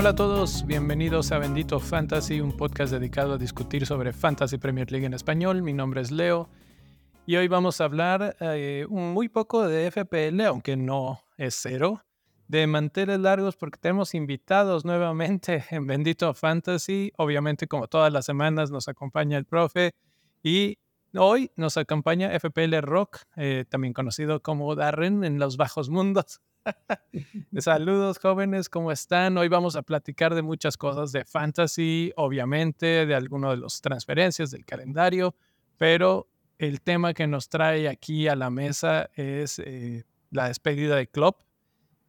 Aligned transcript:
Hola 0.00 0.10
a 0.10 0.14
todos, 0.14 0.64
bienvenidos 0.66 1.30
a 1.30 1.36
Bendito 1.36 1.78
Fantasy, 1.78 2.40
un 2.40 2.56
podcast 2.56 2.90
dedicado 2.90 3.34
a 3.34 3.36
discutir 3.36 3.84
sobre 3.84 4.14
Fantasy 4.14 4.56
Premier 4.56 4.90
League 4.90 5.04
en 5.04 5.12
español. 5.12 5.60
Mi 5.60 5.74
nombre 5.74 6.00
es 6.00 6.10
Leo 6.10 6.48
y 7.26 7.36
hoy 7.36 7.48
vamos 7.48 7.82
a 7.82 7.84
hablar 7.84 8.34
eh, 8.40 8.86
muy 8.88 9.28
poco 9.28 9.68
de 9.68 9.90
FPL, 9.90 10.40
aunque 10.46 10.78
no 10.78 11.20
es 11.36 11.54
cero, 11.54 12.02
de 12.48 12.66
manteles 12.66 13.20
largos 13.20 13.56
porque 13.56 13.78
tenemos 13.78 14.14
invitados 14.14 14.86
nuevamente 14.86 15.66
en 15.70 15.86
Bendito 15.86 16.32
Fantasy. 16.32 17.12
Obviamente, 17.18 17.66
como 17.66 17.86
todas 17.86 18.10
las 18.10 18.24
semanas, 18.24 18.70
nos 18.70 18.88
acompaña 18.88 19.36
el 19.36 19.44
profe 19.44 19.92
y 20.42 20.78
hoy 21.14 21.50
nos 21.56 21.76
acompaña 21.76 22.30
FPL 22.40 22.80
Rock, 22.80 23.18
eh, 23.36 23.66
también 23.68 23.92
conocido 23.92 24.40
como 24.40 24.74
Darren 24.74 25.24
en 25.24 25.38
los 25.38 25.58
bajos 25.58 25.90
mundos. 25.90 26.40
Saludos 27.58 28.18
jóvenes, 28.18 28.68
¿cómo 28.68 28.92
están? 28.92 29.36
Hoy 29.38 29.48
vamos 29.48 29.76
a 29.76 29.82
platicar 29.82 30.34
de 30.34 30.42
muchas 30.42 30.76
cosas 30.76 31.12
de 31.12 31.24
fantasy, 31.24 32.12
obviamente, 32.16 33.06
de 33.06 33.14
algunas 33.14 33.52
de 33.52 33.56
las 33.58 33.80
transferencias 33.80 34.50
del 34.50 34.64
calendario, 34.64 35.34
pero 35.78 36.28
el 36.58 36.80
tema 36.80 37.14
que 37.14 37.26
nos 37.26 37.48
trae 37.48 37.88
aquí 37.88 38.28
a 38.28 38.36
la 38.36 38.50
mesa 38.50 39.10
es 39.14 39.58
eh, 39.58 40.04
la 40.30 40.48
despedida 40.48 40.96
de 40.96 41.06
Klopp, 41.06 41.42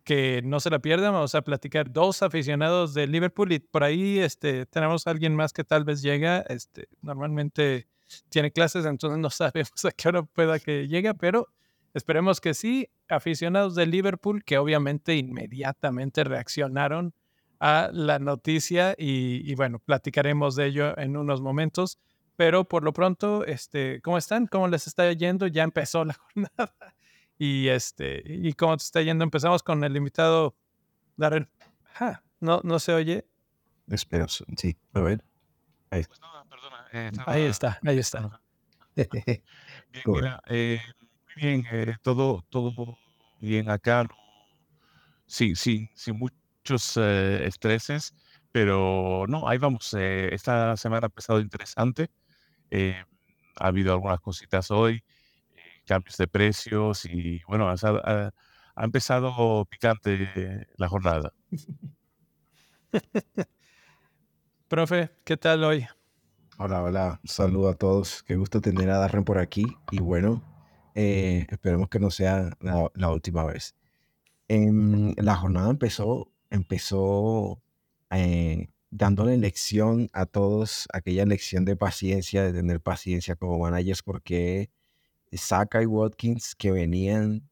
que 0.03 0.41
no 0.43 0.59
se 0.59 0.69
la 0.69 0.79
pierdan, 0.79 1.13
vamos 1.13 1.35
a 1.35 1.43
platicar 1.43 1.91
dos 1.91 2.23
aficionados 2.23 2.93
de 2.93 3.07
Liverpool 3.07 3.51
y 3.51 3.59
por 3.59 3.83
ahí 3.83 4.19
este, 4.19 4.65
tenemos 4.65 5.05
a 5.07 5.11
alguien 5.11 5.35
más 5.35 5.53
que 5.53 5.63
tal 5.63 5.83
vez 5.83 6.01
llega, 6.01 6.41
este, 6.41 6.89
normalmente 7.01 7.87
tiene 8.29 8.51
clases, 8.51 8.85
entonces 8.85 9.19
no 9.19 9.29
sabemos 9.29 9.85
a 9.85 9.91
qué 9.91 10.09
hora 10.09 10.23
pueda 10.23 10.59
que 10.59 10.87
llegue, 10.87 11.13
pero 11.13 11.47
Esperemos 11.93 12.39
que 12.41 12.53
sí. 12.53 12.89
Aficionados 13.09 13.75
de 13.75 13.85
Liverpool 13.85 14.43
que 14.43 14.57
obviamente 14.57 15.15
inmediatamente 15.15 16.23
reaccionaron 16.23 17.13
a 17.59 17.89
la 17.93 18.19
noticia 18.19 18.95
y, 18.97 19.53
bueno, 19.55 19.79
platicaremos 19.79 20.55
de 20.55 20.67
ello 20.67 20.97
en 20.97 21.17
unos 21.17 21.41
momentos. 21.41 21.99
Pero 22.35 22.67
por 22.67 22.83
lo 22.83 22.93
pronto, 22.93 23.45
este, 23.45 24.01
¿cómo 24.01 24.17
están? 24.17 24.47
¿Cómo 24.47 24.67
les 24.67 24.87
está 24.87 25.11
yendo? 25.13 25.47
Ya 25.47 25.63
empezó 25.63 26.05
la 26.05 26.13
jornada. 26.33 26.75
Y 27.37 27.67
este, 27.67 28.23
¿y 28.25 28.53
cómo 28.53 28.77
te 28.77 28.83
está 28.83 29.01
yendo? 29.01 29.23
Empezamos 29.23 29.61
con 29.61 29.83
el 29.83 29.95
invitado 29.95 30.55
Darrell. 31.17 31.49
no, 32.39 32.61
no 32.63 32.79
se 32.79 32.93
oye. 32.93 33.25
Espero, 33.87 34.27
sí, 34.27 34.77
a 34.93 35.01
ver. 35.01 35.23
Ahí, 35.89 36.03
pues 36.05 36.19
perdona, 36.49 36.85
eh, 36.93 37.11
ahí 37.25 37.43
está, 37.43 37.79
ahí 37.85 37.99
está. 37.99 38.41
Bien, 38.95 39.09
mira, 40.05 40.41
eh, 40.47 40.79
bien, 41.35 41.65
eh, 41.71 41.95
todo, 42.01 42.43
todo 42.49 42.97
bien 43.39 43.69
acá. 43.69 44.07
Sí, 45.25 45.55
sí, 45.55 45.89
sin 45.95 46.17
muchos 46.17 46.97
eh, 46.97 47.45
estreses, 47.45 48.13
pero 48.51 49.25
no, 49.27 49.47
ahí 49.47 49.57
vamos. 49.57 49.93
Eh, 49.97 50.33
esta 50.33 50.75
semana 50.77 51.05
ha 51.05 51.09
empezado 51.09 51.39
interesante. 51.39 52.09
ha 53.57 53.67
habido 53.67 53.93
algunas 53.93 54.19
cositas 54.19 54.71
hoy, 54.71 55.03
cambios 55.85 56.17
de 56.17 56.27
precios 56.27 57.05
y 57.05 57.41
bueno, 57.47 57.69
ha, 57.69 57.75
ha 58.75 58.83
empezado 58.83 59.65
picante 59.65 60.67
la 60.77 60.87
jornada. 60.89 61.33
Profe, 64.67 65.11
¿qué 65.25 65.37
tal 65.37 65.63
hoy? 65.63 65.85
Hola, 66.57 66.83
hola, 66.83 67.19
saludo 67.23 67.69
a 67.69 67.73
todos. 67.73 68.23
Qué 68.23 68.35
gusto 68.35 68.61
tener 68.61 68.89
a 68.89 68.99
Darren 68.99 69.23
por 69.23 69.37
aquí. 69.37 69.65
Y 69.91 69.99
bueno, 69.99 70.43
eh, 70.95 71.47
esperemos 71.49 71.89
que 71.89 71.99
no 71.99 72.11
sea 72.11 72.57
la, 72.59 73.09
última 73.11 73.43
vez. 73.45 73.75
En, 74.47 75.15
la 75.17 75.35
jornada 75.35 75.69
empezó, 75.69 76.31
empezó 76.49 77.61
eh, 78.11 78.69
dándole 78.89 79.37
lección 79.37 80.09
a 80.13 80.25
todos, 80.25 80.87
aquella 80.93 81.25
lección 81.25 81.65
de 81.65 81.75
paciencia, 81.75 82.43
de 82.43 82.53
tener 82.53 82.81
paciencia 82.81 83.35
como 83.35 83.59
managers, 83.59 84.03
porque 84.03 84.69
Saka 85.31 85.81
y 85.81 85.85
Watkins 85.85 86.55
que 86.55 86.71
venían 86.71 87.49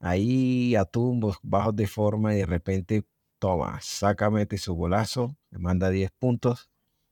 ahí 0.00 0.74
a 0.76 0.84
tumbos, 0.84 1.38
bajos 1.42 1.76
de 1.76 1.86
forma, 1.86 2.34
y 2.34 2.38
de 2.38 2.46
repente, 2.46 3.04
toma, 3.38 3.78
Saka 3.82 4.30
mete 4.30 4.58
su 4.58 4.74
golazo, 4.74 5.36
le 5.50 5.58
manda 5.58 5.90
10 5.90 6.10
puntos, 6.18 6.70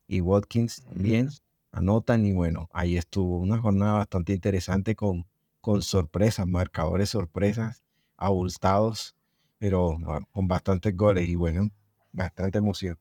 y 0.09 0.21
Watkins 0.21 0.85
bien, 0.95 1.29
anotan, 1.73 2.25
y 2.25 2.33
bueno, 2.33 2.69
ahí 2.73 2.97
estuvo 2.97 3.39
una 3.39 3.59
jornada 3.59 3.95
bastante 3.95 4.33
interesante 4.33 4.95
con 4.97 5.27
con 5.67 5.83
sorpresas, 5.83 6.47
marcadores 6.47 7.11
sorpresas, 7.11 7.83
abultados, 8.17 9.17
pero 9.59 9.99
con 10.31 10.47
bastantes 10.47 10.97
goles 10.97 11.29
y 11.29 11.35
bueno, 11.35 11.73
bastante 12.13 12.59
emoción. 12.59 12.97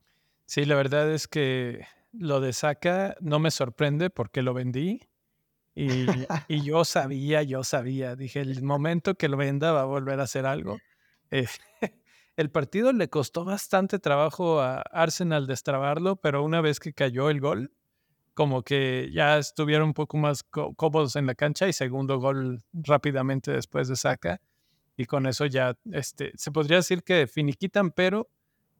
Sí, 0.47 0.65
la 0.65 0.73
verdad 0.73 1.11
es 1.11 1.27
que 1.27 1.85
lo 2.11 2.41
de 2.41 2.53
Saka 2.53 3.17
no 3.21 3.37
me 3.37 3.51
sorprende 3.51 4.09
porque 4.09 4.41
lo 4.41 4.55
vendí 4.55 4.99
y, 5.75 6.07
yo 6.65 6.85
sabía, 6.85 7.43
yo 7.43 7.63
sabía, 7.63 8.15
dije, 8.15 8.41
el 8.41 8.63
momento 8.63 9.13
que 9.13 9.29
lo 9.29 9.37
venda 9.37 9.71
va 9.71 9.81
a 9.81 9.85
volver 9.85 10.19
a 10.19 10.23
hacer 10.23 10.47
algo. 10.47 10.79
Eh, 11.29 11.45
el 12.35 12.49
partido 12.49 12.91
le 12.93 13.11
costó 13.11 13.45
bastante 13.45 13.99
trabajo 13.99 14.59
a 14.59 14.81
Arsenal 14.81 15.45
destrabarlo, 15.45 16.15
pero 16.15 16.43
una 16.43 16.61
vez 16.61 16.79
que 16.79 16.93
cayó 16.93 17.29
el 17.29 17.41
gol, 17.41 17.71
como 18.35 18.63
que 18.63 19.09
ya 19.13 19.37
estuvieron 19.37 19.87
un 19.87 19.93
poco 19.93 20.17
más 20.17 20.43
cómodos 20.43 21.15
en 21.15 21.25
la 21.25 21.35
cancha 21.35 21.67
y 21.67 21.73
segundo 21.73 22.19
gol 22.19 22.61
rápidamente 22.73 23.51
después 23.51 23.87
de 23.87 23.95
saca. 23.95 24.41
Y 24.97 25.05
con 25.05 25.25
eso 25.25 25.45
ya 25.45 25.77
este, 25.91 26.31
se 26.35 26.51
podría 26.51 26.77
decir 26.77 27.01
que 27.03 27.27
finiquitan, 27.27 27.91
pero 27.91 28.29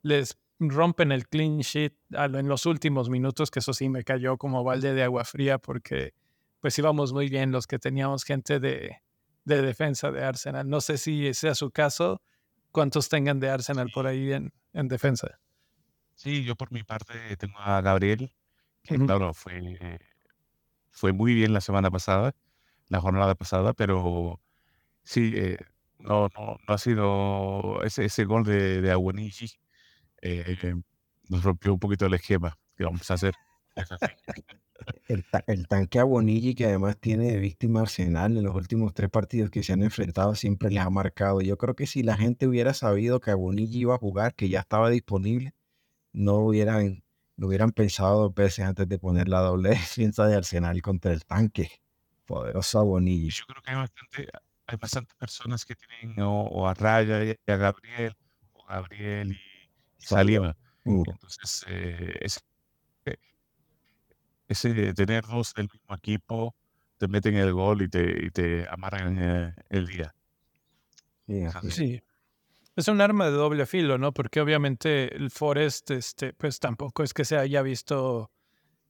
les 0.01 0.38
rompen 0.59 1.11
el 1.11 1.27
clean 1.27 1.59
sheet 1.59 1.93
en 2.11 2.47
los 2.47 2.66
últimos 2.66 3.09
minutos, 3.09 3.49
que 3.49 3.59
eso 3.59 3.73
sí 3.73 3.89
me 3.89 4.03
cayó 4.03 4.38
como 4.38 4.63
balde 4.63 4.93
de 4.93 5.03
agua 5.03 5.23
fría 5.23 5.57
porque 5.57 6.13
pues 6.59 6.77
íbamos 6.77 7.13
muy 7.13 7.29
bien 7.29 7.51
los 7.51 7.66
que 7.66 7.79
teníamos 7.79 8.23
gente 8.25 8.59
de, 8.59 8.97
de 9.45 9.61
defensa 9.61 10.11
de 10.11 10.23
Arsenal. 10.23 10.67
No 10.67 10.81
sé 10.81 10.97
si 10.97 11.33
sea 11.33 11.55
su 11.55 11.72
caso, 11.72 12.22
cuántos 12.72 13.07
tengan 13.07 13.39
de 13.39 13.49
Arsenal 13.49 13.89
por 13.93 14.05
ahí 14.05 14.33
en, 14.33 14.51
en 14.73 14.89
defensa. 14.89 15.39
Sí, 16.13 16.43
yo 16.43 16.55
por 16.55 16.73
mi 16.73 16.83
parte 16.83 17.13
tengo 17.37 17.57
a 17.59 17.81
Gabriel, 17.81 18.33
claro, 18.88 19.34
fue, 19.34 20.00
fue 20.91 21.13
muy 21.13 21.34
bien 21.34 21.53
la 21.53 21.62
semana 21.62 21.91
pasada, 21.91 22.35
la 22.90 23.00
jornada 23.01 23.35
pasada, 23.35 23.73
pero 23.73 24.40
sí, 25.03 25.34
eh, 25.35 25.57
no, 26.00 26.29
no, 26.38 26.57
no 26.68 26.73
ha 26.73 26.78
sido 26.78 27.84
ese, 27.84 28.06
ese 28.06 28.25
gol 28.25 28.44
de, 28.44 28.81
de 28.81 28.91
eh, 30.22 30.75
nos 31.29 31.44
rompió 31.44 31.73
un 31.73 31.79
poquito 31.79 32.06
el 32.06 32.13
esquema 32.13 32.57
que 32.75 32.84
vamos 32.84 33.09
a 33.12 33.16
hacer. 33.16 33.34
El, 35.07 35.25
el, 35.47 35.67
tanque 35.67 36.00
Aguanigi, 36.00 36.53
que 36.53 36.66
además 36.66 36.97
tiene 37.00 37.38
víctima 37.38 37.81
Arsenal 37.81 38.38
en 38.38 38.44
los 38.44 38.56
últimos 38.56 38.94
tres 38.94 39.09
partidos 39.09 39.50
que 39.50 39.63
se 39.63 39.72
han 39.73 39.84
enfrentado, 39.84 40.35
siempre 40.35 40.69
les 40.69 40.84
ha 40.84 40.90
marcado. 40.90 41.41
Yo 41.41 41.57
creo 41.57 41.75
que 41.75 41.88
si 41.88 42.03
la 42.03 42.17
gente 42.17 42.46
hubiera 42.46 42.73
sabido 42.73 43.22
que 43.22 43.31
Aguanigi 43.31 43.79
iba 43.79 43.96
a 43.96 44.00
jugar, 44.00 44.35
que 44.35 44.50
ya 44.50 44.59
estaba 44.59 44.90
disponible, 44.90 45.53
no 46.12 46.40
hubieran 46.40 47.04
lo 47.38 47.47
hubieran 47.47 47.72
pensado 47.72 48.22
dos 48.22 48.34
veces 48.34 48.66
antes 48.66 48.88
de 48.88 48.97
poner 49.00 49.28
la 49.28 49.40
doble 49.40 49.69
defensa 50.00 50.25
de 50.28 50.35
Arsenal 50.35 50.81
contra 50.81 51.12
el 51.12 51.25
tanque. 51.25 51.69
Poderoso 52.25 52.84
Bonilla. 52.84 53.29
Yo 53.29 53.46
creo 53.46 53.62
que 53.62 53.72
hay 53.72 53.78
bastante, 53.78 54.29
hay 54.66 54.78
bastantes 54.78 55.16
personas 55.16 55.66
que 55.66 55.75
tienen 55.75 56.16
o, 56.22 56.68
a 56.68 56.73
Raya 56.73 57.23
y 57.23 57.51
a 57.51 57.56
Gabriel, 57.56 58.16
o 58.53 58.66
Gabriel 58.66 59.34
y, 59.34 59.40
Salima. 59.97 60.56
Uh. 60.85 61.03
Entonces, 61.07 61.66
eh, 61.68 62.18
ese, 62.22 62.40
ese, 64.47 64.94
tener 64.94 65.25
dos 65.25 65.53
del 65.53 65.69
mismo 65.72 65.96
equipo 65.96 66.55
te 66.97 67.08
meten 67.08 67.35
el 67.35 67.53
gol 67.53 67.81
y 67.81 67.90
te, 67.90 68.26
y 68.26 68.29
te 68.31 68.67
amarran 68.70 69.17
eh, 69.20 69.55
el 69.70 69.88
día. 69.88 70.16
sí. 71.70 72.02
Es 72.75 72.89
un 72.89 72.99
arma 72.99 73.25
de 73.25 73.31
doble 73.31 73.66
filo, 73.66 73.97
¿no? 73.97 74.13
Porque 74.13 74.41
obviamente 74.41 75.16
el 75.16 75.31
Forest, 75.31 75.91
este, 75.91 76.33
pues 76.33 76.59
tampoco 76.59 77.03
es 77.03 77.13
que 77.13 77.23
se 77.23 77.37
haya 77.37 77.61
visto 77.61 78.31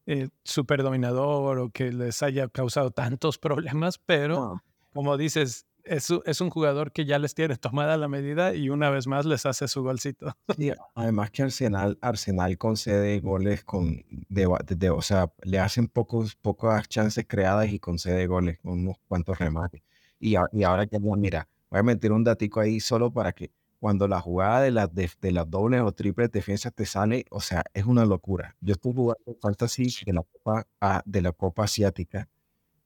eh, 0.08 0.30
súper 0.44 0.82
dominador 0.82 1.60
o 1.60 1.70
que 1.70 1.92
les 1.92 2.24
haya 2.24 2.48
causado 2.48 2.90
tantos 2.90 3.38
problemas, 3.40 4.00
pero 4.00 4.64
como 4.92 5.18
dices, 5.18 5.68
es, 5.84 6.12
es, 6.26 6.42
un 6.42 6.50
jugador 6.50 6.92
que 6.92 7.06
ya 7.06 7.20
les 7.20 7.36
tiene 7.36 7.58
tomada 7.58 7.96
la 7.98 8.08
medida 8.08 8.56
y 8.56 8.70
una 8.70 8.90
vez 8.90 9.06
más 9.06 9.26
les 9.28 9.46
hace 9.46 9.68
su 9.68 9.84
golcito. 9.84 10.36
además 10.96 11.30
que 11.30 11.44
Arsenal, 11.44 12.00
Arsenal 12.02 12.58
concede 12.58 13.20
goles 13.20 13.64
con, 13.64 14.04
de, 14.30 14.90
o 14.90 15.02
sea, 15.04 15.32
le 15.44 15.60
hacen 15.60 15.88
pocos, 15.88 16.36
pocas 16.36 16.90
chances 16.90 17.26
creadas 17.28 17.72
y 17.72 17.78
concede 17.78 18.26
goles 18.26 18.58
con 18.64 18.80
unos 18.80 18.98
cuantos 19.08 19.38
remates. 19.38 19.84
Y, 20.20 20.36
y 20.54 20.64
ahora 20.64 20.88
que, 20.88 21.00
mira, 21.00 21.48
voy 21.70 21.82
a 21.82 21.84
meter 21.84 22.12
un 22.12 22.24
datico 22.24 22.62
ahí 22.62 22.80
solo 22.80 23.12
para 23.12 23.32
que 23.34 23.52
cuando 23.86 24.08
la 24.08 24.20
jugada 24.20 24.62
de 24.62 24.72
las, 24.72 24.90
de, 24.96 25.32
las 25.32 25.48
dobles 25.48 25.82
o 25.82 25.92
triples 25.92 26.32
defensas 26.32 26.74
te 26.74 26.88
sale, 26.88 27.24
o 27.30 27.40
sea, 27.40 27.64
es 27.72 27.86
una 27.86 28.04
locura. 28.04 28.56
Yo 28.60 28.74
estoy 28.74 28.94
jugando 28.94 29.38
fantasy 29.40 29.94
de 30.04 30.12
la 30.12 30.24
Copa, 30.24 30.66
de 31.06 31.22
la 31.22 31.32
Copa 31.32 31.66
Asiática 31.66 32.28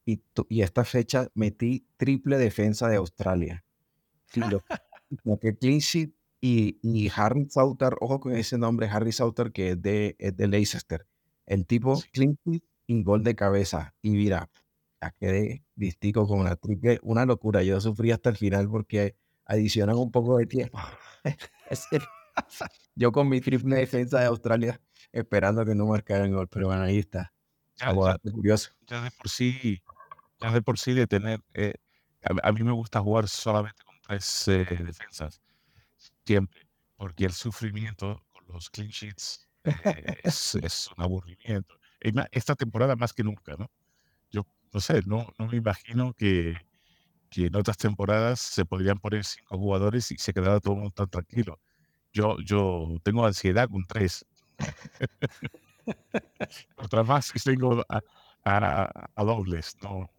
y, 0.06 0.22
y 0.50 0.62
esta 0.62 0.84
fecha 0.84 1.30
metí 1.36 1.86
triple 1.96 2.38
defensa 2.38 2.90
de 2.90 2.98
Australia. 2.98 3.64
Sí, 4.26 4.42
lo, 4.42 4.62
que 5.40 5.56
clean 5.56 5.80
Y, 6.42 6.80
y 6.82 7.10
Harry 7.16 7.48
Sauter, 7.50 7.96
ojo 8.02 8.20
con 8.20 8.36
ese 8.36 8.58
nombre, 8.58 8.90
Harry 8.90 9.14
Sauter, 9.14 9.54
que 9.54 9.70
es 9.70 9.82
de, 9.82 10.18
es 10.20 10.36
de 10.36 10.48
Leicester. 10.50 11.08
El 11.46 11.66
tipo, 11.66 11.98
clean 12.12 12.38
y 12.88 13.04
gol 13.04 13.24
de 13.24 13.36
cabeza. 13.36 13.96
Y 14.02 14.10
mira, 14.10 14.50
ya 15.02 15.16
quedé 15.18 15.64
vistico 15.76 16.28
con 16.28 16.42
una 16.42 16.58
triple, 16.58 17.00
una 17.04 17.26
locura. 17.26 17.64
Yo 17.64 17.80
sufrí 17.80 18.12
hasta 18.12 18.30
el 18.30 18.36
final 18.36 18.70
porque 18.70 19.16
adicionan 19.50 19.98
un 19.98 20.12
poco 20.12 20.38
de 20.38 20.46
tiempo. 20.46 20.80
Yo 22.96 23.12
con 23.12 23.28
mi 23.28 23.42
triple 23.42 23.76
defensa 23.76 24.20
de 24.20 24.28
Australia 24.28 24.80
esperando 25.12 25.66
que 25.66 25.76
no 25.76 25.88
marcaran 25.88 26.32
gol, 26.32 26.48
pero 26.48 26.68
bueno, 26.68 26.84
ahí 26.84 27.00
está. 27.00 27.34
Ya, 27.76 27.94
curioso. 28.32 28.72
Ya 28.88 29.02
de 29.02 29.12
por 29.12 29.30
sí, 29.30 29.82
ya 30.40 30.52
de 30.52 30.62
por 30.62 30.78
sí 30.78 30.94
de 30.94 31.08
tener, 31.08 31.42
eh, 31.54 31.74
a, 32.44 32.52
mí 32.52 32.64
me 32.64 32.74
gusta 32.74 33.00
jugar 33.00 33.28
solamente 33.28 33.84
con 33.84 33.96
tres 34.02 34.48
eh, 34.50 34.66
defensas, 34.86 35.42
siempre, 36.26 36.68
porque 36.98 37.26
el 37.26 37.32
sufrimiento 37.32 38.22
con 38.34 38.44
los 38.54 38.70
clean 38.70 38.90
sheets 38.90 39.48
eh, 39.64 40.18
es, 40.24 40.56
es, 40.62 40.90
un 40.96 41.04
aburrimiento. 41.04 41.76
Esta 42.32 42.56
temporada 42.56 42.96
más 42.96 43.14
que 43.14 43.24
nunca, 43.24 43.56
¿no? 43.58 43.72
Yo 44.30 44.46
no 44.74 44.80
sé, 44.80 45.02
no, 45.06 45.34
no 45.38 45.48
me 45.48 45.58
imagino 45.58 46.14
que, 46.14 46.56
que 47.30 47.46
en 47.48 47.56
otras 47.56 47.78
temporadas 47.78 48.40
se 48.40 48.66
podrían 48.66 49.00
poner 49.00 49.24
cinco 49.24 49.58
jugadores 49.58 50.12
y 50.12 50.18
se 50.18 50.34
quedara 50.34 50.60
todo 50.60 50.74
el 50.74 50.80
mundo 50.80 50.94
tan 50.94 51.10
tranquilo. 51.10 51.60
Yo, 52.12 52.38
yo 52.44 52.88
tengo 53.04 53.26
ansiedad 53.26 53.70
con 53.70 53.86
tres. 53.86 54.26
Otra 56.78 57.04
más 57.04 57.32
que 57.32 57.40
tengo 57.40 57.84
a, 57.88 58.02
a, 59.16 59.24
dobles. 59.24 59.76
No. 59.82 60.10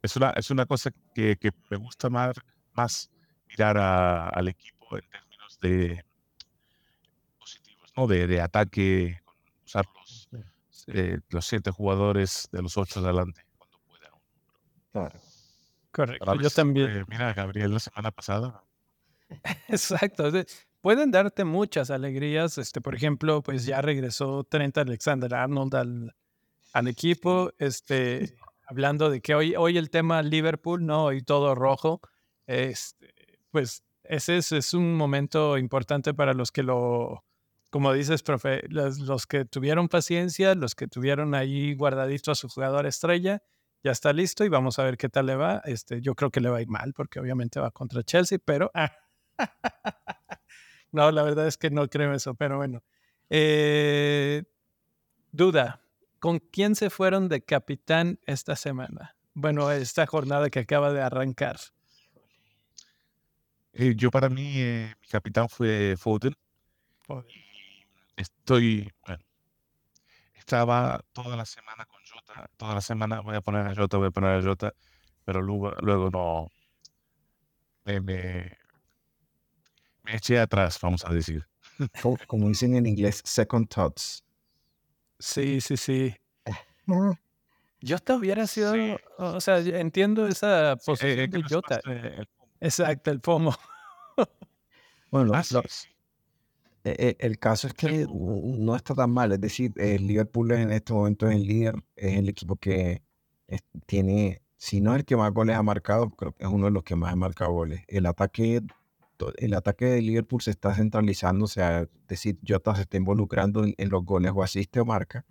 Es, 0.00 0.16
una, 0.16 0.30
es 0.30 0.50
una 0.50 0.66
cosa 0.66 0.90
que, 1.14 1.36
que 1.36 1.50
me 1.70 1.76
gusta 1.76 2.08
más, 2.08 2.36
más 2.72 3.10
mirar 3.48 3.76
al 3.78 4.48
equipo 4.48 4.96
en 4.96 5.08
términos 5.10 5.58
de 5.60 6.04
positivos, 7.38 7.92
¿no? 7.96 8.06
de, 8.06 8.26
de 8.26 8.40
ataque, 8.40 9.20
usar 9.64 9.86
los, 9.94 10.28
eh, 10.88 11.18
los 11.30 11.46
siete 11.46 11.70
jugadores 11.70 12.48
de 12.52 12.62
los 12.62 12.76
ocho 12.76 13.00
adelante 13.00 13.44
cuando 13.56 13.78
pueda. 13.80 14.10
Claro. 14.92 15.31
Correcto. 15.92 16.34
Yo 16.40 16.50
también. 16.50 16.90
Eh, 16.90 17.04
mira, 17.06 17.32
Gabriel, 17.32 17.74
la 17.74 17.80
semana 17.80 18.10
pasada. 18.10 18.64
Exacto 19.68 20.30
pueden 20.82 21.10
darte 21.10 21.44
muchas 21.44 21.90
alegrías. 21.90 22.58
Este, 22.58 22.82
por 22.82 22.94
ejemplo, 22.94 23.42
pues 23.42 23.64
ya 23.64 23.80
regresó 23.80 24.44
Trent 24.44 24.76
Alexander 24.76 25.34
Arnold 25.34 25.74
al, 25.74 26.14
al 26.74 26.88
equipo. 26.88 27.52
Este, 27.58 28.36
hablando 28.66 29.08
de 29.08 29.22
que 29.22 29.34
hoy, 29.34 29.54
hoy 29.56 29.78
el 29.78 29.88
tema 29.88 30.20
Liverpool, 30.20 30.84
¿no? 30.84 31.12
Y 31.12 31.22
todo 31.22 31.54
rojo. 31.54 32.02
Este, 32.46 33.14
pues 33.50 33.84
ese 34.04 34.36
es, 34.36 34.52
es, 34.52 34.74
un 34.74 34.94
momento 34.94 35.56
importante 35.56 36.12
para 36.12 36.34
los 36.34 36.50
que 36.50 36.64
lo, 36.64 37.24
como 37.70 37.92
dices, 37.92 38.22
profe, 38.22 38.62
los, 38.68 38.98
los, 38.98 39.26
que 39.26 39.44
tuvieron 39.44 39.88
paciencia, 39.88 40.54
los 40.54 40.74
que 40.74 40.88
tuvieron 40.88 41.34
ahí 41.34 41.74
guardadito 41.74 42.32
a 42.32 42.34
su 42.34 42.48
jugador 42.48 42.86
estrella. 42.86 43.42
Ya 43.84 43.90
está 43.90 44.12
listo 44.12 44.44
y 44.44 44.48
vamos 44.48 44.78
a 44.78 44.84
ver 44.84 44.96
qué 44.96 45.08
tal 45.08 45.26
le 45.26 45.36
va. 45.36 45.62
Este, 45.64 46.00
yo 46.00 46.14
creo 46.14 46.30
que 46.30 46.40
le 46.40 46.48
va 46.48 46.58
a 46.58 46.62
ir 46.62 46.68
mal 46.68 46.92
porque 46.94 47.18
obviamente 47.20 47.60
va 47.60 47.70
contra 47.70 48.02
Chelsea, 48.02 48.38
pero 48.44 48.70
ah, 48.74 48.92
No, 50.92 51.10
la 51.10 51.22
verdad 51.22 51.46
es 51.46 51.56
que 51.56 51.70
no 51.70 51.88
creo 51.88 52.12
eso, 52.14 52.34
pero 52.34 52.58
bueno. 52.58 52.82
Eh, 53.30 54.44
duda, 55.32 55.80
¿con 56.18 56.38
quién 56.38 56.74
se 56.76 56.90
fueron 56.90 57.28
de 57.28 57.42
capitán 57.42 58.20
esta 58.26 58.56
semana? 58.56 59.16
Bueno, 59.32 59.70
esta 59.72 60.06
jornada 60.06 60.50
que 60.50 60.60
acaba 60.60 60.92
de 60.92 61.00
arrancar. 61.00 61.56
Eh, 63.72 63.94
yo 63.96 64.10
para 64.10 64.28
mí, 64.28 64.52
eh, 64.56 64.94
mi 65.00 65.08
capitán 65.08 65.48
fue 65.48 65.96
Foden. 65.96 66.34
estoy, 68.16 68.92
bueno, 69.06 69.24
estaba 70.34 71.02
toda 71.12 71.38
la 71.38 71.46
semana 71.46 71.86
con 71.86 72.01
toda 72.56 72.74
la 72.74 72.80
semana 72.80 73.20
voy 73.20 73.36
a 73.36 73.40
poner 73.40 73.66
a 73.66 73.74
Jota, 73.74 73.98
voy 73.98 74.08
a 74.08 74.10
poner 74.10 74.38
a 74.38 74.42
Jota, 74.42 74.74
pero 75.24 75.42
luego, 75.42 75.72
luego 75.80 76.10
no, 76.10 76.48
me, 77.84 78.00
me 78.00 78.56
eché 80.16 80.38
atrás, 80.38 80.78
vamos 80.80 81.04
a 81.04 81.12
decir. 81.12 81.46
Como, 82.26 82.48
dicen 82.48 82.76
en 82.76 82.86
inglés, 82.86 83.20
second 83.24 83.68
thoughts. 83.68 84.24
Sí, 85.18 85.60
sí, 85.60 85.76
sí. 85.76 86.14
Yo 87.80 87.98
te 87.98 88.12
hubiera 88.12 88.46
sido, 88.46 88.74
o 89.18 89.40
sea, 89.40 89.58
entiendo 89.58 90.28
esa 90.28 90.76
posición 90.84 91.18
eh, 91.18 91.28
de 91.28 91.42
Jota. 91.42 91.80
Exacto, 92.60 93.10
el 93.10 93.20
FOMO. 93.20 93.56
bueno, 95.10 95.32
ah, 95.34 95.42
e, 96.84 97.16
e, 97.20 97.26
el 97.26 97.38
caso 97.38 97.68
es 97.68 97.74
que 97.74 98.06
no 98.10 98.76
está 98.76 98.94
tan 98.94 99.10
mal. 99.10 99.32
Es 99.32 99.40
decir, 99.40 99.72
el 99.76 100.06
Liverpool 100.06 100.52
en 100.52 100.72
este 100.72 100.92
momento 100.92 101.28
es 101.28 101.36
el 101.36 101.46
líder, 101.46 101.74
es 101.96 102.18
el 102.18 102.28
equipo 102.28 102.56
que 102.56 103.02
tiene, 103.86 104.42
si 104.56 104.80
no 104.80 104.92
es 104.92 105.00
el 105.00 105.04
que 105.04 105.16
más 105.16 105.32
goles 105.32 105.56
ha 105.56 105.62
marcado, 105.62 106.10
creo 106.10 106.32
que 106.32 106.44
es 106.44 106.50
uno 106.50 106.66
de 106.66 106.72
los 106.72 106.82
que 106.84 106.96
más 106.96 107.12
ha 107.12 107.16
marcado 107.16 107.52
goles. 107.52 107.82
El 107.88 108.06
ataque 108.06 108.62
el 109.38 109.54
ataque 109.54 109.84
de 109.86 110.02
Liverpool 110.02 110.42
se 110.42 110.50
está 110.50 110.74
centralizando, 110.74 111.44
o 111.44 111.48
sea, 111.48 111.82
es 111.82 111.88
decir, 112.08 112.38
Jota 112.46 112.74
se 112.74 112.82
está 112.82 112.96
involucrando 112.96 113.64
en, 113.64 113.88
los 113.88 114.04
goles 114.04 114.32
o 114.34 114.42
asiste 114.42 114.80
o 114.80 114.84
marca. 114.84 115.24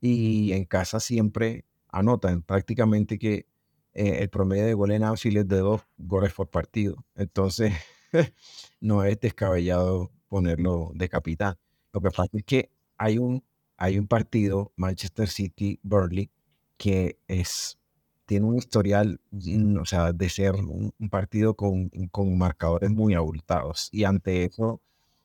Y 0.00 0.52
en 0.52 0.64
casa 0.64 1.00
siempre 1.00 1.64
anotan 1.88 2.42
prácticamente 2.42 3.18
que 3.18 3.46
eh, 3.94 4.18
el 4.20 4.28
promedio 4.28 4.66
de 4.66 4.74
goles 4.74 5.00
en 5.00 5.36
es 5.36 5.48
de 5.48 5.58
dos 5.58 5.82
goles 5.96 6.32
por 6.34 6.50
partido. 6.50 7.04
Entonces, 7.14 7.72
no 8.80 9.04
es 9.04 9.18
descabellado 9.20 10.10
ponerlo 10.28 10.92
de 10.94 11.08
capitán. 11.08 11.56
Lo 11.92 12.00
que 12.00 12.10
pasa 12.10 12.30
es 12.32 12.44
que 12.44 12.70
hay 12.98 13.18
un, 13.18 13.42
hay 13.76 13.98
un 13.98 14.06
partido, 14.06 14.72
Manchester 14.76 15.28
City-Burnley, 15.28 16.30
que 16.76 17.18
es 17.28 17.78
tiene 18.26 18.46
un 18.46 18.56
historial, 18.56 19.20
mm, 19.30 19.78
o 19.78 19.84
sea, 19.84 20.12
de 20.12 20.28
ser 20.28 20.56
un, 20.56 20.92
partido 21.10 21.54
con, 21.54 21.88
con, 22.10 22.36
marcadores 22.36 22.90
muy 22.90 23.14
abultados. 23.14 23.88
Y 23.92 24.04
ante 24.04 24.44
eso, 24.44 24.80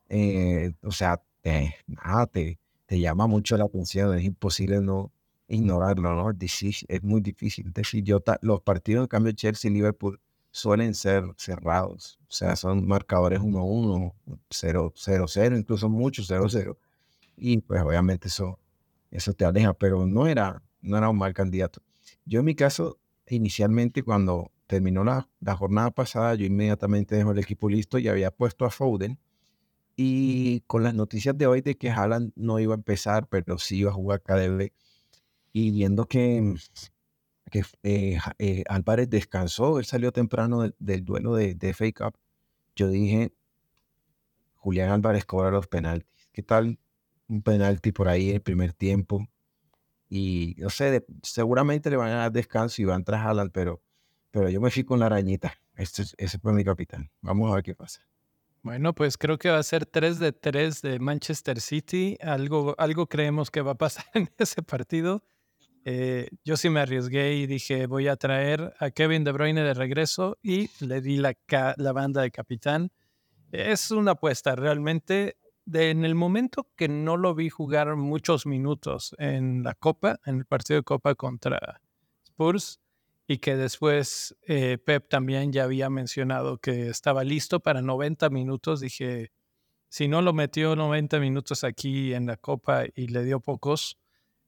eh, 0.10 0.74
o 0.84 0.92
sea, 0.92 1.22
nada, 1.88 2.28
te, 2.28 2.60
te, 2.86 3.00
llama 3.00 3.28
mucho 3.28 3.58
la 3.58 3.66
atención, 3.66 4.16
es 4.18 4.24
imposible 4.24 4.82
no 4.82 5.12
ignorarlo, 5.48 6.16
¿no? 6.16 6.32
Es, 6.40 7.04
muy 7.04 7.22
difícil. 7.22 7.74
Decir, 7.74 8.04
yo 8.04 8.24
los 8.42 8.62
partidos, 8.62 9.04
en 9.04 9.08
cambio, 9.08 9.34
Chelsea 9.34 9.70
y 9.70 9.74
Liverpool 9.74 10.20
suelen 10.52 10.94
ser 10.94 11.24
cerrados, 11.38 12.20
o 12.24 12.32
sea, 12.32 12.56
son 12.56 12.86
marcadores 12.86 13.40
1-1, 13.40 14.14
0-0, 14.50 15.58
incluso 15.58 15.90
muchos 15.90 16.30
0-0. 16.30 16.78
Y 17.38 17.58
pues 17.62 17.82
obviamente 17.82 18.28
eso, 18.28 18.60
eso 19.10 19.34
te 19.34 19.46
aleja, 19.46 19.74
pero 19.74 20.06
no 20.06 20.28
era, 20.28 20.62
no 20.82 20.98
era 20.98 21.10
un 21.10 21.18
mal 21.18 21.34
candidato. 21.34 21.82
Yo 22.26 22.40
en 22.40 22.46
mi 22.46 22.56
caso, 22.56 23.00
inicialmente 23.28 24.04
cuando 24.04 24.52
terminó 24.68 25.04
la, 25.04 25.28
jornada 25.58 25.92
pasada, 25.92 26.36
yo 26.36 26.46
inmediatamente 26.46 27.16
dejé 27.16 27.30
el 27.30 27.40
equipo 27.40 27.70
listo 27.70 27.98
y 27.98 28.08
había 28.08 28.32
puesto 28.32 28.66
a 28.66 28.70
Foden. 28.70 29.20
Y 29.98 30.62
con 30.62 30.84
las 30.84 30.94
noticias 30.94 31.38
de 31.38 31.48
hoy 31.48 31.62
de 31.62 31.76
que 31.76 31.92
Haaland 31.92 32.32
no 32.36 32.60
iba 32.60 32.74
a 32.74 32.78
empezar, 32.78 33.28
pero 33.28 33.58
sí 33.58 33.80
iba 33.80 33.92
a 33.92 33.94
jugar 33.94 34.22
KDB, 34.22 34.72
y 35.54 35.72
viendo 35.72 36.06
que, 36.06 36.56
que 37.52 37.64
eh, 37.84 38.18
eh, 38.40 38.64
Álvarez 38.68 39.10
descansó, 39.10 39.78
él 39.78 39.86
salió 39.86 40.12
temprano 40.12 40.72
del, 40.80 41.06
duelo 41.06 41.36
de, 41.36 41.54
de 41.54 41.74
FA 41.74 41.92
Cup, 41.92 42.18
yo 42.76 42.88
dije, 42.88 43.32
Julián 44.56 44.90
Álvarez 44.90 45.26
cobra 45.26 45.52
los 45.52 45.68
penaltis. 45.68 46.30
¿Qué 46.32 46.42
tal 46.42 46.80
un 47.28 47.42
penalti 47.42 47.92
por 47.92 48.08
ahí 48.08 48.32
el 48.32 48.42
primer 48.42 48.74
tiempo? 48.74 49.28
Y 50.10 50.56
no 50.58 50.70
sé, 50.70 51.06
seguramente 51.24 51.90
le 51.90 51.98
van 51.98 52.12
a 52.12 52.16
dar 52.16 52.32
descanso 52.32 52.82
y 52.82 52.86
van 52.86 53.04
tras 53.04 53.26
Alan, 53.26 53.50
pero, 53.50 53.82
pero 54.30 54.50
yo 54.50 54.60
me 54.62 54.70
fui 54.70 54.84
con 54.84 55.00
la 55.00 55.08
arañita. 55.08 55.54
Este, 55.76 56.04
ese 56.18 56.38
fue 56.40 56.54
mi 56.54 56.64
capitán. 56.64 57.10
Vamos 57.22 57.52
a 57.52 57.56
ver 57.56 57.64
qué 57.64 57.76
pasa. 57.76 58.02
Bueno, 58.62 58.94
pues 58.94 59.18
creo 59.18 59.40
que 59.40 59.50
va 59.50 59.58
a 59.58 59.64
ser 59.64 59.86
3 59.86 60.20
de 60.20 60.34
3 60.34 60.82
de 60.82 61.00
Manchester 61.00 61.60
City. 61.60 62.18
Algo, 62.22 62.76
algo 62.78 63.08
creemos 63.08 63.50
que 63.50 63.62
va 63.62 63.72
a 63.72 63.78
pasar 63.78 64.06
en 64.14 64.30
ese 64.38 64.62
partido. 64.62 65.24
Eh, 65.84 66.30
yo 66.44 66.58
sí 66.58 66.70
me 66.70 66.80
arriesgué 66.80 67.36
y 67.36 67.48
dije, 67.48 67.88
voy 67.88 68.08
a 68.08 68.16
traer 68.16 68.74
a 68.80 68.92
Kevin 68.92 69.24
De 69.24 69.32
Bruyne 69.32 69.64
de 69.64 69.74
regreso 69.74 70.38
y 70.44 70.70
le 70.80 71.02
di 71.02 71.18
la, 71.18 71.36
banda 71.94 72.22
de 72.22 72.32
capitán. 72.32 72.92
Es 73.52 73.92
una 73.92 74.12
apuesta, 74.12 74.56
realmente 74.56 75.38
en 75.74 76.06
el 76.06 76.16
momento 76.16 76.68
que 76.76 76.88
no 76.88 77.18
lo 77.18 77.34
vi 77.36 77.50
jugar 77.50 77.96
muchos 77.96 78.46
minutos 78.46 79.16
en 79.18 79.64
la 79.64 79.74
Copa, 79.74 80.20
en 80.26 80.38
el 80.38 80.46
partido 80.46 80.80
de 80.80 80.84
Copa 80.84 81.16
contra 81.16 81.82
Spurs, 82.24 82.80
y 83.28 83.38
que 83.38 83.56
después 83.56 84.36
eh, 84.48 84.78
Pep 84.78 85.08
también 85.08 85.52
ya 85.52 85.64
había 85.64 85.90
mencionado 85.90 86.58
que 86.58 86.90
estaba 86.90 87.24
listo 87.24 87.60
para 87.60 87.82
90 87.82 88.30
minutos, 88.30 88.82
dije, 88.82 89.32
si 89.90 90.08
no 90.08 90.22
lo 90.22 90.34
metió 90.34 90.76
90 90.76 91.20
minutos 91.20 91.64
aquí 91.64 92.14
en 92.14 92.26
la 92.26 92.38
Copa 92.38 92.86
y 92.96 93.08
le 93.08 93.24
dio 93.24 93.40
pocos, 93.40 93.98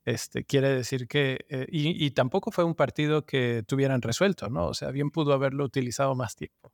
este, 0.05 0.43
quiere 0.43 0.69
decir 0.69 1.07
que, 1.07 1.45
eh, 1.50 1.65
y, 1.69 2.05
y, 2.05 2.12
tampoco 2.12 2.51
fue 2.51 2.65
un 2.65 2.75
partido 2.75 3.25
que 3.25 3.63
tuvieran 3.65 4.01
resuelto, 4.01 4.50
¿no? 4.50 4.67
O 4.67 4.74
sea, 4.74 4.91
bien 4.91 5.12
pudo 5.12 5.33
haberlo 5.33 5.63
utilizado 5.63 6.13
más 6.15 6.36
tiempo. 6.36 6.74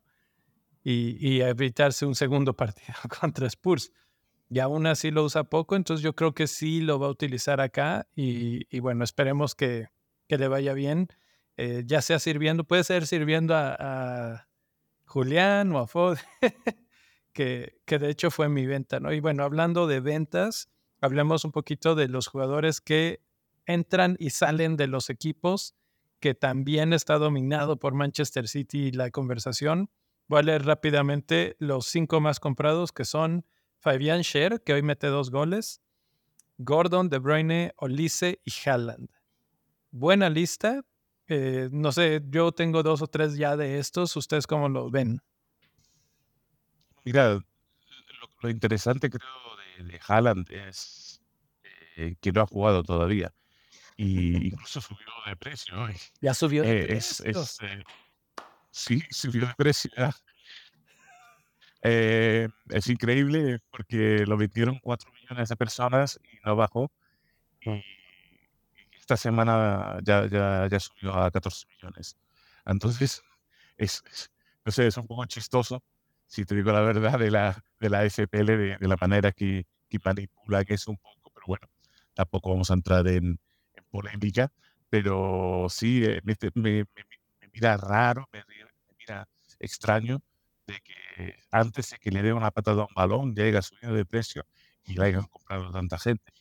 y, 0.84 1.42
evitarse 1.42 2.06
un 2.06 2.16
segundo 2.16 2.54
partido 2.56 2.96
contra 3.20 3.48
Spurs. 3.48 3.92
Y 4.50 4.60
aún 4.60 4.88
así 4.88 5.12
lo 5.12 5.24
usa 5.24 5.44
poco, 5.44 5.76
entonces 5.76 6.04
yo 6.04 6.16
creo 6.16 6.34
que 6.34 6.48
sí 6.48 6.82
lo 6.82 6.98
va 7.00 7.08
a 7.08 7.12
utilizar 7.12 7.62
acá 7.62 8.08
y, 8.16 8.80
bueno, 8.80 9.04
esperemos 9.04 9.54
que, 9.54 9.90
le 10.28 10.48
vaya 10.48 10.74
bien, 10.74 11.10
eh, 11.58 11.84
ya 11.86 12.02
sea 12.02 12.20
sirviendo, 12.20 12.64
puede 12.64 12.84
ser 12.84 13.06
sirviendo 13.06 13.56
a, 13.56 14.48
Julián 15.06 15.72
o 15.72 15.80
a 15.80 15.88
Fod, 15.88 16.18
que, 17.34 17.80
que 17.86 18.00
de 18.00 18.10
hecho 18.10 18.32
fue 18.32 18.50
mi 18.50 18.66
venta, 18.66 19.00
¿no? 19.00 19.12
Y 19.14 19.20
bueno, 19.20 19.44
hablando 19.44 19.88
de 19.88 20.00
ventas, 20.00 20.70
hablemos 21.02 21.46
un 21.46 21.52
poquito 21.52 21.96
de 21.96 22.08
los 22.08 22.28
jugadores 22.28 22.82
que 22.82 23.22
entran 23.66 24.16
y 24.20 24.32
salen 24.32 24.78
de 24.78 24.88
los 24.88 25.10
equipos, 25.10 25.76
que 26.20 26.34
también 26.34 26.94
está 26.94 27.18
dominado 27.18 27.78
por 27.78 27.94
Manchester 27.94 28.48
City 28.48 28.92
la 28.92 29.12
conversación. 29.12 29.90
Voy 30.28 30.40
a 30.40 30.44
leer 30.44 30.66
rápidamente 30.66 31.56
los 31.60 31.86
cinco 31.86 32.20
más 32.20 32.40
comprados, 32.40 32.92
que 32.92 33.06
son 33.06 33.46
Fabian 33.80 34.24
Scher, 34.24 34.62
que 34.64 34.74
hoy 34.74 34.82
mete 34.82 35.08
dos 35.08 35.32
goles, 35.32 35.82
Gordon, 36.58 37.10
De 37.10 37.20
Bruyne, 37.20 37.74
Olise 37.78 38.42
y 38.44 38.52
Haaland. 38.66 39.10
Buena 39.92 40.30
lista. 40.30 40.82
Eh, 41.28 41.70
no 41.72 41.92
sé, 41.92 42.22
yo 42.30 42.52
tengo 42.52 42.84
dos 42.84 43.02
o 43.02 43.08
tres 43.08 43.38
ya 43.38 43.56
de 43.56 43.80
estos. 43.80 44.16
¿Ustedes 44.16 44.46
cómo 44.46 44.68
lo 44.68 44.90
ven? 44.90 45.22
Mira, 47.06 47.40
lo, 48.42 48.50
interesante 48.50 49.10
creo 49.10 49.30
de, 49.84 50.00
Haaland 50.08 50.52
es 50.52 51.22
eh, 51.96 52.16
que 52.22 52.32
no 52.32 52.42
ha 52.42 52.48
jugado 52.48 52.84
todavía 52.84 53.34
y 54.00 54.48
incluso 54.48 54.80
subió 54.80 55.08
de 55.26 55.36
precio 55.36 55.82
hoy. 55.82 55.94
Ya 56.22 56.34
subió 56.34 56.64
de 56.64 56.84
eh, 56.84 56.88
precio. 56.88 57.26
Es, 57.26 57.58
eh, 57.62 57.84
sí, 58.72 59.04
subió 59.12 59.48
de 59.48 59.54
precio. 59.56 59.92
Eh, 61.82 62.50
es 62.72 62.90
increíble 62.90 63.60
porque 63.72 64.26
lo 64.28 64.36
vendieron 64.36 64.80
4 64.80 65.10
millones 65.14 65.48
de 65.48 65.56
personas 65.56 66.20
y 66.30 66.38
no 66.46 66.58
bajó. 66.58 66.92
Y 67.62 67.82
esta 69.00 69.16
semana 69.16 69.98
ya, 70.04 70.28
ya, 70.28 70.68
ya 70.70 70.80
subió 70.82 71.14
a 71.14 71.32
14 71.32 71.66
millones. 71.70 72.18
Entonces, 72.66 73.24
es, 73.78 74.04
no 74.66 74.74
sé, 74.74 74.88
es 74.88 74.98
un 74.98 75.08
poco 75.08 75.26
chistoso, 75.26 75.82
si 76.30 76.46
te 76.46 76.56
digo 76.56 76.72
la 76.72 76.82
verdad, 76.82 77.20
de 77.20 77.32
la, 77.32 77.64
de 77.80 77.90
la 77.90 78.06
FPL, 78.06 78.58
de, 78.58 78.78
de 78.78 78.88
la 78.88 78.98
manera 79.02 79.32
que, 79.34 79.66
que 79.90 80.00
manipula, 80.06 80.64
que 80.66 80.76
es 80.76 80.88
un 80.88 80.98
poco, 80.98 81.32
pero 81.34 81.46
bueno, 81.48 81.68
tampoco 82.14 82.52
vamos 82.52 82.72
a 82.72 82.76
entrar 82.76 83.08
en, 83.08 83.40
polémica, 83.92 84.52
pero 84.90 85.68
sí, 85.70 86.04
eh, 86.06 86.22
me, 86.24 86.36
me, 86.56 86.86
mira 87.54 87.78
raro, 87.78 88.30
me, 88.32 88.44
mira 88.98 89.28
extraño 89.60 90.22
de 90.68 90.80
que 90.82 91.36
antes 91.52 91.90
de 91.92 91.98
que 91.98 92.12
le 92.12 92.22
dé 92.22 92.34
una 92.34 92.52
patada 92.52 92.84
a 92.84 92.86
un 92.86 92.94
balón 92.96 93.36
llega 93.36 93.62
subiendo 93.64 93.96
de 93.98 94.06
precio 94.06 94.46
y 94.86 94.94
la 94.94 95.06
hayan 95.06 95.26
comprado 95.26 95.72
tanta 95.72 95.98
gente. 95.98 96.32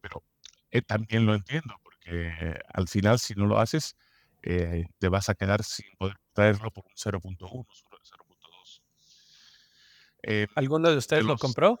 Pero 0.00 0.22
eh, 0.70 0.82
también 0.82 1.26
lo 1.26 1.34
entiendo, 1.34 1.74
porque 1.82 2.58
al 2.72 2.88
final 2.88 3.18
si 3.18 3.34
no 3.34 3.46
lo 3.46 3.58
haces, 3.58 3.96
eh, 4.42 4.86
te 4.98 5.08
vas 5.08 5.28
a 5.28 5.34
quedar 5.34 5.62
sin 5.64 5.86
poder 5.98 6.16
traerlo 6.32 6.70
por 6.70 6.84
un 6.86 6.92
0.1, 6.96 7.38
0.2. 7.38 7.93
¿Alguno 10.54 10.90
de 10.90 10.96
ustedes 10.96 11.24
lo 11.24 11.36
compró? 11.36 11.80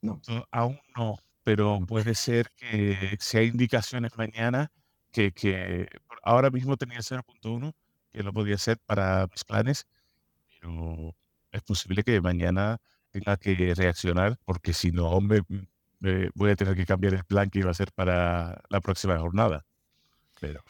No. 0.00 0.20
Aún 0.50 0.78
no, 0.96 1.16
pero 1.42 1.80
puede 1.86 2.14
ser 2.14 2.50
que 2.56 3.16
si 3.20 3.38
hay 3.38 3.48
indicaciones 3.48 4.16
mañana 4.16 4.70
que, 5.10 5.32
que 5.32 5.88
ahora 6.22 6.50
mismo 6.50 6.76
tenía 6.76 6.98
0.1, 6.98 7.74
que 8.12 8.22
lo 8.22 8.32
podía 8.32 8.56
hacer 8.56 8.78
para 8.84 9.26
mis 9.30 9.44
planes, 9.44 9.86
pero 10.48 11.14
es 11.52 11.62
posible 11.62 12.02
que 12.02 12.20
mañana 12.20 12.80
tenga 13.10 13.36
que 13.36 13.74
reaccionar 13.74 14.38
porque 14.44 14.72
si 14.72 14.90
no, 14.90 15.20
me, 15.20 15.42
voy 16.34 16.50
a 16.50 16.56
tener 16.56 16.74
que 16.74 16.84
cambiar 16.84 17.14
el 17.14 17.24
plan 17.24 17.48
que 17.48 17.60
iba 17.60 17.70
a 17.70 17.74
ser 17.74 17.92
para 17.92 18.62
la 18.68 18.80
próxima 18.80 19.18
jornada. 19.18 19.64
Pero... 20.40 20.62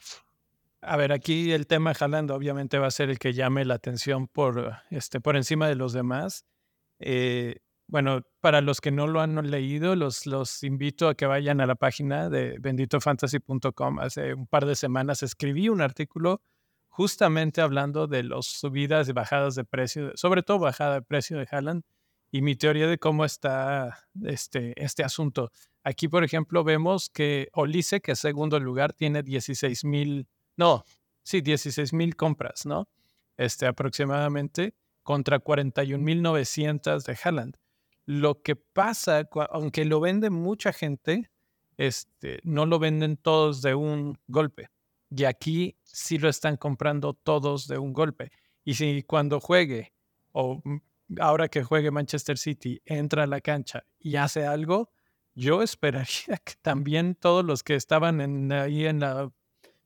A 0.86 0.96
ver, 0.96 1.12
aquí 1.12 1.52
el 1.52 1.66
tema 1.66 1.94
jalando 1.94 2.34
obviamente 2.34 2.78
va 2.78 2.88
a 2.88 2.90
ser 2.90 3.10
el 3.10 3.18
que 3.18 3.32
llame 3.32 3.64
la 3.64 3.74
atención 3.74 4.28
por, 4.28 4.78
este, 4.90 5.20
por 5.20 5.36
encima 5.36 5.68
de 5.68 5.74
los 5.76 5.92
demás. 5.92 6.44
Eh, 6.98 7.56
bueno, 7.86 8.22
para 8.40 8.60
los 8.60 8.80
que 8.80 8.90
no 8.90 9.06
lo 9.06 9.20
han 9.20 9.50
leído, 9.50 9.96
los, 9.96 10.26
los 10.26 10.62
invito 10.62 11.08
a 11.08 11.14
que 11.14 11.26
vayan 11.26 11.60
a 11.60 11.66
la 11.66 11.74
página 11.74 12.28
de 12.28 12.58
benditofantasy.com. 12.60 13.98
Hace 13.98 14.34
un 14.34 14.46
par 14.46 14.66
de 14.66 14.74
semanas 14.76 15.22
escribí 15.22 15.68
un 15.68 15.80
artículo 15.80 16.42
justamente 16.88 17.60
hablando 17.60 18.06
de 18.06 18.22
las 18.22 18.46
subidas 18.46 19.08
y 19.08 19.12
bajadas 19.12 19.54
de 19.54 19.64
precio, 19.64 20.12
sobre 20.14 20.42
todo 20.42 20.60
bajada 20.60 20.94
de 20.94 21.02
precio 21.02 21.38
de 21.38 21.48
Haaland 21.50 21.82
y 22.30 22.42
mi 22.42 22.56
teoría 22.56 22.86
de 22.86 22.98
cómo 22.98 23.24
está 23.24 24.06
este, 24.24 24.74
este 24.82 25.02
asunto. 25.02 25.50
Aquí, 25.82 26.08
por 26.08 26.24
ejemplo, 26.24 26.64
vemos 26.64 27.10
que 27.10 27.48
Olise, 27.52 28.00
que 28.00 28.12
es 28.12 28.18
segundo 28.18 28.58
lugar, 28.60 28.92
tiene 28.92 29.22
16 29.22 29.84
mil, 29.84 30.26
no, 30.56 30.84
sí, 31.22 31.40
16 31.40 31.92
mil 31.92 32.16
compras, 32.16 32.66
¿no? 32.66 32.88
Este, 33.36 33.66
aproximadamente, 33.66 34.74
contra 35.02 35.42
41.900 35.42 37.04
de 37.04 37.18
Haaland. 37.22 37.56
Lo 38.06 38.42
que 38.42 38.56
pasa, 38.56 39.28
aunque 39.50 39.84
lo 39.84 40.00
vende 40.00 40.30
mucha 40.30 40.72
gente, 40.72 41.30
este, 41.76 42.40
no 42.42 42.66
lo 42.66 42.78
venden 42.78 43.16
todos 43.16 43.62
de 43.62 43.74
un 43.74 44.18
golpe. 44.28 44.70
Y 45.10 45.24
aquí 45.24 45.76
sí 45.82 46.18
lo 46.18 46.28
están 46.28 46.56
comprando 46.56 47.14
todos 47.14 47.68
de 47.68 47.78
un 47.78 47.92
golpe. 47.92 48.30
Y 48.64 48.74
si 48.74 49.02
cuando 49.02 49.40
juegue, 49.40 49.92
o 50.32 50.62
ahora 51.18 51.48
que 51.48 51.62
juegue 51.62 51.90
Manchester 51.90 52.38
City, 52.38 52.80
entra 52.84 53.24
a 53.24 53.26
la 53.26 53.40
cancha 53.40 53.84
y 53.98 54.16
hace 54.16 54.46
algo, 54.46 54.90
yo 55.34 55.62
esperaría 55.62 56.36
que 56.44 56.54
también 56.62 57.14
todos 57.14 57.44
los 57.44 57.62
que 57.62 57.74
estaban 57.74 58.52
ahí 58.52 58.86
en 58.86 59.00
la 59.00 59.30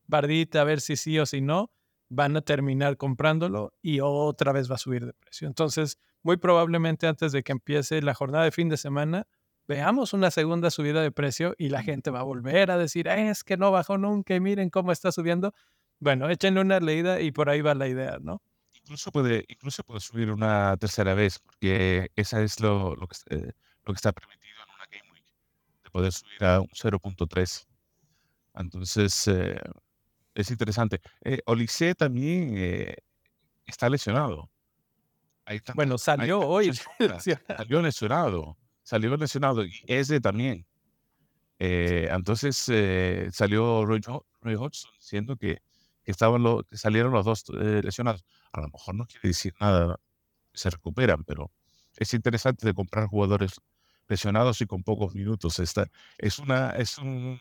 bardita 0.09 0.63
a 0.63 0.65
ver 0.65 0.81
si 0.81 0.97
sí 0.97 1.19
o 1.19 1.27
si 1.27 1.41
no, 1.41 1.71
van 2.09 2.37
a 2.37 2.41
terminar 2.41 2.97
comprándolo 2.97 3.75
y 3.83 4.01
otra 4.01 4.53
vez 4.53 4.71
va 4.71 4.75
a 4.75 4.79
subir 4.79 5.07
de 5.07 5.13
precio. 5.13 5.47
Entonces, 5.47 5.99
muy 6.23 6.37
probablemente 6.37 7.07
antes 7.07 7.33
de 7.33 7.43
que 7.43 7.53
empiece 7.53 8.03
la 8.03 8.15
jornada 8.15 8.45
de 8.45 8.51
fin 8.51 8.69
de 8.69 8.77
semana, 8.77 9.27
veamos 9.69 10.15
una 10.15 10.31
segunda 10.31 10.71
subida 10.71 11.03
de 11.03 11.13
precio 11.13 11.55
y 11.59 11.69
la 11.69 11.83
gente 11.83 12.11
va 12.11 12.21
a 12.21 12.25
volver 12.25 12.71
a 12.71 12.79
decir, 12.79 13.07
es 13.09 13.45
que 13.45 13.57
no 13.57 13.71
bajó 13.71 13.99
nunca 13.99 14.35
y 14.35 14.41
miren 14.41 14.71
cómo 14.71 14.91
está 14.91 15.13
subiendo. 15.13 15.55
Bueno, 16.01 16.29
échenle 16.31 16.61
una 16.61 16.81
leída 16.81 17.21
y 17.21 17.31
por 17.31 17.51
ahí 17.51 17.61
va 17.61 17.75
la 17.75 17.89
idea, 17.89 18.19
¿no? 18.21 18.43
Incluso 18.73 19.13
puede, 19.13 19.45
incluso 19.49 19.83
puede 19.85 20.01
subir 20.01 20.31
una 20.31 20.77
tercera 20.79 21.13
vez, 21.13 21.41
porque 21.41 22.11
esa 22.17 22.41
es 22.41 22.59
lo, 22.61 22.97
lo, 22.97 23.07
que, 23.07 23.17
eh, 23.31 23.53
lo 23.85 23.93
que 23.93 23.97
está 23.97 24.13
permitido 24.13 24.55
en 24.63 24.75
una 24.75 24.87
Game 24.91 25.13
Week, 25.13 25.25
de 25.85 25.91
poder 25.91 26.13
subir 26.13 26.45
a 26.45 26.61
un 26.61 26.69
0.3. 26.69 27.67
Entonces, 28.55 29.29
eh, 29.29 29.61
es 30.39 30.51
interesante. 30.53 31.01
Eh, 31.23 31.41
también 31.97 32.55
eh, 32.57 32.97
está 33.67 33.89
lesionado. 33.91 34.49
bueno, 35.75 35.99
salió 35.99 36.41
hoy. 36.41 36.71
salió 37.57 37.83
lesionado. 37.83 38.57
Salió 38.85 39.17
lesionado. 39.17 39.65
Y 39.65 39.83
ese 39.89 40.21
también. 40.21 40.65
Eh, 41.59 42.09
entonces 42.13 42.65
eh, 42.69 43.29
salió 43.33 43.85
Roy, 43.85 44.01
Hodgson 44.55 44.93
diciendo 45.01 45.37
que, 45.37 45.59
estaban 46.05 46.45
que 46.71 46.77
salieron 46.77 47.13
los 47.13 47.25
dos 47.25 47.45
lesionados. 47.49 48.25
A 48.53 48.61
lo 48.61 48.69
mejor 48.69 48.95
no 48.95 49.07
quiere 49.07 49.29
decir 49.29 49.55
nada, 49.61 49.99
se 50.55 50.71
recuperan, 50.71 51.25
pero 51.25 51.51
es 51.97 52.15
interesante 52.15 52.65
de 52.65 52.75
comprar 52.75 53.09
jugadores 53.09 53.61
lesionados 54.07 54.61
y 54.61 54.67
con 54.67 54.85
pocos 54.85 55.15
minutos. 55.17 55.59
Esta, 55.59 55.91
es, 56.17 56.39
una, 56.39 56.71
es 56.71 56.97
un 56.99 57.41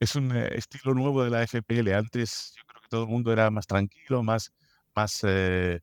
es 0.00 0.14
un 0.14 0.34
eh, 0.36 0.50
estilo 0.56 0.94
nuevo 0.94 1.24
de 1.24 1.30
la 1.30 1.42
FPL. 1.46 1.92
Antes 1.94 2.54
yo 2.56 2.62
creo 2.66 2.82
que 2.82 2.88
todo 2.88 3.02
el 3.04 3.08
mundo 3.08 3.32
era 3.32 3.50
más 3.50 3.66
tranquilo, 3.66 4.22
más, 4.22 4.52
más 4.94 5.20
eh, 5.24 5.80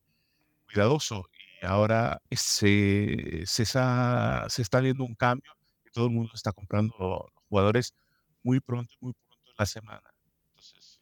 cuidadoso. 0.65 1.25
Y 1.61 1.65
ahora 1.65 2.21
se, 2.31 3.43
se, 3.45 3.63
está, 3.63 4.45
se 4.49 4.61
está 4.61 4.79
viendo 4.79 5.03
un 5.03 5.15
cambio 5.15 5.51
y 5.85 5.89
todo 5.91 6.05
el 6.05 6.11
mundo 6.11 6.31
está 6.33 6.51
comprando 6.51 6.95
los 6.99 7.45
jugadores 7.49 7.93
muy 8.43 8.59
pronto, 8.59 8.93
muy 8.99 9.13
pronto 9.13 9.49
en 9.49 9.55
la 9.57 9.65
semana. 9.65 10.13
Entonces, 10.49 10.99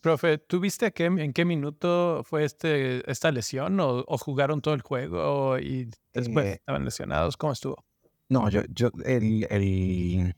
Profe, 0.00 0.38
¿tú 0.38 0.58
viste 0.58 0.92
en 0.96 1.32
qué 1.32 1.44
minuto 1.44 2.22
fue 2.24 2.44
este, 2.44 3.08
esta 3.10 3.30
lesión 3.30 3.78
o, 3.80 4.04
jugaron 4.18 4.60
todo 4.60 4.74
el 4.74 4.82
juego 4.82 5.58
y 5.58 5.88
después 6.12 6.46
eh 6.46 6.52
estaban 6.54 6.84
lesionados? 6.84 7.36
¿Cómo 7.36 7.52
estuvo? 7.52 7.84
No, 8.28 8.48
yo, 8.50 8.62
yo 8.68 8.90
el, 9.04 9.46
el, 9.48 10.34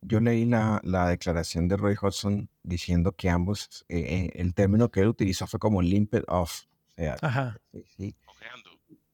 yo 0.00 0.20
leí 0.20 0.44
la, 0.44 0.80
la 0.84 1.08
declaración 1.08 1.68
de 1.68 1.76
Roy 1.76 1.96
Hodgson 2.00 2.48
diciendo 2.62 3.12
que 3.12 3.28
ambos, 3.28 3.84
eh, 3.88 3.98
eh, 3.98 4.30
el 4.34 4.54
término 4.54 4.90
que 4.90 5.00
él 5.00 5.08
utilizó 5.08 5.46
fue 5.46 5.58
como 5.58 5.82
limped 5.82 6.22
off. 6.28 6.64
Ajá. 7.22 7.60
sí, 7.96 8.14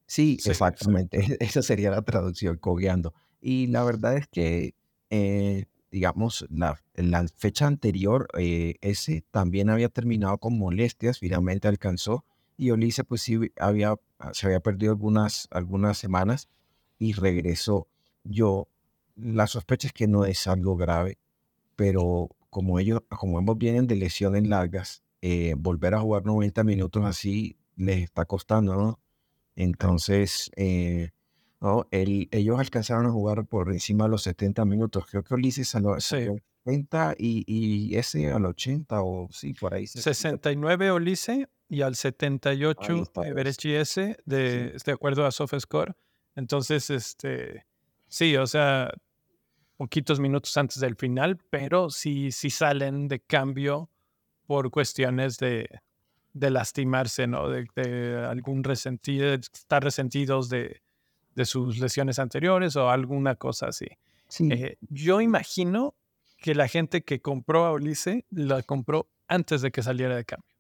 sí. 0.06 0.38
exactamente. 0.46 1.18
Esa 1.40 1.62
sería 1.62 1.90
la 1.90 2.02
traducción, 2.02 2.56
cogueando. 2.58 3.14
Y 3.40 3.66
la 3.66 3.84
verdad 3.84 4.16
es 4.16 4.26
que, 4.28 4.74
eh, 5.10 5.66
digamos, 5.90 6.46
la, 6.50 6.80
la 6.94 7.26
fecha 7.28 7.66
anterior, 7.66 8.28
ese 8.34 9.24
también 9.30 9.68
había 9.68 9.88
terminado 9.90 10.38
con 10.38 10.58
molestias, 10.58 11.18
finalmente 11.18 11.68
alcanzó 11.68 12.24
Y 12.56 12.70
Olise, 12.70 13.04
pues 13.04 13.20
sí, 13.20 13.52
había, 13.58 13.96
se 14.32 14.46
había 14.46 14.60
perdido 14.60 14.92
algunas, 14.92 15.46
algunas 15.50 15.98
semanas 15.98 16.48
y 16.98 17.12
regresó. 17.12 17.86
Yo, 18.24 18.68
la 19.16 19.46
sospecha 19.46 19.88
es 19.88 19.92
que 19.92 20.06
no 20.06 20.24
es 20.24 20.46
algo 20.46 20.76
grave, 20.76 21.18
pero 21.76 22.30
como 22.50 22.78
ellos, 22.78 23.00
como 23.08 23.38
ambos 23.38 23.58
vienen 23.58 23.86
de 23.86 23.96
lesiones 23.96 24.46
largas, 24.46 25.02
eh, 25.22 25.54
volver 25.56 25.94
a 25.94 26.00
jugar 26.00 26.24
90 26.24 26.64
minutos 26.64 27.04
así 27.04 27.56
les 27.76 28.02
está 28.02 28.24
costando, 28.24 28.76
¿no? 28.76 29.00
Entonces, 29.56 30.50
eh, 30.56 31.10
¿no? 31.60 31.86
ellos 31.90 32.58
alcanzaron 32.58 33.06
a 33.06 33.10
jugar 33.10 33.46
por 33.46 33.72
encima 33.72 34.04
de 34.04 34.10
los 34.10 34.22
70 34.22 34.64
minutos. 34.64 35.04
Creo 35.10 35.22
que 35.22 35.34
Ulises 35.34 35.74
a 35.74 35.80
los 35.80 36.04
70 36.04 37.14
y, 37.18 37.44
y, 37.46 37.96
ese 37.96 38.30
al 38.32 38.46
80 38.46 39.02
o 39.02 39.28
sí, 39.30 39.54
por 39.54 39.74
ahí. 39.74 39.86
69 39.86 40.92
Ulises 40.92 41.46
y 41.68 41.82
al 41.82 41.96
78 41.96 43.12
Everechi 43.24 43.74
S 43.74 44.16
de, 44.24 44.76
de 44.84 44.92
acuerdo 44.92 45.24
a 45.26 45.30
SofaScore. 45.30 45.94
Entonces, 46.36 46.90
este, 46.90 47.64
sí, 48.14 48.36
o 48.36 48.46
sea, 48.46 48.94
poquitos 49.76 50.20
minutos 50.20 50.56
antes 50.56 50.78
del 50.78 50.94
final, 50.94 51.36
pero 51.50 51.90
sí, 51.90 52.30
sí 52.30 52.48
salen 52.48 53.08
de 53.08 53.18
cambio 53.18 53.90
por 54.46 54.70
cuestiones 54.70 55.36
de, 55.38 55.68
de 56.32 56.50
lastimarse, 56.50 57.26
¿no? 57.26 57.48
De, 57.48 58.24
algún 58.24 58.62
resentido, 58.62 59.34
estar 59.34 59.82
resentidos 59.82 60.48
de, 60.48 60.80
de, 61.34 61.44
sus 61.44 61.78
lesiones 61.78 62.20
anteriores 62.20 62.76
o 62.76 62.88
alguna 62.88 63.34
cosa 63.34 63.66
así. 63.66 63.86
Eh, 64.38 64.76
yo 64.88 65.20
imagino 65.20 65.94
que 66.38 66.54
la 66.54 66.68
gente 66.68 67.02
que 67.02 67.20
compró 67.20 67.64
a 67.64 67.72
Ulisse 67.72 68.24
la 68.30 68.62
compró 68.62 69.08
antes 69.26 69.60
de 69.60 69.72
que 69.72 69.82
saliera 69.82 70.14
de 70.14 70.24
cambio. 70.24 70.54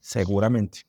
Seguramente. 0.00 0.82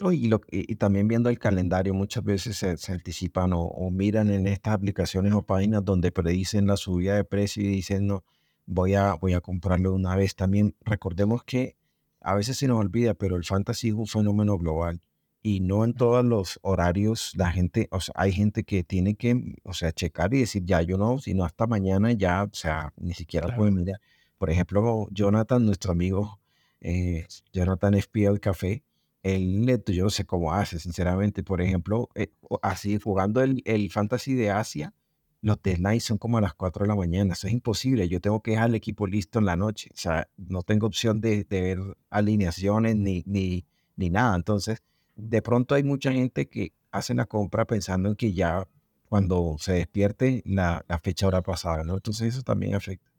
Y, 0.00 0.26
lo, 0.26 0.40
y, 0.50 0.74
también 0.74 1.06
viendo 1.06 1.30
el 1.30 1.38
calendario, 1.38 1.94
muchas 1.94 2.24
veces 2.24 2.56
se, 2.56 2.92
anticipan 2.92 3.52
o, 3.52 3.62
o, 3.62 3.90
miran 3.90 4.30
en 4.30 4.48
estas 4.48 4.74
aplicaciones 4.74 5.32
o 5.32 5.42
páginas 5.42 5.84
donde 5.84 6.10
predicen 6.10 6.66
la 6.66 6.76
subida 6.76 7.14
de 7.14 7.24
precio 7.24 7.62
y 7.62 7.68
dicen, 7.68 8.08
no, 8.08 8.24
voy 8.66 8.94
a, 8.94 9.14
voy 9.14 9.34
a 9.34 9.40
comprarlo 9.40 9.94
una 9.94 10.16
vez. 10.16 10.34
También 10.34 10.74
recordemos 10.80 11.44
que 11.44 11.76
a 12.20 12.34
veces 12.34 12.58
se 12.58 12.66
nos 12.66 12.80
olvida, 12.80 13.14
pero 13.14 13.36
el 13.36 13.44
fantasy 13.44 13.88
es 13.88 13.94
un 13.94 14.06
fenómeno 14.06 14.58
global 14.58 15.00
y 15.42 15.60
no 15.60 15.84
en 15.84 15.92
todos 15.92 16.24
los 16.24 16.58
horarios 16.62 17.32
la 17.36 17.52
gente, 17.52 17.86
o 17.90 18.00
sea, 18.00 18.14
hay 18.16 18.32
gente 18.32 18.64
que 18.64 18.82
tiene 18.82 19.14
que, 19.14 19.56
o 19.62 19.74
sea, 19.74 19.92
checar 19.92 20.32
y 20.32 20.40
decir, 20.40 20.64
ya 20.64 20.80
yo 20.80 20.96
no, 20.96 21.18
sino 21.18 21.44
hasta 21.44 21.66
mañana 21.66 22.12
ya, 22.12 22.44
o 22.44 22.54
sea, 22.54 22.94
ni 22.96 23.12
siquiera 23.12 23.54
puede 23.54 23.70
mirar. 23.70 24.00
Por 24.38 24.50
ejemplo, 24.50 25.06
Jonathan, 25.10 25.66
nuestro 25.66 25.92
amigo 25.92 26.40
eh, 26.80 27.26
Jonathan 27.52 27.94
espía 27.94 28.30
el 28.30 28.40
café, 28.40 28.84
él, 29.24 29.82
yo 29.86 30.04
no 30.04 30.10
sé 30.10 30.24
cómo 30.24 30.52
hace, 30.52 30.78
sinceramente. 30.78 31.42
Por 31.42 31.60
ejemplo, 31.60 32.10
eh, 32.14 32.30
así 32.62 32.98
jugando 33.00 33.42
el, 33.42 33.62
el 33.64 33.90
fantasy 33.90 34.34
de 34.34 34.50
Asia, 34.50 34.94
los 35.40 35.60
deadlines 35.62 36.04
son 36.04 36.18
como 36.18 36.38
a 36.38 36.40
las 36.40 36.54
4 36.54 36.84
de 36.84 36.88
la 36.88 36.94
mañana. 36.94 37.32
Eso 37.32 37.46
es 37.46 37.52
imposible. 37.54 38.08
Yo 38.08 38.20
tengo 38.20 38.40
que 38.42 38.52
dejar 38.52 38.68
el 38.68 38.76
equipo 38.76 39.06
listo 39.06 39.38
en 39.38 39.46
la 39.46 39.56
noche. 39.56 39.90
O 39.92 39.96
sea, 39.96 40.28
no 40.36 40.62
tengo 40.62 40.86
opción 40.86 41.20
de, 41.20 41.46
ver 41.48 41.78
alineaciones 42.10 42.96
ni, 42.96 43.22
ni, 43.26 43.64
ni, 43.96 44.10
nada. 44.10 44.36
Entonces, 44.36 44.82
de 45.16 45.42
pronto 45.42 45.74
hay 45.74 45.82
mucha 45.84 46.12
gente 46.12 46.48
que 46.48 46.72
hace 46.90 47.14
la 47.14 47.26
compra 47.26 47.66
pensando 47.66 48.10
en 48.10 48.16
que 48.16 48.32
ya 48.32 48.68
cuando 49.08 49.56
se 49.58 49.72
despierte 49.72 50.42
la, 50.46 50.84
la 50.88 50.98
fecha 50.98 51.26
habrá 51.26 51.42
pasado, 51.42 51.82
¿no? 51.84 51.94
Entonces, 51.94 52.34
eso 52.34 52.42
también 52.42 52.74
afecta. 52.74 53.13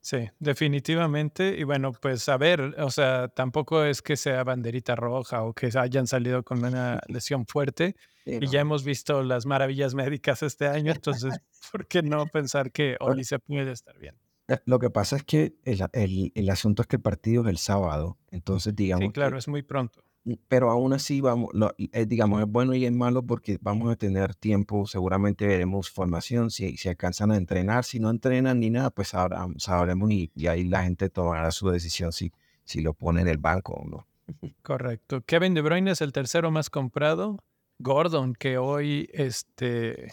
Sí, 0.00 0.28
definitivamente. 0.38 1.56
Y 1.58 1.64
bueno, 1.64 1.92
pues 1.92 2.28
a 2.28 2.36
ver, 2.36 2.60
o 2.78 2.90
sea, 2.90 3.28
tampoco 3.28 3.84
es 3.84 4.02
que 4.02 4.16
sea 4.16 4.44
banderita 4.44 4.96
roja 4.96 5.42
o 5.42 5.52
que 5.52 5.70
hayan 5.74 6.06
salido 6.06 6.42
con 6.42 6.64
una 6.64 7.00
lesión 7.08 7.46
fuerte. 7.46 7.96
y 8.24 8.46
ya 8.48 8.60
hemos 8.60 8.84
visto 8.84 9.22
las 9.22 9.46
maravillas 9.46 9.94
médicas 9.94 10.42
este 10.42 10.66
año, 10.66 10.92
entonces, 10.92 11.34
¿por 11.72 11.86
qué 11.86 12.02
no 12.02 12.26
pensar 12.26 12.72
que 12.72 12.96
Oli 13.00 13.24
se 13.24 13.38
puede 13.38 13.72
estar 13.72 13.98
bien? 13.98 14.16
Eh, 14.48 14.58
lo 14.64 14.78
que 14.78 14.90
pasa 14.90 15.16
es 15.16 15.24
que 15.24 15.54
el, 15.64 15.84
el, 15.92 16.32
el, 16.34 16.50
asunto 16.50 16.82
es 16.82 16.88
que 16.88 16.96
el 16.96 17.02
partido 17.02 17.42
es 17.42 17.48
el 17.48 17.58
sábado, 17.58 18.18
entonces 18.30 18.74
digamos... 18.74 19.06
Sí, 19.06 19.12
claro, 19.12 19.36
es 19.36 19.48
muy 19.48 19.62
pronto 19.62 20.07
pero 20.48 20.70
aún 20.70 20.92
así 20.92 21.20
vamos, 21.20 21.50
eh, 21.78 22.06
digamos, 22.06 22.40
es 22.40 22.48
bueno 22.48 22.74
y 22.74 22.84
es 22.84 22.92
malo 22.92 23.22
porque 23.22 23.58
vamos 23.60 23.92
a 23.92 23.96
tener 23.96 24.34
tiempo, 24.34 24.86
seguramente 24.86 25.46
veremos 25.46 25.90
formación, 25.90 26.50
si, 26.50 26.76
si 26.76 26.88
alcanzan 26.88 27.30
a 27.30 27.36
entrenar, 27.36 27.84
si 27.84 28.00
no 28.00 28.10
entrenan 28.10 28.60
ni 28.60 28.70
nada, 28.70 28.90
pues 28.90 29.08
sabremos 29.08 30.10
y, 30.10 30.30
y, 30.34 30.46
ahí 30.46 30.64
la 30.64 30.82
gente 30.82 31.08
tomará 31.10 31.50
su 31.50 31.68
decisión 31.70 32.12
si, 32.12 32.32
si 32.64 32.80
lo 32.80 32.94
pone 32.94 33.22
en 33.22 33.28
el 33.28 33.38
banco 33.38 33.74
o 33.74 33.88
no. 33.88 34.06
Correcto. 34.62 35.22
Kevin 35.24 35.54
De 35.54 35.62
Bruyne 35.62 35.90
es 35.90 36.00
el 36.00 36.12
tercero 36.12 36.50
más 36.50 36.70
comprado. 36.70 37.38
Gordon, 37.78 38.34
que 38.34 38.58
hoy, 38.58 39.08
este, 39.12 40.10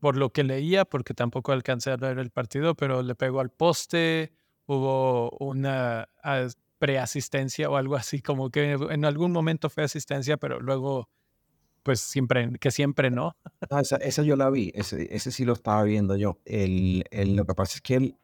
por 0.00 0.16
lo 0.16 0.30
que 0.30 0.42
leía, 0.42 0.84
porque 0.84 1.14
tampoco 1.14 1.52
alcancé 1.52 1.90
a 1.90 1.96
ver 1.96 2.18
el 2.18 2.30
partido, 2.30 2.74
pero 2.74 3.02
le 3.02 3.14
pegó 3.14 3.40
al 3.40 3.50
poste, 3.50 4.32
hubo 4.66 5.30
una 5.38 6.08
preasistencia 6.82 7.70
o 7.70 7.76
algo 7.76 7.94
así, 7.94 8.20
como 8.20 8.50
que 8.50 8.72
en 8.72 9.04
algún 9.04 9.30
momento 9.30 9.70
fue 9.70 9.84
asistencia, 9.84 10.36
pero 10.36 10.58
luego, 10.58 11.08
pues 11.84 12.00
siempre, 12.00 12.50
que 12.58 12.72
siempre 12.72 13.08
no. 13.08 13.36
Ah, 13.70 13.82
esa, 14.00 14.22
yo 14.24 14.34
la 14.34 14.50
vi, 14.50 14.72
ese, 14.74 15.06
ese, 15.14 15.30
sí 15.30 15.44
lo 15.44 15.52
estaba 15.52 15.84
viendo 15.84 16.16
yo. 16.16 16.40
El, 16.44 17.04
el, 17.12 17.36
lo 17.36 17.46
que 17.46 17.54
pasa 17.54 17.76
es 17.76 17.82
que 17.82 17.94
él, 17.94 18.16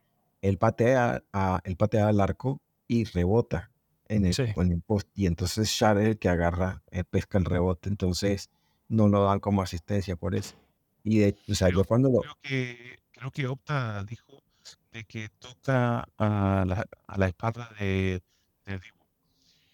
él, 0.42 0.58
patea, 0.58 1.22
a, 1.32 1.60
él 1.62 1.76
patea 1.76 2.08
al 2.08 2.20
arco 2.20 2.60
y 2.88 3.04
rebota 3.04 3.70
en 4.08 4.26
el, 4.26 4.34
en 4.36 4.72
el 4.72 4.82
post, 4.82 5.06
y 5.14 5.26
entonces 5.26 5.68
Shar 5.68 5.98
es 5.98 6.08
el 6.08 6.18
que 6.18 6.28
agarra, 6.28 6.82
el 6.90 7.04
pesca 7.04 7.38
el 7.38 7.44
rebote, 7.44 7.88
entonces 7.88 8.50
no 8.88 9.06
lo 9.06 9.24
dan 9.24 9.38
como 9.38 9.62
asistencia 9.62 10.16
por 10.16 10.34
eso. 10.34 10.56
Y 11.04 11.18
de, 11.18 11.36
o 11.48 11.54
sea, 11.54 11.68
yo 11.70 11.84
cuando 11.84 12.10
lo... 12.10 12.22
Creo 12.22 12.38
que, 12.42 12.98
creo 13.12 13.30
que 13.30 13.46
Opta 13.46 14.02
dijo 14.02 14.42
de 14.90 15.04
que 15.04 15.28
toca 15.38 16.08
a 16.18 16.64
la, 16.66 16.88
a 17.06 17.18
la 17.18 17.28
espalda 17.28 17.70
de 17.78 18.20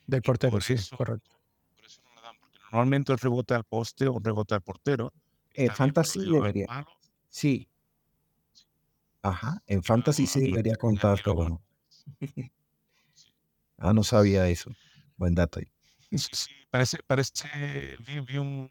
del 0.07 0.23
portero, 0.23 0.61
sí, 0.61 0.77
correcto. 0.97 1.31
Por 1.77 1.87
eso 1.87 2.03
no 2.05 2.15
lo 2.15 2.21
dan, 2.23 2.37
porque 2.39 2.59
normalmente 2.61 3.13
el 3.13 3.19
rebote 3.19 3.55
al 3.55 3.65
poste 3.65 4.07
o 4.07 4.19
rebote 4.19 4.55
al 4.55 4.63
portero. 4.63 5.13
En 5.55 5.71
fantasy 5.71 6.21
debería. 6.21 6.67
Sí. 7.29 7.69
Ajá, 9.23 9.63
en 9.67 9.83
fantasy 9.83 10.27
sí 10.27 10.41
debería 10.51 10.77
contar 10.77 11.23
todo. 11.23 11.63
ah, 13.79 13.93
no 13.93 14.05
sabía 14.05 14.49
eso. 14.49 14.71
Buen 15.17 15.35
dato 15.35 15.61
ahí. 15.61 15.71
Sí, 16.19 16.51
parece, 16.71 16.99
parece, 17.07 17.97
vi, 18.27 18.39
un, 18.39 18.71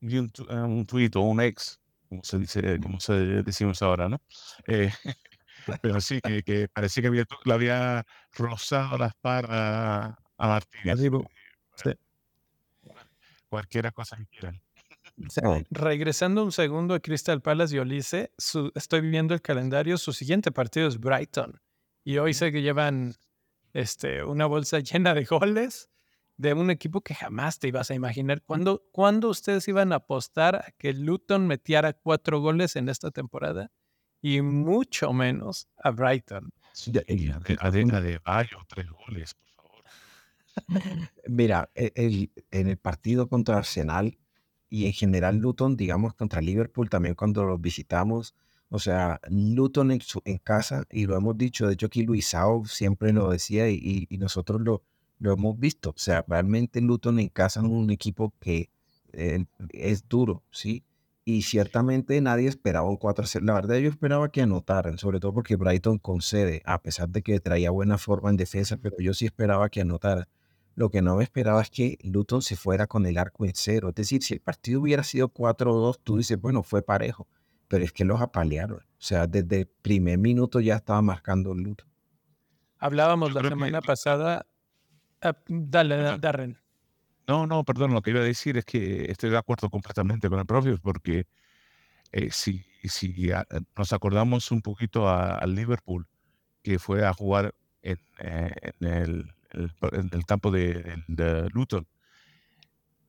vi 0.00 0.18
un, 0.18 0.32
ah, 0.48 0.64
un 0.64 0.86
tweet 0.86 1.10
o 1.14 1.20
un 1.20 1.40
ex, 1.40 1.80
como 2.08 2.24
se 2.24 2.38
dice, 2.38 2.80
como 2.80 2.98
se 3.00 3.12
decimos 3.42 3.82
ahora, 3.82 4.08
¿no? 4.08 4.20
Eh, 4.66 4.90
pero 5.80 6.00
sí, 6.00 6.20
que, 6.20 6.42
que 6.42 6.68
parecía 6.68 7.02
que 7.02 7.08
había, 7.08 7.24
le 7.44 7.52
había 7.52 8.06
rozado 8.32 8.98
la 8.98 9.06
espalda 9.06 10.18
a 10.38 10.48
Martínez. 10.48 10.98
Sí. 11.76 11.90
Cualquiera 13.48 13.90
cosa 13.90 14.16
que 14.16 14.26
quieran. 14.26 14.60
Regresando 15.70 16.42
un 16.42 16.52
segundo 16.52 16.94
a 16.94 17.00
Crystal 17.00 17.40
Palace 17.40 17.76
y 17.76 17.78
Olise, 17.78 18.32
estoy 18.74 19.00
viendo 19.02 19.34
el 19.34 19.42
calendario, 19.42 19.98
su 19.98 20.12
siguiente 20.12 20.50
partido 20.50 20.88
es 20.88 20.98
Brighton. 20.98 21.60
Y 22.04 22.18
hoy 22.18 22.34
sé 22.34 22.50
que 22.50 22.62
llevan 22.62 23.14
este, 23.72 24.24
una 24.24 24.46
bolsa 24.46 24.80
llena 24.80 25.14
de 25.14 25.24
goles 25.24 25.90
de 26.36 26.54
un 26.54 26.70
equipo 26.70 27.02
que 27.02 27.14
jamás 27.14 27.58
te 27.58 27.68
ibas 27.68 27.90
a 27.90 27.94
imaginar. 27.94 28.42
¿Cuándo, 28.42 28.84
¿Cuándo 28.90 29.28
ustedes 29.28 29.68
iban 29.68 29.92
a 29.92 29.96
apostar 29.96 30.56
a 30.56 30.72
que 30.76 30.92
Luton 30.92 31.46
metiera 31.46 31.92
cuatro 31.92 32.40
goles 32.40 32.74
en 32.76 32.88
esta 32.88 33.10
temporada? 33.10 33.70
Y 34.22 34.40
mucho 34.40 35.12
menos 35.12 35.68
a 35.82 35.90
Brighton. 35.90 36.50
Adena 37.58 38.00
de 38.00 38.18
Bayo, 38.24 38.58
tres 38.68 38.86
goles, 38.90 39.34
por 39.34 39.50
favor. 39.50 39.84
Mira, 41.28 41.70
e, 41.74 42.30
en 42.50 42.68
el 42.68 42.78
partido 42.78 43.28
contra 43.28 43.58
Arsenal 43.58 44.16
y 44.70 44.86
en 44.86 44.92
general 44.92 45.36
Luton, 45.36 45.76
digamos, 45.76 46.14
contra 46.14 46.40
Liverpool, 46.40 46.88
también 46.88 47.14
cuando 47.14 47.44
los 47.44 47.60
visitamos, 47.60 48.34
o 48.70 48.78
sea, 48.78 49.20
Luton 49.28 49.90
en, 49.90 50.00
en 50.24 50.38
casa, 50.38 50.86
y 50.90 51.04
lo 51.04 51.16
hemos 51.16 51.36
dicho, 51.36 51.66
de 51.66 51.74
hecho 51.74 51.86
aquí 51.86 52.04
Luisao 52.04 52.64
siempre 52.64 53.12
lo 53.12 53.30
decía 53.30 53.68
y, 53.68 54.06
y 54.08 54.16
nosotros 54.16 54.62
lo, 54.62 54.82
lo 55.18 55.32
hemos 55.34 55.58
visto, 55.58 55.90
o 55.90 55.98
sea, 55.98 56.24
realmente 56.26 56.80
Luton 56.80 57.18
en 57.18 57.28
casa 57.28 57.60
es 57.60 57.66
un 57.66 57.90
equipo 57.90 58.32
que 58.40 58.70
eh, 59.12 59.44
es 59.70 60.08
duro, 60.08 60.42
¿sí? 60.50 60.84
Y 61.24 61.42
ciertamente 61.42 62.20
nadie 62.20 62.48
esperaba 62.48 62.88
un 62.88 62.98
4-0. 62.98 63.42
La 63.42 63.54
verdad, 63.54 63.76
yo 63.76 63.88
esperaba 63.88 64.30
que 64.30 64.42
anotaran, 64.42 64.98
sobre 64.98 65.20
todo 65.20 65.32
porque 65.32 65.56
Brighton 65.56 65.98
concede, 65.98 66.62
a 66.64 66.82
pesar 66.82 67.08
de 67.08 67.22
que 67.22 67.38
traía 67.40 67.70
buena 67.70 67.98
forma 67.98 68.30
en 68.30 68.36
defensa, 68.36 68.76
pero 68.76 68.96
yo 68.98 69.14
sí 69.14 69.26
esperaba 69.26 69.68
que 69.68 69.80
anotaran. 69.80 70.26
Lo 70.74 70.90
que 70.90 71.02
no 71.02 71.16
me 71.16 71.24
esperaba 71.24 71.60
es 71.60 71.70
que 71.70 71.98
Luton 72.02 72.42
se 72.42 72.56
fuera 72.56 72.86
con 72.86 73.06
el 73.06 73.18
arco 73.18 73.44
en 73.44 73.52
cero. 73.54 73.90
Es 73.90 73.94
decir, 73.94 74.22
si 74.22 74.34
el 74.34 74.40
partido 74.40 74.80
hubiera 74.80 75.04
sido 75.04 75.28
4-2, 75.28 76.00
tú 76.02 76.16
dices, 76.16 76.40
bueno, 76.40 76.62
fue 76.62 76.82
parejo, 76.82 77.28
pero 77.68 77.84
es 77.84 77.92
que 77.92 78.04
los 78.04 78.20
apalearon. 78.20 78.78
O 78.78 79.04
sea, 79.04 79.26
desde 79.26 79.60
el 79.60 79.66
primer 79.66 80.18
minuto 80.18 80.60
ya 80.60 80.76
estaba 80.76 81.02
marcando 81.02 81.54
Luton. 81.54 81.86
Hablábamos 82.78 83.32
la 83.34 83.42
semana 83.42 83.80
pasada. 83.80 84.46
Ah, 85.20 85.36
dale, 85.46 86.18
Darren. 86.18 86.58
No, 87.28 87.46
no, 87.46 87.64
perdón, 87.64 87.92
lo 87.92 88.02
que 88.02 88.10
iba 88.10 88.20
a 88.20 88.24
decir 88.24 88.56
es 88.56 88.64
que 88.64 89.10
estoy 89.10 89.30
de 89.30 89.38
acuerdo 89.38 89.70
completamente 89.70 90.28
con 90.28 90.38
el 90.38 90.46
propio, 90.46 90.78
porque 90.82 91.26
eh, 92.12 92.30
si, 92.30 92.64
si 92.84 93.30
nos 93.76 93.92
acordamos 93.92 94.50
un 94.50 94.60
poquito 94.60 95.08
al 95.08 95.54
Liverpool, 95.54 96.06
que 96.62 96.78
fue 96.78 97.06
a 97.06 97.12
jugar 97.12 97.54
en, 97.82 97.98
eh, 98.18 98.50
el, 98.80 100.26
campo 100.26 100.50
de, 100.50 101.02
Luton, 101.52 101.86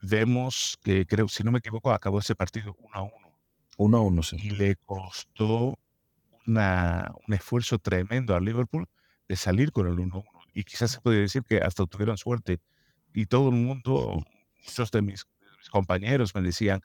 vemos 0.01 0.77
que, 0.83 1.05
creo, 1.05 1.27
si 1.27 1.43
no 1.43 1.51
me 1.51 1.59
equivoco, 1.59 1.91
acabó 1.91 2.19
ese 2.19 2.35
partido 2.35 2.75
1 2.79 2.89
a 2.93 3.01
1. 3.01 3.13
1 3.77 3.97
a 3.97 4.01
1, 4.01 4.23
sí. 4.23 4.37
Y 4.41 4.49
le 4.51 4.75
costó 4.75 5.77
una, 6.45 7.11
un 7.27 7.33
esfuerzo 7.33 7.79
tremendo 7.79 8.35
al 8.35 8.45
Liverpool 8.45 8.87
de 9.27 9.35
salir 9.35 9.71
con 9.71 9.87
el 9.87 9.99
1 9.99 10.15
a 10.15 10.19
1. 10.19 10.29
Y 10.53 10.63
quizás 10.63 10.91
se 10.91 11.01
puede 11.01 11.21
decir 11.21 11.43
que 11.43 11.57
hasta 11.57 11.85
tuvieron 11.85 12.17
suerte. 12.17 12.59
Y 13.13 13.25
todo 13.25 13.49
el 13.49 13.55
mundo, 13.55 14.25
muchos 14.65 14.91
de 14.91 15.01
mis, 15.01 15.25
compañeros 15.71 16.35
me 16.35 16.41
decían, 16.41 16.81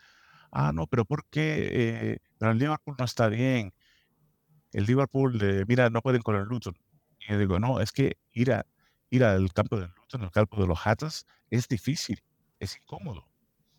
ah, 0.50 0.72
no, 0.72 0.86
pero 0.86 1.04
¿por 1.04 1.26
qué? 1.26 1.68
Eh, 1.70 2.18
pero 2.38 2.52
el 2.52 2.58
Liverpool 2.58 2.96
no 2.98 3.04
está 3.04 3.28
bien. 3.28 3.74
El 4.72 4.84
Liverpool, 4.84 5.38
mira, 5.66 5.90
no 5.90 6.00
pueden 6.00 6.22
con 6.22 6.36
el 6.36 6.44
Luton. 6.44 6.76
Y 7.20 7.32
yo 7.32 7.38
digo, 7.38 7.58
no, 7.58 7.80
es 7.80 7.92
que 7.92 8.18
ir, 8.32 8.52
a, 8.52 8.66
ir 9.10 9.24
al 9.24 9.52
campo 9.52 9.78
del 9.78 9.90
Luton, 9.96 10.22
al 10.22 10.30
campo 10.30 10.60
de 10.60 10.66
los 10.66 10.86
Hatters, 10.86 11.26
es 11.50 11.68
difícil, 11.68 12.22
es 12.60 12.76
incómodo. 12.76 13.28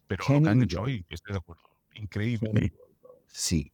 Pero 0.08 0.24
lo 0.28 0.50
han 0.50 0.64
hecho 0.64 0.82
hoy, 0.82 1.06
estoy 1.10 1.34
de 1.34 1.38
acuerdo. 1.38 1.64
Increíble. 1.94 2.74
Sí, 3.28 3.72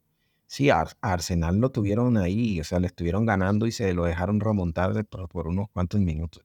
sí, 0.47 0.69
Arsenal 0.69 1.57
lo 1.57 1.69
tuvieron 1.71 2.17
ahí, 2.17 2.59
o 2.59 2.63
sea, 2.63 2.79
le 2.79 2.87
estuvieron 2.87 3.25
ganando 3.25 3.67
y 3.67 3.71
se 3.71 3.93
lo 3.93 4.03
dejaron 4.03 4.39
remontar 4.39 5.05
por, 5.05 5.47
unos 5.47 5.69
cuantos 5.71 6.01
minutos, 6.01 6.43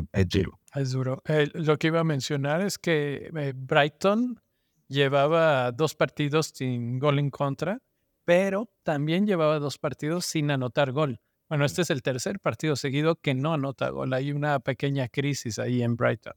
verdad. 0.00 0.08
Es, 0.12 0.28
duro. 0.28 0.60
Es 0.74 0.92
duro. 0.92 1.22
Eh, 1.26 1.50
lo 1.54 1.78
que 1.78 1.88
iba 1.88 2.00
a 2.00 2.04
mencionar 2.04 2.60
es 2.62 2.78
que 2.78 3.30
eh, 3.34 3.52
Brighton 3.54 4.40
llevaba 4.88 5.72
dos 5.72 5.94
partidos 5.94 6.52
sin 6.54 6.98
gol 6.98 7.18
en 7.18 7.30
contra, 7.30 7.80
pero 8.24 8.70
también 8.82 9.26
llevaba 9.26 9.58
dos 9.58 9.78
partidos 9.78 10.26
sin 10.26 10.50
anotar 10.50 10.92
gol. 10.92 11.20
Bueno, 11.48 11.64
este 11.64 11.82
es 11.82 11.90
el 11.90 12.02
tercer 12.02 12.40
partido 12.40 12.76
seguido 12.76 13.16
que 13.16 13.34
no 13.34 13.52
anota 13.52 13.90
gol. 13.90 14.12
Hay 14.14 14.32
una 14.32 14.58
pequeña 14.60 15.08
crisis 15.08 15.58
ahí 15.58 15.82
en 15.82 15.96
Brighton. 15.96 16.34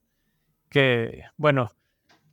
Que, 0.70 1.24
bueno, 1.38 1.72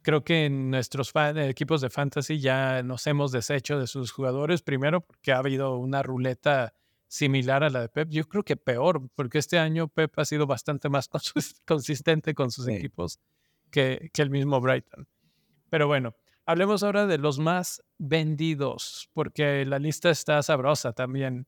creo 0.02 0.24
que 0.24 0.46
en 0.46 0.70
nuestros 0.70 1.12
equipos 1.36 1.80
de 1.80 1.90
fantasy 1.90 2.40
ya 2.40 2.82
nos 2.82 3.06
hemos 3.06 3.30
deshecho 3.30 3.78
de 3.78 3.86
sus 3.86 4.10
jugadores. 4.10 4.62
Primero, 4.62 5.00
porque 5.00 5.32
ha 5.32 5.38
habido 5.38 5.76
una 5.76 6.02
ruleta 6.02 6.74
similar 7.12 7.62
a 7.62 7.68
la 7.68 7.82
de 7.82 7.88
Pep. 7.90 8.08
Yo 8.08 8.26
creo 8.26 8.42
que 8.42 8.56
peor, 8.56 9.06
porque 9.14 9.36
este 9.36 9.58
año 9.58 9.88
Pep 9.88 10.18
ha 10.18 10.24
sido 10.24 10.46
bastante 10.46 10.88
más 10.88 11.10
consistente 11.66 12.34
con 12.34 12.50
sus 12.50 12.66
equipos 12.68 13.20
que, 13.70 14.10
que 14.14 14.22
el 14.22 14.30
mismo 14.30 14.58
Brighton. 14.62 15.06
Pero 15.68 15.86
bueno, 15.86 16.14
hablemos 16.46 16.82
ahora 16.82 17.06
de 17.06 17.18
los 17.18 17.38
más 17.38 17.82
vendidos, 17.98 19.10
porque 19.12 19.66
la 19.66 19.78
lista 19.78 20.08
está 20.08 20.42
sabrosa 20.42 20.94
también. 20.94 21.46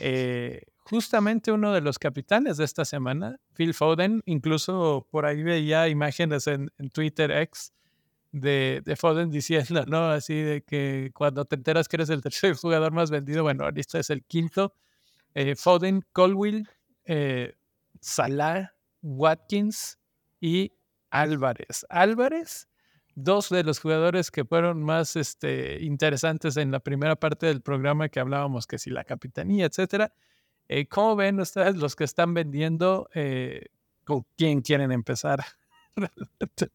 Eh, 0.00 0.62
justamente 0.78 1.52
uno 1.52 1.74
de 1.74 1.82
los 1.82 1.98
capitanes 1.98 2.56
de 2.56 2.64
esta 2.64 2.86
semana, 2.86 3.38
Phil 3.52 3.74
Foden, 3.74 4.22
incluso 4.24 5.06
por 5.10 5.26
ahí 5.26 5.42
veía 5.42 5.86
imágenes 5.88 6.46
en, 6.46 6.70
Twitter 6.92 7.30
X 7.30 7.74
de, 8.32 8.82
Foden 8.98 9.30
diciendo, 9.30 9.84
¿no? 9.86 10.08
Así 10.08 10.34
de 10.34 10.62
que 10.62 11.10
cuando 11.12 11.44
te 11.44 11.56
enteras 11.56 11.88
que 11.88 11.96
eres 11.96 12.08
el 12.08 12.22
tercer 12.22 12.54
jugador 12.56 12.92
más 12.92 13.10
vendido, 13.10 13.42
bueno, 13.42 13.64
ahorita 13.64 13.98
es 13.98 14.08
el 14.08 14.24
quinto. 14.24 14.74
Eh, 15.34 15.56
Foden, 15.56 16.04
Colwill, 16.12 16.68
eh, 17.04 17.56
Salah, 18.00 18.74
Watkins 19.02 19.98
y 20.40 20.72
Álvarez. 21.10 21.86
Álvarez 21.88 22.68
dos 23.14 23.48
de 23.48 23.62
los 23.62 23.78
jugadores 23.80 24.30
que 24.30 24.44
fueron 24.44 24.82
más 24.82 25.16
este, 25.16 25.82
interesantes 25.82 26.56
en 26.56 26.70
la 26.70 26.80
primera 26.80 27.16
parte 27.16 27.46
del 27.46 27.62
programa 27.62 28.08
que 28.08 28.20
hablábamos, 28.20 28.66
que 28.66 28.78
si 28.78 28.90
la 28.90 29.04
capitanía, 29.04 29.66
etcétera. 29.66 30.12
Eh, 30.68 30.86
¿Cómo 30.86 31.16
ven 31.16 31.40
ustedes 31.40 31.76
los 31.76 31.94
que 31.94 32.04
están 32.04 32.34
vendiendo? 32.34 33.08
Eh, 33.14 33.66
¿Con 34.04 34.26
quién 34.36 34.62
quieren 34.62 34.92
empezar? 34.92 35.44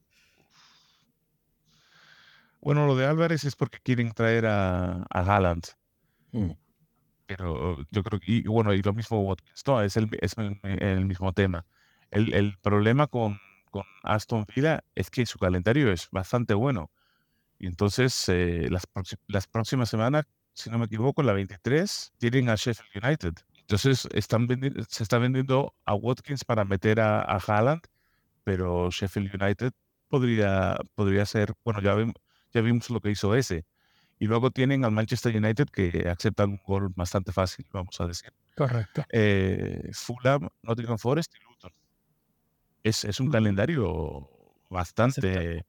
bueno, 2.62 2.86
lo 2.88 2.96
de 2.96 3.06
Álvarez 3.06 3.44
es 3.44 3.56
porque 3.56 3.80
quieren 3.80 4.12
traer 4.12 4.46
a, 4.46 5.06
a 5.10 5.20
Haaland. 5.20 5.64
Mm. 6.32 6.52
Pero 7.30 7.78
yo 7.92 8.04
creo 8.04 8.20
que, 8.20 8.32
y, 8.32 8.42
bueno, 8.48 8.74
y 8.74 8.82
lo 8.82 8.92
mismo 8.92 9.22
Watkins, 9.22 9.62
no, 9.68 9.82
es 9.84 9.96
el, 9.98 10.10
es 10.20 10.34
el, 10.64 11.06
mismo 11.06 11.32
tema. 11.32 11.64
El, 12.10 12.34
el 12.34 12.58
problema 12.58 13.06
con, 13.06 13.40
con 13.70 13.84
Aston 14.02 14.48
Villa 14.56 14.84
es 14.96 15.12
que 15.12 15.28
su 15.28 15.38
calendario 15.38 15.92
es 15.92 16.10
bastante 16.10 16.56
bueno. 16.56 16.90
Y 17.60 17.68
entonces, 17.68 18.28
eh, 18.30 18.68
las, 18.72 18.88
próximas 19.48 19.90
semanas, 19.90 20.26
si 20.54 20.72
no 20.72 20.80
me 20.80 20.86
equivoco, 20.86 21.22
la 21.22 21.34
23, 21.34 22.14
tienen 22.18 22.50
a 22.50 22.56
Sheffield 22.56 23.06
United. 23.06 23.34
Entonces, 23.60 24.08
están 24.12 24.48
se 24.88 25.04
está 25.04 25.20
vendiendo 25.20 25.76
a 25.86 25.94
Watkins 25.94 26.44
para 26.44 26.66
meter 26.66 27.00
a, 27.00 27.20
a 27.22 27.38
Haaland, 27.38 27.84
pero 28.44 28.90
Sheffield 28.90 29.40
United 29.40 29.72
podría, 30.08 30.78
podría 30.96 31.28
ser, 31.28 31.54
bueno, 31.64 31.80
ya, 31.80 31.96
ya 32.54 32.62
vimos 32.62 32.90
lo 32.90 33.02
que 33.02 33.12
hizo 33.12 33.36
ese. 33.36 33.68
Y 34.20 34.28
luego 34.28 34.52
tienen 34.52 34.84
al 34.84 34.92
Manchester 34.92 35.36
United 35.36 35.68
que 35.70 36.10
aceptan 36.10 36.52
un 36.52 36.62
gol 36.66 36.90
bastante 36.94 37.32
fácil, 37.32 37.66
vamos 37.72 38.00
a 38.02 38.06
decir. 38.06 38.34
Correcto. 38.56 39.06
Eh, 39.10 39.90
Fulham, 39.94 40.50
Nottingham 40.62 40.98
Forest 40.98 41.34
y 41.36 41.44
Luton. 41.46 41.72
Es, 42.84 43.20
un 43.22 43.32
calendario 43.32 44.30
bastante... 44.70 45.66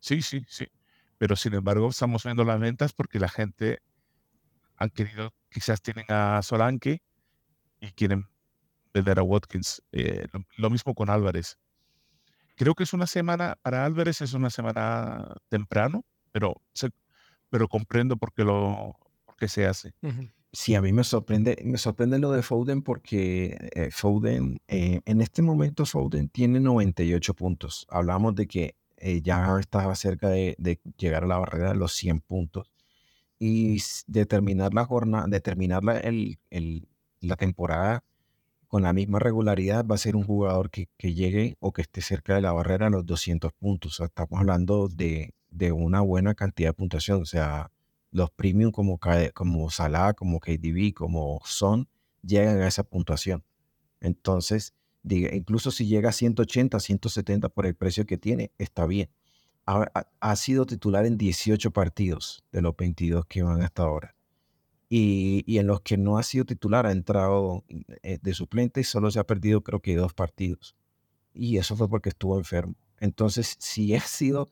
Sí, 0.00 0.20
sí, 0.20 0.44
sí. 0.46 0.68
Pero 1.16 1.34
sin 1.34 1.54
embargo, 1.54 1.88
estamos 1.88 2.22
viendo 2.24 2.44
las 2.44 2.60
ventas 2.60 2.92
porque 2.92 3.18
la 3.18 3.28
gente 3.30 3.80
han 4.76 4.90
querido, 4.90 5.32
quizás 5.48 5.80
tienen 5.80 6.04
a 6.10 6.42
Solanke 6.42 7.02
y 7.80 7.90
quieren 7.92 8.28
vender 8.92 9.18
a 9.18 9.22
Watkins. 9.22 9.82
Eh, 9.92 10.26
lo, 10.58 10.68
mismo 10.70 10.94
con 10.94 11.08
Álvarez. 11.08 11.58
Creo 12.54 12.74
que 12.74 12.84
es 12.84 12.92
una 12.92 13.06
semana, 13.06 13.56
para 13.62 13.86
Álvarez 13.86 14.20
es 14.20 14.34
una 14.34 14.50
semana 14.50 15.36
temprano, 15.48 16.04
pero, 16.32 16.60
pero 17.50 17.68
comprendo 17.68 18.16
por 18.16 18.32
qué, 18.32 18.44
lo, 18.44 18.96
por 19.24 19.48
se 19.48 19.66
hace. 19.66 19.94
Sí, 20.52 20.74
a 20.74 20.80
mí 20.80 20.92
me 20.92 21.04
sorprende, 21.04 21.58
me 21.64 21.76
sorprende 21.76 22.18
lo 22.18 22.32
de 22.32 22.42
Foden 22.42 22.82
porque 22.82 23.70
eh, 23.74 23.90
Foden, 23.90 24.60
eh, 24.66 25.00
en 25.04 25.20
este 25.20 25.42
momento 25.42 25.84
Foden 25.84 26.28
tiene 26.30 26.58
98 26.60 27.34
puntos. 27.34 27.86
Hablamos 27.90 28.34
de 28.34 28.46
que 28.46 28.74
eh, 28.96 29.20
ya 29.22 29.58
estaba 29.60 29.94
cerca 29.94 30.28
de, 30.30 30.56
llegar 30.96 31.24
a 31.24 31.26
la 31.26 31.38
barrera 31.38 31.72
de 31.72 31.78
los 31.78 31.92
100 31.94 32.20
puntos 32.20 32.70
y 33.38 33.78
determinar 34.06 34.74
la 34.74 34.84
jornada, 34.86 35.26
determinar 35.28 35.84
la, 35.84 35.98
el, 35.98 36.38
la 37.20 37.36
temporada 37.36 38.04
con 38.68 38.82
la 38.82 38.92
misma 38.92 39.18
regularidad 39.18 39.84
va 39.86 39.94
a 39.96 39.98
ser 39.98 40.16
un 40.16 40.24
jugador 40.24 40.70
que, 40.70 40.88
llegue 40.98 41.56
o 41.60 41.72
que 41.72 41.82
esté 41.82 42.02
cerca 42.02 42.34
de 42.34 42.42
la 42.42 42.52
barrera 42.52 42.86
de 42.86 42.92
los 42.92 43.06
200 43.06 43.52
puntos. 43.52 44.00
estamos 44.00 44.40
hablando 44.40 44.88
de, 44.88 45.34
de 45.50 45.72
una 45.72 46.00
buena 46.00 46.34
cantidad 46.34 46.70
de 46.70 46.74
puntuación, 46.74 47.22
o 47.22 47.26
sea, 47.26 47.70
los 48.10 48.30
premium 48.30 48.70
como, 48.70 48.98
como 49.34 49.70
Salah, 49.70 50.14
como 50.14 50.40
KDB, 50.40 50.94
como 50.94 51.40
Son, 51.44 51.88
llegan 52.22 52.60
a 52.60 52.68
esa 52.68 52.82
puntuación. 52.84 53.44
Entonces, 54.00 54.74
diga, 55.02 55.34
incluso 55.34 55.70
si 55.70 55.86
llega 55.86 56.10
a 56.10 56.12
180, 56.12 56.78
170 56.80 57.48
por 57.48 57.66
el 57.66 57.74
precio 57.74 58.06
que 58.06 58.18
tiene, 58.18 58.52
está 58.58 58.86
bien. 58.86 59.10
Ha, 59.66 60.36
sido 60.36 60.64
titular 60.64 61.04
en 61.04 61.18
18 61.18 61.72
partidos 61.72 62.42
de 62.52 62.62
los 62.62 62.74
22 62.74 63.26
que 63.26 63.42
van 63.42 63.60
hasta 63.60 63.82
ahora. 63.82 64.14
Y, 64.88 65.44
y, 65.46 65.58
en 65.58 65.66
los 65.66 65.82
que 65.82 65.98
no 65.98 66.16
ha 66.16 66.22
sido 66.22 66.46
titular, 66.46 66.86
ha 66.86 66.92
entrado 66.92 67.64
eh, 68.02 68.18
de 68.22 68.32
suplente 68.32 68.80
y 68.80 68.84
solo 68.84 69.10
se 69.10 69.18
ha 69.18 69.24
perdido 69.24 69.62
creo 69.62 69.80
que 69.80 69.94
dos 69.94 70.14
partidos. 70.14 70.74
Y 71.34 71.58
eso 71.58 71.76
fue 71.76 71.86
porque 71.90 72.08
estuvo 72.08 72.38
enfermo. 72.38 72.76
Entonces, 72.98 73.56
si 73.58 73.94
ha 73.94 74.00
sido, 74.00 74.48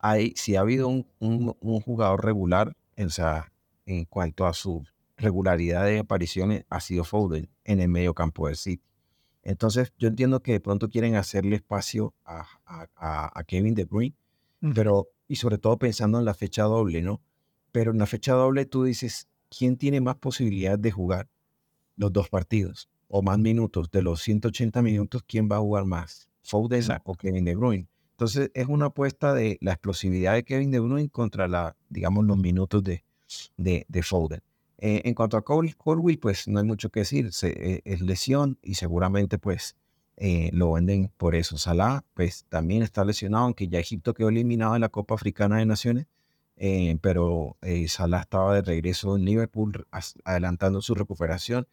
hay, 0.00 0.32
si 0.36 0.56
ha 0.56 0.60
habido 0.60 0.88
un, 0.88 1.06
un, 1.20 1.56
un 1.60 1.80
jugador 1.80 2.24
regular 2.24 2.76
o 3.06 3.10
sea, 3.10 3.52
en 3.86 4.04
cuanto 4.04 4.46
a 4.46 4.52
su 4.52 4.84
regularidad 5.16 5.84
de 5.84 5.98
apariciones, 5.98 6.64
ha 6.68 6.80
sido 6.80 7.04
Foden 7.04 7.48
en 7.64 7.80
el 7.80 7.88
medio 7.88 8.14
campo 8.14 8.46
del 8.46 8.56
City. 8.56 8.84
Entonces, 9.42 9.92
yo 9.98 10.08
entiendo 10.08 10.42
que 10.42 10.52
de 10.52 10.60
pronto 10.60 10.90
quieren 10.90 11.14
hacerle 11.14 11.56
espacio 11.56 12.14
a, 12.24 12.46
a, 12.66 13.44
Kevin 13.44 13.74
De 13.74 13.84
Bruyne, 13.84 14.14
pero, 14.74 15.08
y 15.28 15.36
sobre 15.36 15.56
todo 15.56 15.78
pensando 15.78 16.18
en 16.18 16.26
la 16.26 16.34
fecha 16.34 16.64
doble, 16.64 17.00
¿no? 17.00 17.22
Pero 17.72 17.92
en 17.92 17.98
la 17.98 18.06
fecha 18.06 18.34
doble 18.34 18.66
tú 18.66 18.84
dices, 18.84 19.28
¿quién 19.48 19.76
tiene 19.76 20.00
más 20.00 20.16
posibilidad 20.16 20.78
de 20.78 20.90
jugar 20.90 21.30
los 21.96 22.12
dos 22.12 22.28
partidos 22.28 22.90
o 23.08 23.22
más 23.22 23.38
minutos? 23.38 23.90
De 23.90 24.02
los 24.02 24.20
180 24.20 24.82
minutos, 24.82 25.22
¿quién 25.26 25.48
va 25.50 25.56
a 25.56 25.60
jugar 25.60 25.86
más? 25.86 26.28
¿Foden 26.42 26.82
o 27.04 27.14
Kevin 27.14 27.44
De 27.46 27.54
Bruyne? 27.54 27.88
Entonces 28.20 28.50
es 28.52 28.66
una 28.66 28.86
apuesta 28.86 29.32
de 29.32 29.56
la 29.62 29.72
explosividad 29.72 30.34
de 30.34 30.44
Kevin 30.44 30.70
De 30.70 30.78
Bruyne 30.78 31.08
contra 31.08 31.48
la, 31.48 31.74
digamos, 31.88 32.26
los 32.26 32.36
minutos 32.36 32.84
de, 32.84 33.02
de, 33.56 33.86
de 33.88 34.02
Foden. 34.02 34.42
Eh, 34.76 35.00
en 35.06 35.14
cuanto 35.14 35.38
a 35.38 35.42
Colwill, 35.42 36.18
pues 36.18 36.46
no 36.46 36.58
hay 36.58 36.66
mucho 36.66 36.90
que 36.90 37.00
decir, 37.00 37.32
Se, 37.32 37.48
eh, 37.48 37.82
es 37.86 38.02
lesión 38.02 38.58
y 38.60 38.74
seguramente 38.74 39.38
pues 39.38 39.74
eh, 40.18 40.50
lo 40.52 40.72
venden 40.72 41.10
por 41.16 41.34
eso. 41.34 41.56
Salah, 41.56 42.04
pues 42.12 42.44
también 42.50 42.82
está 42.82 43.06
lesionado, 43.06 43.44
aunque 43.44 43.68
ya 43.68 43.78
Egipto 43.78 44.12
quedó 44.12 44.28
eliminado 44.28 44.74
en 44.74 44.82
la 44.82 44.90
Copa 44.90 45.14
Africana 45.14 45.56
de 45.56 45.64
Naciones, 45.64 46.06
eh, 46.56 46.98
pero 47.00 47.56
eh, 47.62 47.88
Salah 47.88 48.20
estaba 48.20 48.54
de 48.54 48.60
regreso 48.60 49.16
en 49.16 49.24
Liverpool, 49.24 49.86
adelantando 50.24 50.82
su 50.82 50.94
recuperación. 50.94 51.66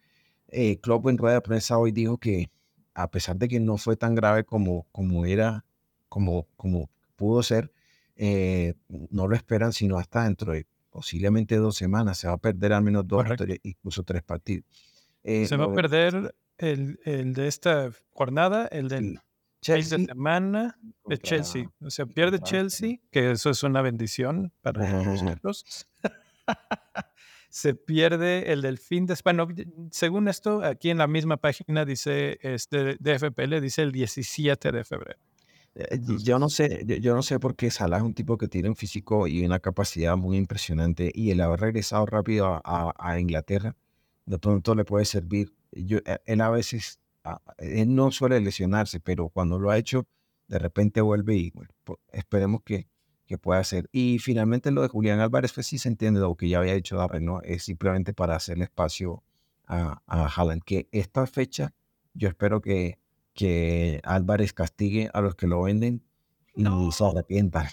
Eh, 0.48 0.80
Klopp 0.80 1.08
en 1.08 1.18
rueda 1.18 1.34
de 1.34 1.42
prensa 1.42 1.76
hoy 1.76 1.92
dijo 1.92 2.16
que 2.16 2.50
a 2.94 3.10
pesar 3.10 3.36
de 3.36 3.48
que 3.48 3.60
no 3.60 3.76
fue 3.76 3.96
tan 3.96 4.14
grave 4.14 4.44
como, 4.44 4.86
como 4.92 5.26
era, 5.26 5.66
como, 6.08 6.46
como 6.56 6.90
pudo 7.16 7.42
ser, 7.42 7.72
no 8.16 9.28
lo 9.28 9.36
esperan 9.36 9.72
sino 9.72 9.98
hasta 9.98 10.24
dentro 10.24 10.52
de 10.52 10.66
posiblemente 10.90 11.56
dos 11.56 11.76
semanas. 11.76 12.18
Se 12.18 12.28
va 12.28 12.34
a 12.34 12.38
perder 12.38 12.72
al 12.72 12.82
menos 12.82 13.06
dos, 13.06 13.24
incluso 13.62 14.02
tres 14.02 14.22
partidos. 14.22 14.64
Se 15.22 15.56
va 15.56 15.66
a 15.66 15.72
perder 15.72 16.34
el, 16.58 16.98
el 17.04 17.34
de 17.34 17.48
esta 17.48 17.90
jornada, 18.10 18.66
el 18.66 18.88
del 18.88 19.20
Chelsea, 19.60 19.98
de 19.98 20.06
semana 20.06 20.78
de 21.06 21.18
Chelsea. 21.18 21.70
O 21.80 21.90
sea, 21.90 22.06
pierde 22.06 22.38
Chelsea, 22.40 22.98
que 23.10 23.32
eso 23.32 23.50
es 23.50 23.62
una 23.62 23.82
bendición 23.82 24.52
para 24.62 25.02
nosotros. 25.02 25.88
se 27.50 27.74
pierde 27.74 28.52
el 28.52 28.62
del 28.62 28.78
fin 28.78 29.06
de 29.06 29.16
bueno, 29.24 29.48
según 29.90 30.28
esto, 30.28 30.62
aquí 30.62 30.90
en 30.90 30.98
la 30.98 31.06
misma 31.06 31.36
página 31.36 31.84
dice 31.84 32.38
este 32.42 32.96
de 32.98 33.18
FPL, 33.18 33.60
dice 33.60 33.82
el 33.82 33.92
17 33.92 34.72
de 34.72 34.84
febrero. 34.84 35.18
Eh, 35.78 36.00
yo 36.24 36.38
no 36.38 36.48
sé, 36.48 36.84
yo 37.00 37.14
no 37.14 37.22
sé 37.22 37.38
por 37.38 37.54
qué 37.56 37.70
Salah 37.70 37.98
es 37.98 38.02
un 38.02 38.14
tipo 38.14 38.36
que 38.36 38.48
tiene 38.48 38.68
un 38.68 38.76
físico 38.76 39.26
y 39.28 39.44
una 39.44 39.60
capacidad 39.60 40.16
muy 40.16 40.36
impresionante 40.36 41.10
y 41.14 41.30
el 41.30 41.40
haber 41.40 41.60
regresado 41.60 42.04
rápido 42.06 42.60
a, 42.64 42.94
a 42.98 43.20
Inglaterra 43.20 43.76
de 44.26 44.38
pronto 44.38 44.74
le 44.74 44.84
puede 44.84 45.04
servir 45.04 45.54
yo, 45.72 45.98
e, 45.98 46.20
él 46.26 46.40
a 46.40 46.50
veces, 46.50 47.00
él 47.58 47.94
no 47.94 48.10
suele 48.10 48.40
lesionarse, 48.40 49.00
pero 49.00 49.28
cuando 49.28 49.58
lo 49.58 49.70
ha 49.70 49.78
hecho, 49.78 50.06
de 50.48 50.58
repente 50.58 51.00
vuelve 51.00 51.36
y 51.36 51.50
bueno, 51.50 51.70
esperemos 52.12 52.62
que, 52.62 52.88
que 53.26 53.38
pueda 53.38 53.60
hacer. 53.60 53.88
Y 53.92 54.18
finalmente 54.18 54.70
lo 54.70 54.82
de 54.82 54.88
Julián 54.88 55.20
Álvarez, 55.20 55.52
pues 55.52 55.66
sí 55.66 55.78
se 55.78 55.88
entiende 55.88 56.20
lo 56.20 56.34
que 56.36 56.48
ya 56.48 56.58
había 56.58 56.74
dicho 56.74 56.96
Darren, 56.96 57.24
¿no? 57.24 57.40
Es 57.42 57.64
simplemente 57.64 58.14
para 58.14 58.36
hacerle 58.36 58.64
espacio 58.64 59.22
a, 59.66 60.02
a 60.06 60.26
Haaland, 60.26 60.62
que 60.64 60.88
esta 60.92 61.26
fecha 61.26 61.74
yo 62.14 62.28
espero 62.28 62.60
que, 62.60 62.98
que 63.38 64.00
Álvarez 64.02 64.52
castigue 64.52 65.10
a 65.14 65.20
los 65.20 65.36
que 65.36 65.46
lo 65.46 65.62
venden 65.62 66.02
y 66.56 66.64
no. 66.64 66.90
se 66.90 67.04
arrepientan. 67.04 67.68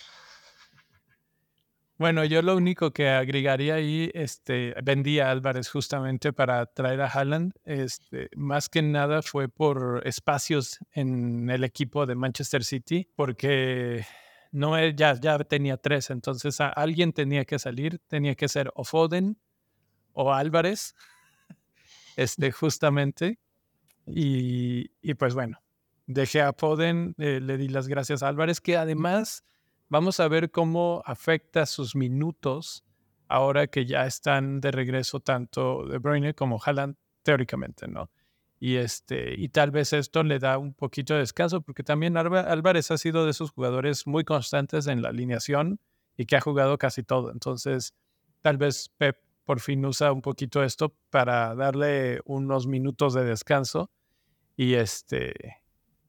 Bueno, 1.98 2.24
yo 2.24 2.44
lo 2.44 2.56
único 2.56 2.92
que 2.92 3.10
agregaría 3.10 3.74
ahí, 3.74 4.12
este, 4.14 4.76
vendí 4.84 5.20
a 5.20 5.32
Álvarez 5.32 5.68
justamente 5.68 6.34
para 6.34 6.68
traer 6.68 7.02
a 7.02 7.08
Haaland, 7.08 7.54
este, 7.64 8.30
más 8.36 8.70
que 8.70 8.84
nada 8.84 9.24
fue 9.24 9.50
por 9.50 10.04
espacios 10.06 10.78
en 10.92 11.50
el 11.50 11.64
equipo 11.64 12.06
de 12.06 12.14
Manchester 12.14 12.64
City, 12.64 13.10
porque 13.16 14.06
no 14.52 14.78
ya, 14.90 15.20
ya 15.20 15.40
tenía 15.40 15.78
tres, 15.78 16.12
entonces 16.12 16.62
alguien 16.62 17.12
tenía 17.12 17.44
que 17.44 17.58
salir, 17.58 18.00
tenía 18.08 18.36
que 18.36 18.50
ser 18.50 18.72
o 18.76 18.84
Foden 18.84 19.40
o 20.14 20.32
Álvarez, 20.32 20.94
este, 22.18 22.52
justamente, 22.52 23.40
y, 24.08 24.92
y 25.02 25.14
pues 25.16 25.34
bueno, 25.34 25.60
dejé 26.06 26.42
a 26.42 26.54
Foden, 26.54 27.16
eh, 27.18 27.40
le 27.42 27.58
di 27.58 27.68
las 27.68 27.88
gracias 27.88 28.24
a 28.24 28.28
Álvarez, 28.28 28.62
que 28.62 28.78
además 28.78 29.44
Vamos 29.88 30.20
a 30.20 30.28
ver 30.28 30.50
cómo 30.50 31.04
afecta 31.06 31.68
sus 31.68 31.96
minutos 31.96 32.84
ahora 33.28 33.68
que 33.68 33.86
ya 33.86 34.06
están 34.08 34.60
de 34.60 34.72
regreso 34.72 35.20
tanto 35.20 35.86
De 35.86 36.00
Bruyne 36.00 36.34
como 36.34 36.60
Haaland, 36.64 36.96
teóricamente, 37.22 37.88
¿no? 37.88 38.10
Y, 38.60 38.78
este, 38.78 39.36
y 39.38 39.50
tal 39.50 39.70
vez 39.70 39.94
esto 39.94 40.24
le 40.24 40.40
da 40.40 40.58
un 40.58 40.74
poquito 40.74 41.14
de 41.14 41.20
descanso, 41.20 41.62
porque 41.62 41.84
también 41.84 42.18
Álvarez 42.18 42.90
ha 42.90 42.98
sido 42.98 43.26
de 43.26 43.32
esos 43.32 43.52
jugadores 43.52 44.08
muy 44.08 44.24
constantes 44.24 44.88
en 44.88 45.04
la 45.04 45.10
alineación 45.10 45.80
y 46.18 46.26
que 46.26 46.36
ha 46.36 46.42
jugado 46.42 46.78
casi 46.80 47.04
todo. 47.04 47.32
Entonces, 47.32 47.94
tal 48.42 48.58
vez 48.58 48.90
Pep 48.98 49.18
por 49.44 49.60
fin 49.60 49.86
usa 49.86 50.12
un 50.12 50.24
poquito 50.24 50.64
esto 50.64 50.96
para 51.12 51.54
darle 51.54 52.22
unos 52.26 52.66
minutos 52.66 53.14
de 53.14 53.24
descanso. 53.24 53.92
Y 54.56 54.76
este, 54.76 55.34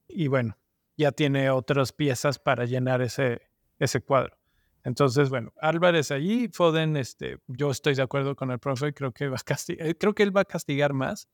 y 0.09 0.28
bueno, 0.28 0.56
ya 0.96 1.12
tiene 1.12 1.50
otras 1.50 1.92
piezas 1.92 2.38
para 2.38 2.64
llenar 2.64 3.02
ese, 3.02 3.42
ese 3.78 4.00
cuadro. 4.00 4.37
Entonces, 4.85 5.30
bueno, 5.30 5.52
Álvarez 5.61 6.12
allí, 6.12 6.48
Foden, 6.48 6.96
este, 6.96 7.38
yo 7.48 7.70
estoy 7.70 7.94
de 7.94 8.02
acuerdo 8.02 8.37
con 8.37 8.52
el 8.52 8.61
profe, 8.61 8.94
creo 8.94 9.12
que 9.12 9.28
va 9.28 9.37
a 9.37 9.44
castigar, 9.44 9.87
eh, 9.87 9.98
creo 9.98 10.14
que 10.14 10.22
él 10.22 10.37
va 10.37 10.42
a 10.42 10.44
castigar 10.44 10.92
más 10.92 11.28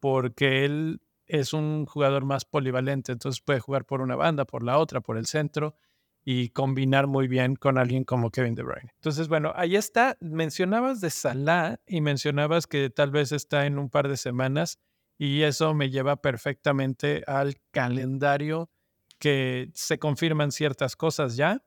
porque 0.00 0.64
él 0.64 1.00
es 1.26 1.52
un 1.52 1.86
jugador 1.86 2.24
más 2.24 2.44
polivalente, 2.44 3.12
entonces 3.12 3.40
puede 3.40 3.60
jugar 3.60 3.84
por 3.84 4.00
una 4.02 4.16
banda, 4.16 4.44
por 4.44 4.62
la 4.62 4.78
otra, 4.78 5.00
por 5.00 5.16
el 5.16 5.26
centro 5.26 5.76
y 6.24 6.50
combinar 6.50 7.06
muy 7.06 7.28
bien 7.28 7.56
con 7.56 7.78
alguien 7.78 8.04
como 8.04 8.30
Kevin 8.30 8.54
De 8.54 8.62
Bruyne. 8.62 8.92
Entonces, 8.96 9.28
bueno, 9.28 9.52
ahí 9.56 9.76
está. 9.76 10.18
Mencionabas 10.20 11.00
de 11.00 11.08
Salah 11.08 11.80
y 11.86 12.02
mencionabas 12.02 12.66
que 12.66 12.90
tal 12.90 13.10
vez 13.10 13.32
está 13.32 13.64
en 13.64 13.78
un 13.78 13.88
par 13.88 14.08
de 14.08 14.16
semanas 14.16 14.78
y 15.22 15.42
eso 15.42 15.74
me 15.74 15.90
lleva 15.90 16.16
perfectamente 16.16 17.22
al 17.26 17.56
calendario 17.70 18.70
que 19.18 19.70
se 19.74 19.98
confirman 19.98 20.50
ciertas 20.50 20.96
cosas 20.96 21.36
ya 21.36 21.62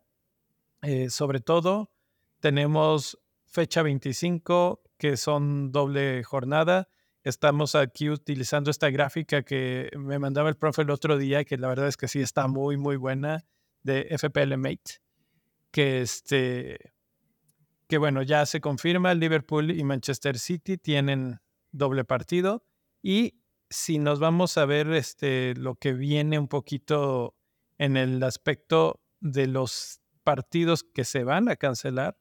eh, 0.84 1.10
sobre 1.10 1.40
todo, 1.40 1.92
tenemos 2.42 3.18
fecha 3.48 3.82
25, 3.84 4.84
que 4.98 5.16
son 5.16 5.72
doble 5.72 6.24
jornada. 6.24 6.90
Estamos 7.24 7.74
aquí 7.76 8.10
utilizando 8.10 8.70
esta 8.70 8.90
gráfica 8.90 9.44
que 9.44 9.90
me 9.96 10.20
mandaba 10.20 10.50
el 10.50 10.58
profe 10.58 10.82
el 10.82 10.90
otro 10.90 11.18
día, 11.18 11.46
que 11.46 11.58
la 11.58 11.70
verdad 11.70 11.88
es 11.88 11.96
que 11.96 12.10
sí 12.10 12.20
está 12.20 12.48
muy, 12.48 12.76
muy 12.76 12.98
buena, 12.98 13.46
de 13.82 14.08
FPL 14.18 14.58
Mate, 14.58 15.00
que 15.72 16.02
este, 16.02 16.94
que 17.88 17.98
bueno, 17.98 18.22
ya 18.24 18.46
se 18.46 18.60
confirma, 18.60 19.14
Liverpool 19.14 19.72
y 19.72 19.86
Manchester 19.86 20.38
City 20.38 20.78
tienen 20.78 21.40
doble 21.72 22.04
partido. 22.04 22.66
Y 23.02 23.36
si 23.74 23.98
nos 23.98 24.20
vamos 24.20 24.58
a 24.58 24.66
ver 24.66 24.92
este, 24.94 25.56
lo 25.56 25.76
que 25.76 25.94
viene 25.94 26.38
un 26.38 26.48
poquito 26.48 27.36
en 27.80 27.98
el 27.98 28.22
aspecto 28.22 29.02
de 29.20 29.48
los 29.48 30.00
partidos 30.24 30.84
que 30.84 31.04
se 31.04 31.24
van 31.24 31.50
a 31.50 31.56
cancelar, 31.56 32.16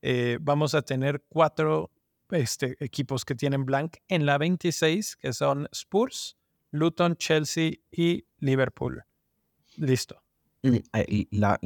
eh, 0.00 0.38
vamos 0.40 0.74
a 0.74 0.80
tener 0.80 1.22
cuatro 1.28 1.90
este, 2.30 2.76
equipos 2.82 3.26
que 3.26 3.34
tienen 3.34 3.66
blank 3.66 3.98
en 4.08 4.24
la 4.24 4.38
26, 4.38 5.16
que 5.16 5.34
son 5.34 5.68
Spurs, 5.70 6.38
Luton, 6.70 7.14
Chelsea 7.16 7.72
y 7.92 8.24
Liverpool. 8.38 9.04
Listo. 9.76 10.22
Y 10.62 11.28
la, 11.30 11.58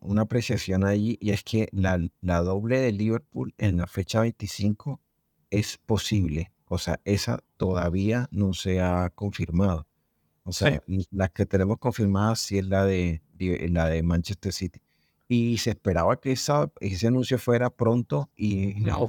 una 0.00 0.22
apreciación 0.22 0.84
ahí, 0.84 1.16
y 1.20 1.30
es 1.30 1.44
que 1.44 1.68
la, 1.70 2.00
la 2.20 2.40
doble 2.42 2.80
de 2.80 2.92
Liverpool 2.92 3.54
en 3.56 3.76
la 3.76 3.86
fecha 3.86 4.20
25 4.20 5.00
es 5.50 5.78
posible. 5.78 6.52
O 6.68 6.78
sea, 6.78 7.00
esa 7.04 7.42
todavía 7.56 8.28
no 8.30 8.52
se 8.52 8.80
ha 8.80 9.10
confirmado. 9.10 9.86
O 10.44 10.52
sea, 10.52 10.82
la 11.10 11.28
que 11.28 11.44
tenemos 11.44 11.78
confirmada 11.78 12.34
sí 12.34 12.58
es 12.58 12.66
la 12.66 12.84
de, 12.84 13.22
la 13.38 13.86
de 13.86 14.02
Manchester 14.02 14.52
City 14.52 14.80
y 15.28 15.58
se 15.58 15.70
esperaba 15.70 16.18
que 16.18 16.32
esa, 16.32 16.72
ese 16.80 17.06
anuncio 17.06 17.38
fuera 17.38 17.68
pronto 17.68 18.30
y 18.34 18.74
no 18.80 19.08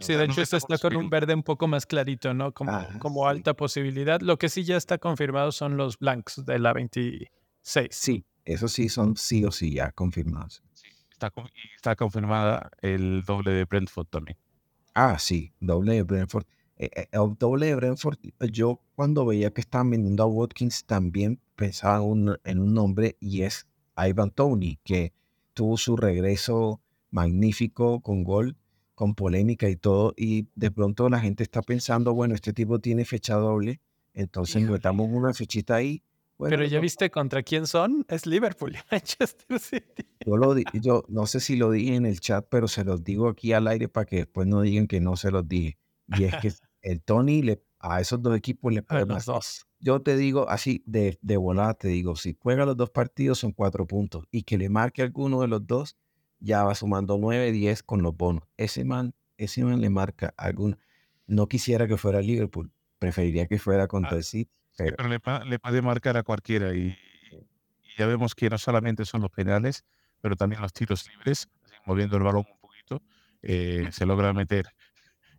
sí, 0.00 0.12
de 0.12 0.24
hecho, 0.24 0.42
esto 0.42 0.58
está 0.58 0.76
con 0.76 0.96
un 0.96 1.08
verde 1.08 1.34
un 1.34 1.42
poco 1.42 1.66
más 1.66 1.86
clarito, 1.86 2.34
¿no? 2.34 2.52
Como, 2.52 2.70
ah, 2.70 2.88
como 2.98 3.26
alta 3.26 3.54
posibilidad. 3.54 4.20
Lo 4.20 4.38
que 4.38 4.50
sí 4.50 4.64
ya 4.64 4.76
está 4.76 4.98
confirmado 4.98 5.50
son 5.50 5.76
los 5.76 5.98
blanks 5.98 6.44
de 6.44 6.58
la 6.58 6.74
26. 6.74 7.88
Sí, 7.90 8.26
eso 8.44 8.68
sí 8.68 8.88
son 8.88 9.16
sí 9.16 9.44
o 9.44 9.50
sí 9.50 9.72
ya 9.72 9.92
confirmados. 9.92 10.62
Sí, 10.74 10.88
está, 11.10 11.32
está 11.74 11.96
confirmada 11.96 12.70
el 12.82 13.24
doble 13.24 13.52
de 13.52 13.64
Brentford 13.64 14.08
también. 14.08 14.36
Ah, 15.00 15.16
sí, 15.16 15.52
doble 15.60 15.94
de 15.94 16.02
Brentford. 16.02 16.44
Eh, 16.76 16.90
eh, 16.92 17.06
el 17.12 17.36
doble 17.38 17.66
de 17.66 17.76
Brentford, 17.76 18.18
yo 18.50 18.80
cuando 18.96 19.24
veía 19.24 19.52
que 19.52 19.60
estaban 19.60 19.90
vendiendo 19.90 20.24
a 20.24 20.26
Watkins 20.26 20.86
también 20.86 21.40
pensaba 21.54 21.98
en 22.02 22.58
un 22.58 22.74
nombre 22.74 23.16
y 23.20 23.42
es 23.42 23.68
Ivan 23.96 24.32
Tony, 24.32 24.80
que 24.82 25.12
tuvo 25.54 25.76
su 25.76 25.96
regreso 25.96 26.80
magnífico 27.12 28.00
con 28.00 28.24
gol, 28.24 28.56
con 28.96 29.14
polémica 29.14 29.68
y 29.68 29.76
todo, 29.76 30.14
y 30.16 30.48
de 30.56 30.72
pronto 30.72 31.08
la 31.08 31.20
gente 31.20 31.44
está 31.44 31.62
pensando, 31.62 32.12
bueno, 32.12 32.34
este 32.34 32.52
tipo 32.52 32.80
tiene 32.80 33.04
fecha 33.04 33.36
doble, 33.36 33.80
entonces 34.14 34.68
metamos 34.68 35.08
una 35.12 35.32
fechita 35.32 35.76
ahí. 35.76 36.02
Pero 36.40 36.64
ya 36.64 36.80
viste 36.80 37.08
contra 37.08 37.44
quién 37.44 37.68
son, 37.68 38.04
es 38.08 38.26
Liverpool 38.26 38.74
y 38.74 38.78
Manchester 38.90 39.60
City. 39.60 40.08
Yo, 40.28 40.36
lo 40.36 40.56
yo 40.74 41.04
no 41.08 41.26
sé 41.26 41.40
si 41.40 41.56
lo 41.56 41.70
dije 41.70 41.94
en 41.94 42.06
el 42.06 42.20
chat, 42.20 42.46
pero 42.48 42.68
se 42.68 42.84
los 42.84 43.02
digo 43.04 43.28
aquí 43.28 43.52
al 43.52 43.66
aire 43.68 43.88
para 43.88 44.06
que 44.06 44.16
después 44.16 44.46
no 44.46 44.62
digan 44.62 44.86
que 44.86 45.00
no 45.00 45.16
se 45.16 45.30
los 45.30 45.46
dije. 45.48 45.78
Y 46.08 46.24
es 46.24 46.34
que 46.36 46.52
el 46.82 47.02
Tony 47.02 47.42
le, 47.42 47.62
a 47.78 48.00
esos 48.00 48.22
dos 48.22 48.36
equipos 48.36 48.72
le 48.72 48.82
pone 48.82 49.04
los 49.06 49.24
dos 49.24 49.68
yo 49.80 50.02
te 50.02 50.16
digo 50.16 50.48
así 50.48 50.82
de, 50.86 51.18
de 51.22 51.36
volada, 51.36 51.74
te 51.74 51.88
digo, 51.88 52.16
si 52.16 52.36
juega 52.40 52.66
los 52.66 52.76
dos 52.76 52.90
partidos 52.90 53.38
son 53.38 53.52
cuatro 53.52 53.86
puntos 53.86 54.24
y 54.30 54.42
que 54.42 54.58
le 54.58 54.68
marque 54.68 55.02
alguno 55.02 55.40
de 55.40 55.48
los 55.48 55.66
dos, 55.66 55.96
ya 56.40 56.64
va 56.64 56.74
sumando 56.74 57.16
nueve, 57.18 57.52
diez 57.52 57.82
con 57.82 58.02
los 58.02 58.16
bonos. 58.16 58.44
Ese 58.56 58.84
man, 58.84 59.14
ese 59.36 59.64
man 59.64 59.80
le 59.80 59.90
marca 59.90 60.34
alguno. 60.36 60.76
No 61.26 61.46
quisiera 61.48 61.86
que 61.86 61.96
fuera 61.96 62.20
Liverpool, 62.20 62.72
preferiría 62.98 63.46
que 63.46 63.58
fuera 63.58 63.86
contra 63.86 64.12
ah, 64.12 64.16
el 64.16 64.24
City. 64.24 64.50
pero 64.76 65.08
le, 65.08 65.20
puede 65.58 65.82
marcar 65.82 66.16
a 66.16 66.22
cualquiera 66.22 66.74
y, 66.74 66.96
ya 67.96 68.06
vemos 68.06 68.34
que 68.34 68.48
no 68.48 68.58
solamente 68.58 69.04
son 69.04 69.22
los 69.22 69.30
penales, 69.30 69.84
pero 70.20 70.36
también 70.36 70.62
los 70.62 70.72
tiros 70.72 71.08
libres, 71.08 71.48
moviendo 71.86 72.16
el 72.16 72.22
balón 72.22 72.44
un 72.50 72.60
poquito, 72.60 73.02
eh, 73.42 73.88
se 73.90 74.06
logra 74.06 74.32
meter 74.32 74.66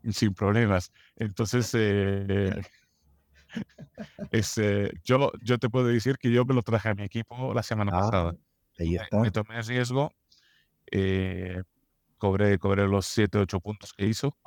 sin 0.12 0.34
problemas. 0.34 0.92
Entonces, 1.16 1.72
eh, 1.76 2.62
eh, 4.32 4.92
yo, 5.04 5.32
yo 5.42 5.58
te 5.58 5.70
puedo 5.70 5.88
decir 5.88 6.18
que 6.18 6.32
yo 6.32 6.46
me 6.46 6.54
lo 6.54 6.62
traje 6.62 6.90
a 6.90 6.96
mi 6.96 7.04
equipo 7.04 7.54
la 7.54 7.64
semana 7.64 7.92
ah, 7.94 8.00
pasada. 8.00 8.36
Ahí 8.78 8.96
está. 8.96 9.20
Me, 9.20 9.32
tomé 9.32 9.58
el 9.58 9.66
riesgo, 9.66 10.14
cobré, 12.18 12.58
cobré 12.58 12.88
los 12.88 13.06
7, 13.08 13.40
8 13.40 13.60
puntos 13.60 13.94
que 13.94 14.06
hizo. 14.06 14.38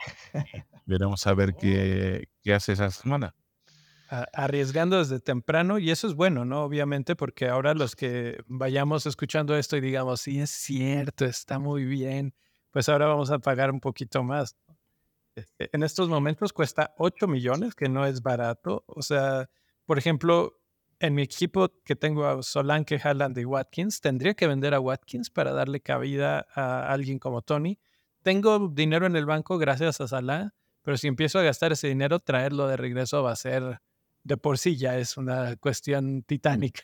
veremos 0.87 1.27
a 1.27 1.35
ver 1.35 1.55
qué, 1.61 2.29
qué 2.43 2.55
hace 2.55 2.73
esa 2.73 2.91
semana 2.91 3.35
arriesgando 4.33 4.99
desde 4.99 5.21
temprano 5.21 5.79
y 5.79 5.91
eso 5.91 6.07
es 6.07 6.15
bueno, 6.15 6.45
¿no? 6.45 6.65
Obviamente, 6.65 7.17
porque 7.17 7.49
ahora 7.49 7.73
los 7.73 7.97
que 7.97 8.43
vayamos 8.47 9.07
escuchando 9.07 9.57
esto 9.57 9.77
y 9.79 9.81
digamos, 9.81 10.21
sí, 10.21 10.39
es 10.39 10.51
cierto, 10.51 11.25
está 11.25 11.59
muy 11.59 11.85
bien, 11.85 12.35
pues 12.71 12.91
ahora 12.91 13.07
vamos 13.07 13.31
a 13.31 13.39
pagar 13.39 13.71
un 13.71 13.81
poquito 13.81 14.23
más. 14.23 14.57
Este, 15.35 15.71
en 15.73 15.83
estos 15.83 16.11
momentos 16.11 16.53
cuesta 16.53 16.93
8 16.99 17.27
millones, 17.27 17.75
que 17.75 17.89
no 17.89 18.05
es 18.05 18.23
barato. 18.23 18.85
O 18.87 19.01
sea, 19.01 19.49
por 19.87 19.97
ejemplo, 19.97 20.61
en 21.01 21.15
mi 21.15 21.23
equipo 21.23 21.71
que 21.85 21.97
tengo 21.97 22.27
a 22.27 22.43
Solanke, 22.43 23.01
Haaland 23.03 23.39
y 23.39 23.47
Watkins, 23.47 24.03
tendría 24.03 24.35
que 24.35 24.47
vender 24.47 24.75
a 24.75 24.81
Watkins 24.81 25.31
para 25.31 25.53
darle 25.53 25.81
cabida 25.81 26.47
a 26.55 26.93
alguien 26.93 27.19
como 27.19 27.41
Tony. 27.41 27.79
Tengo 28.23 28.69
dinero 28.69 29.07
en 29.07 29.17
el 29.17 29.25
banco 29.25 29.57
gracias 29.57 30.03
a 30.03 30.09
Salah, 30.09 30.55
pero 30.83 30.99
si 30.99 31.09
empiezo 31.09 31.39
a 31.39 31.43
gastar 31.43 31.73
ese 31.73 31.89
dinero, 31.89 32.21
traerlo 32.21 32.69
de 32.69 32.77
regreso 32.77 33.23
va 33.23 33.33
a 33.33 33.37
ser 33.37 33.81
de 34.25 34.37
por 34.37 34.59
sí 34.59 34.77
ya 34.77 34.99
es 34.99 35.17
una 35.17 35.57
cuestión 35.57 36.23
titánica. 36.23 36.83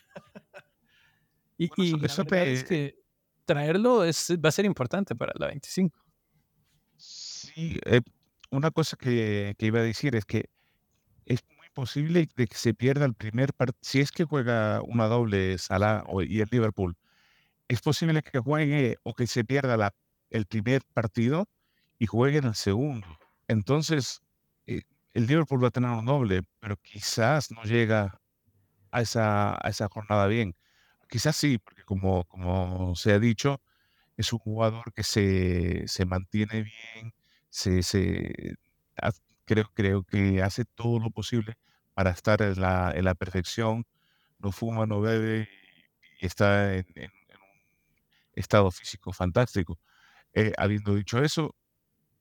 y, 1.57 1.69
eso, 2.05 2.23
es 2.31 2.63
que 2.63 2.99
traerlo 3.45 4.03
es, 4.03 4.31
va 4.43 4.49
a 4.49 4.51
ser 4.51 4.65
importante 4.65 5.15
para 5.15 5.33
la 5.35 5.47
25. 5.47 5.97
Sí, 6.97 7.79
eh, 7.85 8.01
una 8.51 8.71
cosa 8.71 8.97
que, 8.97 9.55
iba 9.59 9.79
a 9.79 9.83
decir 9.83 10.15
es 10.15 10.25
que 10.25 10.49
es 11.25 11.39
muy 11.57 11.67
posible 11.73 12.27
de 12.35 12.47
que 12.47 12.55
se 12.55 12.73
pierda 12.73 13.05
el 13.05 13.13
primer 13.13 13.53
partido. 13.53 13.79
Si 13.81 13.99
es 13.99 14.11
que 14.11 14.23
juega 14.25 14.81
una 14.81 15.07
doble 15.07 15.57
Salah 15.57 16.03
y 16.27 16.41
el 16.41 16.47
Liverpool, 16.51 16.95
es 17.67 17.81
posible 17.81 18.21
que 18.23 18.39
juegue 18.39 18.97
o 19.03 19.13
que 19.13 19.27
se 19.27 19.43
pierda 19.43 19.77
la, 19.77 19.93
el 20.29 20.45
primer 20.45 20.81
partido 20.93 21.47
y 21.99 22.07
juegue 22.07 22.39
en 22.39 22.45
el 22.45 22.55
segundo. 22.55 23.07
Entonces, 23.47 24.21
el 25.13 25.27
Liverpool 25.27 25.63
va 25.63 25.69
a 25.69 25.71
tener 25.71 25.89
un 25.91 26.05
doble, 26.05 26.43
pero 26.59 26.77
quizás 26.77 27.51
no 27.51 27.63
llega 27.63 28.21
a 28.91 29.01
esa, 29.01 29.55
a 29.55 29.69
esa 29.69 29.87
jornada 29.89 30.27
bien. 30.27 30.55
Quizás 31.09 31.35
sí, 31.35 31.57
porque 31.57 31.83
como, 31.83 32.25
como 32.25 32.95
se 32.95 33.13
ha 33.13 33.19
dicho, 33.19 33.61
es 34.17 34.33
un 34.33 34.39
jugador 34.39 34.93
que 34.93 35.03
se, 35.03 35.87
se 35.87 36.05
mantiene 36.05 36.63
bien, 36.63 37.13
se, 37.49 37.83
se, 37.83 38.55
creo, 39.45 39.71
creo 39.73 40.03
que 40.03 40.43
hace 40.43 40.65
todo 40.65 40.99
lo 40.99 41.09
posible 41.09 41.57
para 41.95 42.11
estar 42.11 42.41
en 42.41 42.61
la, 42.61 42.91
en 42.95 43.05
la 43.05 43.15
perfección, 43.15 43.85
no 44.39 44.51
fuma, 44.51 44.85
no 44.85 45.01
bebe 45.01 45.49
y, 46.21 46.25
está 46.25 46.75
en, 46.75 46.85
un 46.95 47.11
estado 48.33 48.71
físico 48.71 49.11
fantástico. 49.13 49.79
Eh, 50.33 50.53
habiendo 50.57 50.95
dicho 50.95 51.23
eso, 51.23 51.55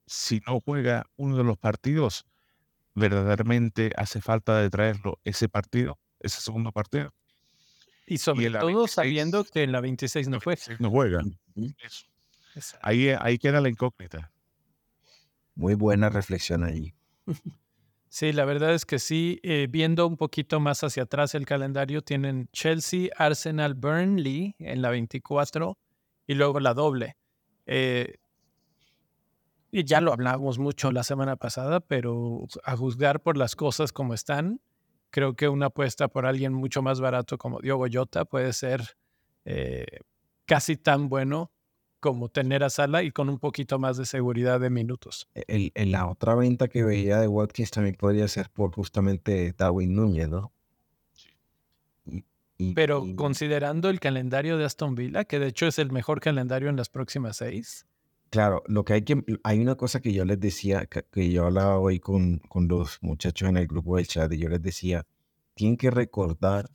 si 0.06 0.40
no 0.46 0.60
juega 0.60 1.04
uno 1.16 1.36
de 1.36 1.44
los 1.44 1.58
partidos, 1.58 2.26
verdaderamente 2.98 3.92
hace 3.96 4.20
falta 4.20 4.58
de 4.58 4.70
traerlo 4.70 5.18
ese 5.24 5.48
partido, 5.48 5.98
ese 6.20 6.40
segundo 6.40 6.72
partido. 6.72 7.12
Y 8.06 8.18
sobre 8.18 8.50
todo 8.50 8.86
sabiendo 8.86 9.44
que 9.44 9.62
en 9.62 9.72
la 9.72 9.80
26 9.80 10.28
no 10.28 10.40
fue. 10.40 10.58
No 10.78 10.90
juega. 10.90 11.22
Ahí, 12.82 13.10
ahí 13.10 13.38
queda 13.38 13.60
la 13.60 13.68
incógnita. 13.68 14.32
Muy 15.54 15.74
buena 15.74 16.08
reflexión 16.08 16.64
allí. 16.64 16.94
Sí, 18.10 18.32
la 18.32 18.46
verdad 18.46 18.72
es 18.74 18.86
que 18.86 18.98
sí. 18.98 19.38
Eh, 19.42 19.66
viendo 19.70 20.06
un 20.06 20.16
poquito 20.16 20.60
más 20.60 20.82
hacia 20.82 21.02
atrás 21.02 21.34
el 21.34 21.44
calendario, 21.44 22.00
tienen 22.00 22.48
Chelsea, 22.52 23.10
Arsenal, 23.16 23.74
Burnley 23.74 24.54
en 24.58 24.80
la 24.80 24.88
24 24.88 25.78
y 26.26 26.34
luego 26.34 26.58
la 26.58 26.72
doble. 26.72 27.16
Eh, 27.66 28.16
ya 29.72 30.00
lo 30.00 30.12
hablamos 30.12 30.58
mucho 30.58 30.92
la 30.92 31.02
semana 31.02 31.36
pasada, 31.36 31.80
pero 31.80 32.46
a 32.64 32.76
juzgar 32.76 33.20
por 33.20 33.36
las 33.36 33.54
cosas 33.56 33.92
como 33.92 34.14
están, 34.14 34.60
creo 35.10 35.34
que 35.34 35.48
una 35.48 35.66
apuesta 35.66 36.08
por 36.08 36.26
alguien 36.26 36.52
mucho 36.52 36.82
más 36.82 37.00
barato 37.00 37.38
como 37.38 37.60
Diogo 37.60 37.86
Jota 37.90 38.24
puede 38.24 38.52
ser 38.52 38.96
eh, 39.44 39.86
casi 40.46 40.76
tan 40.76 41.08
bueno 41.08 41.50
como 42.00 42.28
tener 42.28 42.62
a 42.62 42.70
Sala 42.70 43.02
y 43.02 43.10
con 43.10 43.28
un 43.28 43.38
poquito 43.38 43.78
más 43.78 43.96
de 43.96 44.06
seguridad 44.06 44.60
de 44.60 44.70
minutos. 44.70 45.28
E, 45.34 45.70
el, 45.74 45.90
la 45.90 46.08
otra 46.08 46.34
venta 46.34 46.68
que 46.68 46.84
veía 46.84 47.18
de 47.18 47.28
Watkins 47.28 47.70
también 47.70 47.96
podría 47.96 48.28
ser 48.28 48.50
por 48.50 48.72
justamente 48.74 49.52
Darwin 49.56 49.94
Núñez, 49.94 50.28
¿no? 50.28 50.52
Pero 52.74 53.04
considerando 53.14 53.88
el 53.88 54.00
calendario 54.00 54.58
de 54.58 54.64
Aston 54.64 54.96
Villa, 54.96 55.24
que 55.24 55.38
de 55.38 55.46
hecho 55.46 55.68
es 55.68 55.78
el 55.78 55.92
mejor 55.92 56.20
calendario 56.20 56.68
en 56.68 56.76
las 56.76 56.88
próximas 56.88 57.36
seis, 57.36 57.86
Claro, 58.30 58.62
lo 58.66 58.84
que 58.84 58.92
hay 58.92 59.02
que, 59.02 59.24
hay 59.42 59.58
una 59.60 59.76
cosa 59.76 60.00
que 60.00 60.12
yo 60.12 60.24
les 60.24 60.38
decía, 60.38 60.86
que, 60.86 61.30
yo 61.30 61.46
hablaba 61.46 61.78
hoy 61.78 61.98
con, 61.98 62.38
con 62.48 62.68
los 62.68 62.98
muchachos 63.00 63.48
en 63.48 63.56
el 63.56 63.66
grupo 63.66 63.96
del 63.96 64.06
chat, 64.06 64.30
y 64.32 64.38
yo 64.38 64.48
les 64.50 64.60
decía, 64.60 65.06
tienen 65.54 65.78
que 65.78 65.90
recordar 65.90 66.70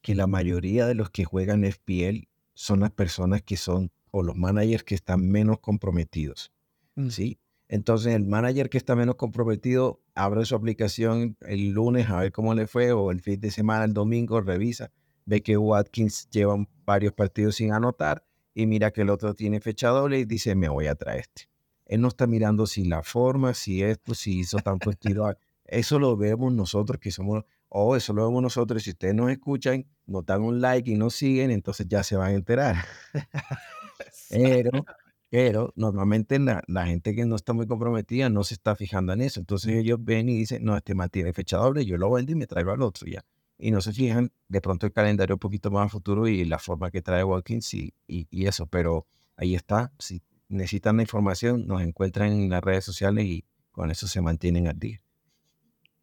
que 0.00 0.14
la 0.14 0.26
mayoría 0.26 0.86
de 0.86 0.94
los 0.94 1.10
que 1.10 1.24
juegan 1.24 1.64
FPL 1.64 2.28
son 2.54 2.80
las 2.80 2.90
personas 2.90 3.42
que 3.42 3.56
son, 3.56 3.90
o 4.10 4.22
los 4.22 4.36
managers 4.36 4.84
que 4.84 4.94
están 4.94 5.28
menos 5.28 5.60
comprometidos, 5.60 6.52
mm. 6.94 7.08
¿sí? 7.08 7.38
Entonces 7.68 8.14
el 8.14 8.24
manager 8.24 8.70
que 8.70 8.78
está 8.78 8.94
menos 8.94 9.16
comprometido 9.16 10.00
abre 10.14 10.44
su 10.44 10.54
aplicación 10.54 11.36
el 11.40 11.70
lunes 11.70 12.08
a 12.08 12.20
ver 12.20 12.32
cómo 12.32 12.54
le 12.54 12.66
fue, 12.66 12.92
o 12.92 13.10
el 13.10 13.20
fin 13.20 13.40
de 13.40 13.50
semana, 13.50 13.84
el 13.84 13.92
domingo, 13.92 14.40
revisa, 14.40 14.90
ve 15.26 15.42
que 15.42 15.56
Watkins 15.56 16.28
lleva 16.30 16.56
varios 16.84 17.12
partidos 17.12 17.56
sin 17.56 17.72
anotar, 17.72 18.24
y 18.54 18.66
mira 18.66 18.92
que 18.92 19.02
el 19.02 19.10
otro 19.10 19.34
tiene 19.34 19.60
fecha 19.60 19.88
doble 19.88 20.20
y 20.20 20.24
dice, 20.24 20.54
me 20.54 20.68
voy 20.68 20.86
a 20.86 20.94
traer 20.94 21.20
este. 21.20 21.48
Él 21.86 22.00
no 22.00 22.08
está 22.08 22.26
mirando 22.26 22.66
si 22.66 22.84
la 22.84 23.02
forma, 23.02 23.52
si 23.52 23.82
esto, 23.82 24.14
si 24.14 24.38
hizo 24.40 24.58
tanto 24.58 24.90
estilo. 24.90 25.36
Eso 25.64 25.98
lo 25.98 26.16
vemos 26.16 26.52
nosotros 26.52 26.98
que 26.98 27.10
somos, 27.10 27.44
o 27.68 27.90
oh, 27.90 27.96
eso 27.96 28.12
lo 28.12 28.26
vemos 28.26 28.42
nosotros. 28.42 28.82
Si 28.82 28.90
ustedes 28.90 29.14
nos 29.14 29.30
escuchan, 29.30 29.86
nos 30.06 30.24
dan 30.24 30.42
un 30.42 30.60
like 30.60 30.90
y 30.90 30.94
nos 30.94 31.14
siguen, 31.14 31.50
entonces 31.50 31.86
ya 31.88 32.02
se 32.02 32.16
van 32.16 32.30
a 32.30 32.34
enterar. 32.34 32.76
pero, 34.30 34.84
pero 35.28 35.72
normalmente 35.76 36.38
la, 36.38 36.62
la, 36.68 36.86
gente 36.86 37.14
que 37.14 37.26
no 37.26 37.36
está 37.36 37.52
muy 37.52 37.66
comprometida 37.66 38.30
no 38.30 38.44
se 38.44 38.54
está 38.54 38.76
fijando 38.76 39.12
en 39.12 39.20
eso. 39.20 39.40
Entonces 39.40 39.72
ellos 39.72 39.98
ven 40.00 40.28
y 40.28 40.38
dicen, 40.38 40.64
no, 40.64 40.76
este 40.76 40.94
mantiene 40.94 41.32
fecha 41.32 41.58
doble, 41.58 41.84
yo 41.84 41.98
lo 41.98 42.10
vendo 42.10 42.32
y 42.32 42.36
me 42.36 42.46
traigo 42.46 42.70
al 42.70 42.82
otro 42.82 43.06
ya 43.06 43.24
y 43.58 43.70
no 43.70 43.80
se 43.80 43.92
fijan 43.92 44.32
de 44.48 44.60
pronto 44.60 44.86
el 44.86 44.92
calendario 44.92 45.36
un 45.36 45.40
poquito 45.40 45.70
más 45.70 45.86
a 45.86 45.88
futuro 45.88 46.26
y 46.28 46.44
la 46.44 46.58
forma 46.58 46.90
que 46.90 47.02
trae 47.02 47.24
Watkins 47.24 47.74
y, 47.74 47.94
y, 48.06 48.46
eso, 48.46 48.66
pero 48.66 49.06
ahí 49.36 49.54
está. 49.54 49.92
Si 49.98 50.22
necesitan 50.48 50.96
la 50.96 51.02
información, 51.02 51.66
nos 51.66 51.82
encuentran 51.82 52.32
en 52.32 52.50
las 52.50 52.62
redes 52.62 52.84
sociales 52.84 53.24
y 53.24 53.44
con 53.70 53.90
eso 53.90 54.06
se 54.06 54.20
mantienen 54.20 54.68
al 54.68 54.78
día. 54.78 55.00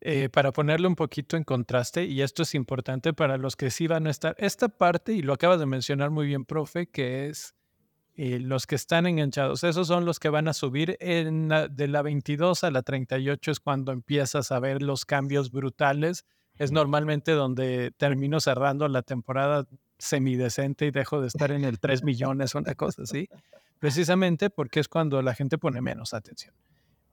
Eh, 0.03 0.29
para 0.29 0.51
ponerlo 0.51 0.87
un 0.87 0.95
poquito 0.95 1.37
en 1.37 1.43
contraste, 1.43 2.05
y 2.05 2.21
esto 2.21 2.41
es 2.41 2.55
importante 2.55 3.13
para 3.13 3.37
los 3.37 3.55
que 3.55 3.69
sí 3.69 3.85
van 3.85 4.07
a 4.07 4.09
estar, 4.09 4.35
esta 4.39 4.67
parte, 4.67 5.13
y 5.13 5.21
lo 5.21 5.33
acabas 5.33 5.59
de 5.59 5.67
mencionar 5.67 6.09
muy 6.09 6.25
bien, 6.25 6.43
profe, 6.43 6.87
que 6.87 7.29
es 7.29 7.53
eh, 8.15 8.39
los 8.39 8.65
que 8.65 8.75
están 8.75 9.05
enganchados, 9.05 9.63
esos 9.63 9.87
son 9.87 10.05
los 10.05 10.19
que 10.19 10.29
van 10.29 10.47
a 10.47 10.53
subir 10.53 10.97
en 10.99 11.49
de 11.49 11.87
la 11.87 12.01
22 12.01 12.63
a 12.63 12.71
la 12.71 12.81
38 12.81 13.51
es 13.51 13.59
cuando 13.59 13.91
empiezas 13.91 14.51
a 14.51 14.59
ver 14.59 14.81
los 14.81 15.05
cambios 15.05 15.51
brutales 15.51 16.25
es 16.61 16.71
normalmente 16.71 17.31
donde 17.31 17.91
termino 17.97 18.39
cerrando 18.39 18.87
la 18.87 19.01
temporada 19.01 19.65
semidecente 19.97 20.85
y 20.85 20.91
dejo 20.91 21.19
de 21.19 21.27
estar 21.27 21.51
en 21.51 21.63
el 21.63 21.79
3 21.79 22.03
millones, 22.03 22.53
una 22.53 22.75
cosa 22.75 23.01
así, 23.01 23.27
precisamente 23.79 24.51
porque 24.51 24.79
es 24.79 24.87
cuando 24.87 25.23
la 25.23 25.33
gente 25.33 25.57
pone 25.57 25.81
menos 25.81 26.13
atención. 26.13 26.53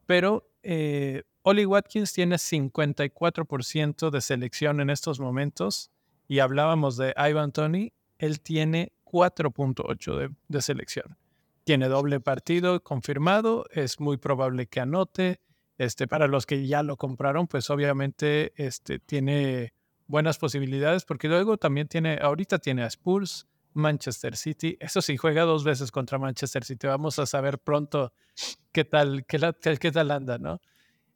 Pero 0.04 0.50
eh, 0.62 1.22
Watkins 1.42 2.12
tiene 2.12 2.36
54% 2.36 4.10
de 4.10 4.20
selección 4.20 4.82
en 4.82 4.90
estos 4.90 5.18
momentos 5.18 5.90
y 6.28 6.40
hablábamos 6.40 6.98
de 6.98 7.14
Ivan 7.16 7.52
Tony, 7.52 7.94
él 8.18 8.42
tiene 8.42 8.92
4.8 9.06 10.18
de, 10.18 10.30
de 10.48 10.60
selección. 10.60 11.16
Tiene 11.64 11.88
doble 11.88 12.20
partido 12.20 12.82
confirmado, 12.82 13.64
es 13.70 13.98
muy 13.98 14.18
probable 14.18 14.66
que 14.66 14.80
anote, 14.80 15.40
este, 15.78 16.06
para 16.06 16.26
los 16.26 16.44
que 16.44 16.66
ya 16.66 16.82
lo 16.82 16.96
compraron, 16.96 17.46
pues 17.46 17.70
obviamente 17.70 18.52
este, 18.56 18.98
tiene 18.98 19.72
buenas 20.06 20.38
posibilidades, 20.38 21.04
porque 21.04 21.28
luego 21.28 21.56
también 21.56 21.88
tiene, 21.88 22.18
ahorita 22.20 22.58
tiene 22.58 22.82
a 22.82 22.86
Spurs, 22.86 23.46
Manchester 23.74 24.36
City. 24.36 24.76
Eso 24.80 25.00
sí, 25.00 25.16
juega 25.16 25.42
dos 25.44 25.64
veces 25.64 25.92
contra 25.92 26.18
Manchester 26.18 26.64
City. 26.64 26.86
Vamos 26.86 27.18
a 27.18 27.26
saber 27.26 27.58
pronto 27.58 28.12
qué 28.72 28.84
tal, 28.84 29.24
qué, 29.26 29.38
qué 29.78 29.92
tal 29.92 30.10
anda, 30.10 30.38
¿no? 30.38 30.60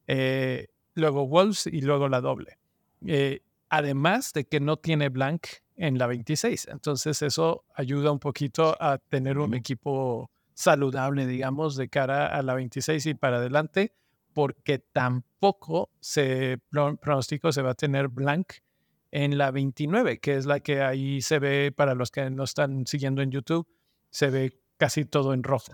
Eh, 0.06 0.68
luego 0.94 1.26
Wolves 1.26 1.66
y 1.66 1.80
luego 1.80 2.08
la 2.08 2.20
doble. 2.20 2.58
Eh, 3.06 3.42
además 3.68 4.32
de 4.32 4.44
que 4.44 4.60
no 4.60 4.76
tiene 4.76 5.08
blank 5.08 5.46
en 5.76 5.98
la 5.98 6.06
26. 6.06 6.68
Entonces 6.68 7.22
eso 7.22 7.64
ayuda 7.74 8.12
un 8.12 8.20
poquito 8.20 8.76
a 8.80 8.98
tener 8.98 9.38
un 9.38 9.54
equipo 9.54 10.30
saludable, 10.54 11.26
digamos, 11.26 11.76
de 11.76 11.88
cara 11.88 12.26
a 12.26 12.42
la 12.42 12.54
26 12.54 13.06
y 13.06 13.14
para 13.14 13.38
adelante, 13.38 13.94
porque 14.32 14.78
tampoco 14.78 15.90
se 16.00 16.58
pronóstico 16.70 17.52
se 17.52 17.62
va 17.62 17.70
a 17.70 17.74
tener 17.74 18.08
blank 18.08 18.54
en 19.10 19.36
la 19.36 19.50
29, 19.50 20.20
que 20.20 20.36
es 20.36 20.46
la 20.46 20.60
que 20.60 20.82
ahí 20.82 21.20
se 21.20 21.38
ve, 21.38 21.72
para 21.74 21.94
los 21.94 22.10
que 22.10 22.30
no 22.30 22.44
están 22.44 22.86
siguiendo 22.86 23.22
en 23.22 23.30
YouTube, 23.30 23.68
se 24.10 24.30
ve 24.30 24.58
casi 24.78 25.04
todo 25.04 25.34
en 25.34 25.42
rojo, 25.42 25.72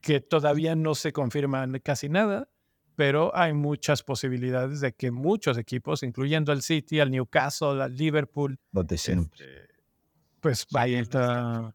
que 0.00 0.20
todavía 0.20 0.74
no 0.74 0.94
se 0.94 1.12
confirma 1.12 1.66
casi 1.82 2.08
nada, 2.08 2.48
pero 2.96 3.34
hay 3.36 3.52
muchas 3.52 4.02
posibilidades 4.02 4.80
de 4.80 4.94
que 4.94 5.10
muchos 5.10 5.58
equipos, 5.58 6.02
incluyendo 6.02 6.50
al 6.50 6.62
City, 6.62 6.98
al 7.00 7.10
Newcastle, 7.10 7.82
al 7.82 7.96
Liverpool, 7.96 8.58
este, 8.74 9.68
pues 10.40 10.66
vaya. 10.70 10.98
Está, 11.00 11.74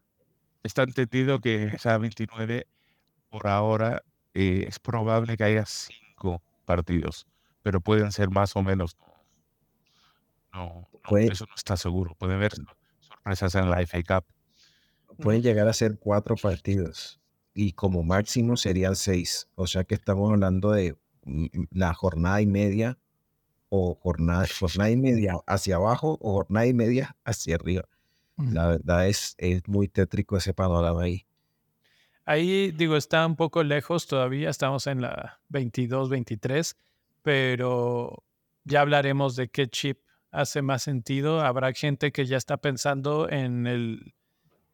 está 0.64 0.84
entendido 0.84 1.40
que 1.40 1.66
esa 1.66 1.98
29 1.98 2.68
por 3.30 3.48
ahora 3.48 4.04
eh, 4.34 4.66
es 4.68 4.80
probable 4.80 5.38
que 5.38 5.44
haya 5.44 5.66
cinco 6.22 6.42
partidos, 6.66 7.28
pero 7.64 7.82
pueden 7.82 8.12
ser 8.12 8.30
más 8.30 8.56
o 8.56 8.62
menos. 8.62 8.98
No, 10.54 10.88
eso 11.18 11.46
no 11.46 11.56
está 11.56 11.78
seguro. 11.78 12.16
Puede 12.16 12.34
haber 12.34 12.54
sorpresas 13.00 13.56
en 13.56 13.70
la 13.70 13.86
FA 13.86 14.04
Cup. 14.04 14.26
Pueden 15.18 15.42
llegar 15.42 15.68
a 15.68 15.74
ser 15.74 15.98
cuatro 16.00 16.36
partidos 16.36 17.20
y 17.54 17.74
como 17.74 18.04
máximo 18.04 18.58
serían 18.58 18.96
seis. 18.96 19.48
O 19.56 19.68
sea 19.68 19.84
que 19.84 19.96
estamos 19.96 20.32
hablando 20.32 20.72
de 20.72 20.98
la 21.72 21.94
jornada 21.94 22.42
y 22.42 22.48
media 22.48 22.98
o 23.70 23.96
jornada, 23.96 24.46
jornada 24.60 24.90
y 24.90 24.98
media 24.98 25.36
hacia 25.48 25.76
abajo 25.76 26.18
o 26.20 26.34
jornada 26.34 26.66
y 26.66 26.74
media 26.74 27.16
hacia 27.24 27.56
arriba. 27.56 27.84
La 28.38 28.68
verdad 28.68 29.08
es, 29.08 29.36
es 29.38 29.68
muy 29.68 29.88
tétrico 29.88 30.36
ese 30.36 30.54
panorama 30.54 31.04
ahí. 31.04 31.28
Ahí, 32.32 32.72
digo, 32.72 32.96
está 32.96 33.26
un 33.26 33.36
poco 33.36 33.62
lejos 33.62 34.08
todavía, 34.08 34.50
estamos 34.50 34.88
en 34.88 35.02
la 35.02 35.42
22, 35.50 36.10
23, 36.10 36.78
pero 37.24 38.24
ya 38.64 38.80
hablaremos 38.80 39.36
de 39.36 39.50
qué 39.50 39.68
chip 39.68 40.00
hace 40.32 40.62
más 40.62 40.84
sentido. 40.84 41.42
Habrá 41.42 41.74
gente 41.74 42.14
que 42.14 42.26
ya 42.26 42.38
está 42.38 42.56
pensando 42.56 43.30
en 43.30 43.68
el, 43.68 44.14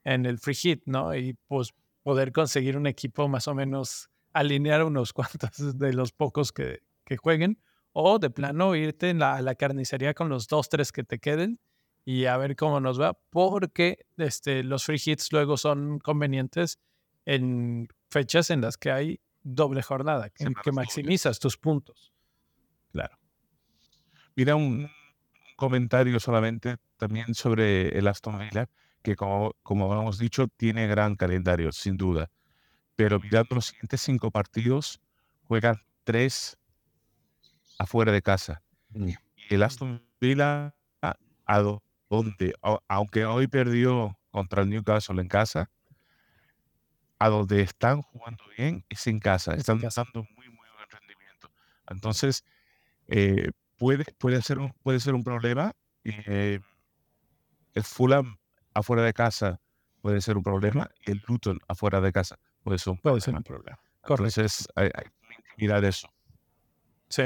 en 0.03 0.27
el 0.27 0.37
free 0.37 0.53
hit, 0.53 0.83
¿no? 0.85 1.15
Y 1.15 1.33
pues 1.47 1.73
poder 2.03 2.31
conseguir 2.31 2.77
un 2.77 2.85
equipo 2.85 3.27
más 3.27 3.47
o 3.47 3.55
menos 3.55 4.11
alinear 4.33 4.83
unos 4.83 5.11
cuantos 5.13 5.79
de 5.79 5.93
los 5.93 6.11
pocos 6.11 6.51
que, 6.51 6.83
que 7.05 7.17
jueguen. 7.17 7.59
O 7.91 8.19
de 8.19 8.29
plano 8.29 8.75
irte 8.75 9.11
la, 9.15 9.35
a 9.35 9.41
la 9.41 9.55
carnicería 9.55 10.13
con 10.13 10.29
los 10.29 10.47
dos, 10.47 10.69
tres 10.69 10.91
que 10.91 11.03
te 11.03 11.17
queden 11.17 11.59
y 12.05 12.25
a 12.25 12.37
ver 12.37 12.55
cómo 12.55 12.79
nos 12.79 13.01
va, 13.01 13.17
porque 13.31 14.05
este, 14.15 14.63
los 14.63 14.83
free 14.85 15.01
hits 15.03 15.31
luego 15.31 15.57
son 15.57 15.97
convenientes 15.97 16.77
en 17.27 17.89
fechas 18.09 18.49
en 18.49 18.61
las 18.61 18.77
que 18.77 18.89
hay 18.89 19.19
doble 19.43 19.83
jornada, 19.83 20.29
que, 20.29 20.47
que 20.63 20.71
maximizas 20.71 21.39
tus 21.39 21.57
puntos. 21.57 22.13
Claro. 22.91 23.17
Mira, 24.35 24.55
un, 24.55 24.89
comentario 25.57 26.19
solamente 26.21 26.77
también 26.95 27.35
sobre 27.35 27.97
el 27.97 28.07
Aston 28.07 28.39
Villa, 28.39 28.69
que 29.01 29.17
como, 29.17 29.53
como 29.63 29.93
hemos 29.93 30.17
dicho, 30.17 30.47
tiene 30.47 30.87
gran 30.87 31.15
calendario, 31.15 31.73
sin 31.73 31.97
duda. 31.97 32.29
Pero 32.95 33.19
mirando 33.19 33.55
los 33.55 33.65
siguientes 33.65 34.01
cinco 34.01 34.31
partidos, 34.31 35.01
juegan 35.43 35.81
tres 36.05 36.57
afuera 37.77 38.13
de 38.13 38.21
casa. 38.21 38.63
Mm. 38.89 39.09
Y 39.09 39.53
el 39.53 39.63
Aston 39.63 40.01
Villa, 40.21 40.73
a, 41.01 41.15
donde, 42.09 42.53
aunque 42.87 43.25
hoy 43.25 43.47
perdió 43.47 44.17
contra 44.31 44.61
el 44.61 44.69
Newcastle 44.69 45.21
en 45.21 45.27
casa, 45.27 45.69
a 47.19 47.29
donde 47.29 47.61
están 47.61 48.01
jugando 48.01 48.43
bien 48.57 48.85
es 48.89 49.07
en 49.07 49.19
casa. 49.19 49.53
Están 49.55 49.79
dando 49.79 50.23
muy, 50.35 50.49
muy 50.49 50.67
buen 50.75 50.89
rendimiento. 50.89 51.51
Entonces, 51.89 52.43
eh, 53.07 53.51
puede, 53.77 54.05
puede, 54.17 54.41
ser 54.41 54.59
un, 54.59 54.73
puede 54.83 54.99
ser 54.99 55.15
un 55.15 55.23
problema. 55.23 55.73
Eh, 56.03 56.59
el 57.73 57.83
Fulham 57.83 58.37
afuera 58.73 59.03
de 59.03 59.13
casa 59.13 59.59
puede 60.01 60.21
ser 60.21 60.37
un 60.37 60.43
problema 60.43 60.89
y 61.05 61.11
el 61.11 61.23
Luton 61.27 61.59
afuera 61.67 61.99
de 61.99 62.11
casa 62.11 62.39
puede 62.63 62.77
ser 62.77 62.93
un 62.93 62.99
puede 62.99 63.21
Ser 63.21 63.35
un 63.35 63.43
problema. 63.43 63.79
Entonces 64.03 64.67
hay, 64.75 64.89
hay, 64.93 65.03
que 65.03 65.53
mirar 65.57 65.83
eso. 65.83 66.07
Sí. 67.09 67.23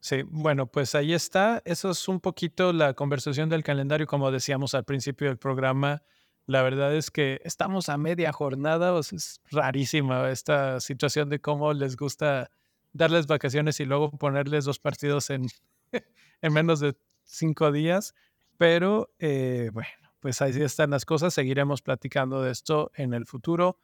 Sí, 0.00 0.22
bueno, 0.22 0.66
pues 0.66 0.94
ahí 0.94 1.12
está. 1.12 1.62
Eso 1.64 1.90
es 1.90 2.06
un 2.06 2.20
poquito 2.20 2.72
la 2.72 2.94
conversación 2.94 3.48
del 3.48 3.64
calendario, 3.64 4.06
como 4.06 4.30
decíamos 4.30 4.74
al 4.74 4.84
principio 4.84 5.28
del 5.28 5.36
programa. 5.36 6.02
La 6.46 6.62
verdad 6.62 6.94
es 6.94 7.10
que 7.10 7.40
estamos 7.44 7.88
a 7.88 7.98
media 7.98 8.32
jornada, 8.32 8.98
es 9.00 9.40
rarísima 9.50 10.30
esta 10.30 10.78
situación 10.80 11.28
de 11.28 11.40
cómo 11.40 11.72
les 11.72 11.96
gusta 11.96 12.50
darles 12.92 13.26
vacaciones 13.26 13.80
y 13.80 13.84
luego 13.84 14.12
ponerles 14.12 14.64
dos 14.64 14.78
partidos 14.78 15.30
en, 15.30 15.46
en 16.42 16.52
menos 16.52 16.78
de 16.80 16.96
cinco 17.24 17.72
días. 17.72 18.14
Pero 18.58 19.10
eh, 19.18 19.70
bueno, 19.72 19.88
pues 20.20 20.40
ahí 20.40 20.52
están 20.62 20.90
las 20.90 21.04
cosas. 21.04 21.34
Seguiremos 21.34 21.82
platicando 21.82 22.40
de 22.42 22.52
esto 22.52 22.92
en 22.94 23.12
el 23.12 23.26
futuro. 23.26 23.78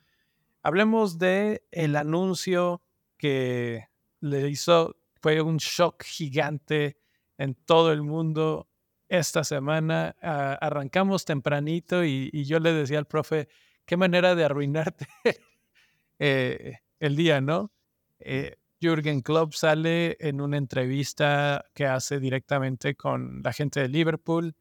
Hablemos 0.63 1.19
de 1.19 1.65
el 1.73 1.97
anuncio 1.97 2.81
que 3.19 3.89
le 4.21 4.49
hizo, 4.49 4.97
fue 5.21 5.41
un 5.43 5.57
shock 5.57 6.05
gigante 6.05 6.97
en 7.39 7.55
todo 7.55 7.93
el 7.93 8.03
mundo 8.03 8.69
esta 9.13 9.45
semana. 9.45 10.17
arrancamos 10.21 11.27
tempranito 11.27 12.03
y, 12.03 12.31
yo 12.45 12.59
le 12.59 12.73
decía 12.73 12.99
al 12.99 13.07
profe, 13.07 13.49
qué 13.85 13.97
manera 13.97 14.35
de 14.35 14.45
arruinarte 14.45 15.07
eh, 16.19 16.79
el 16.99 17.17
día, 17.17 17.41
¿no? 17.43 17.73
Eh, 18.19 18.57
Jürgen 18.81 19.21
Klopp 19.21 19.53
sale 19.53 20.17
en 20.19 20.41
una 20.41 20.57
entrevista 20.57 21.65
que 21.75 21.85
hace 21.85 22.21
directamente 22.21 22.97
con 22.97 23.43
la 23.43 23.53
gente 23.53 23.81
de 23.81 23.89
Liverpool 23.89 24.57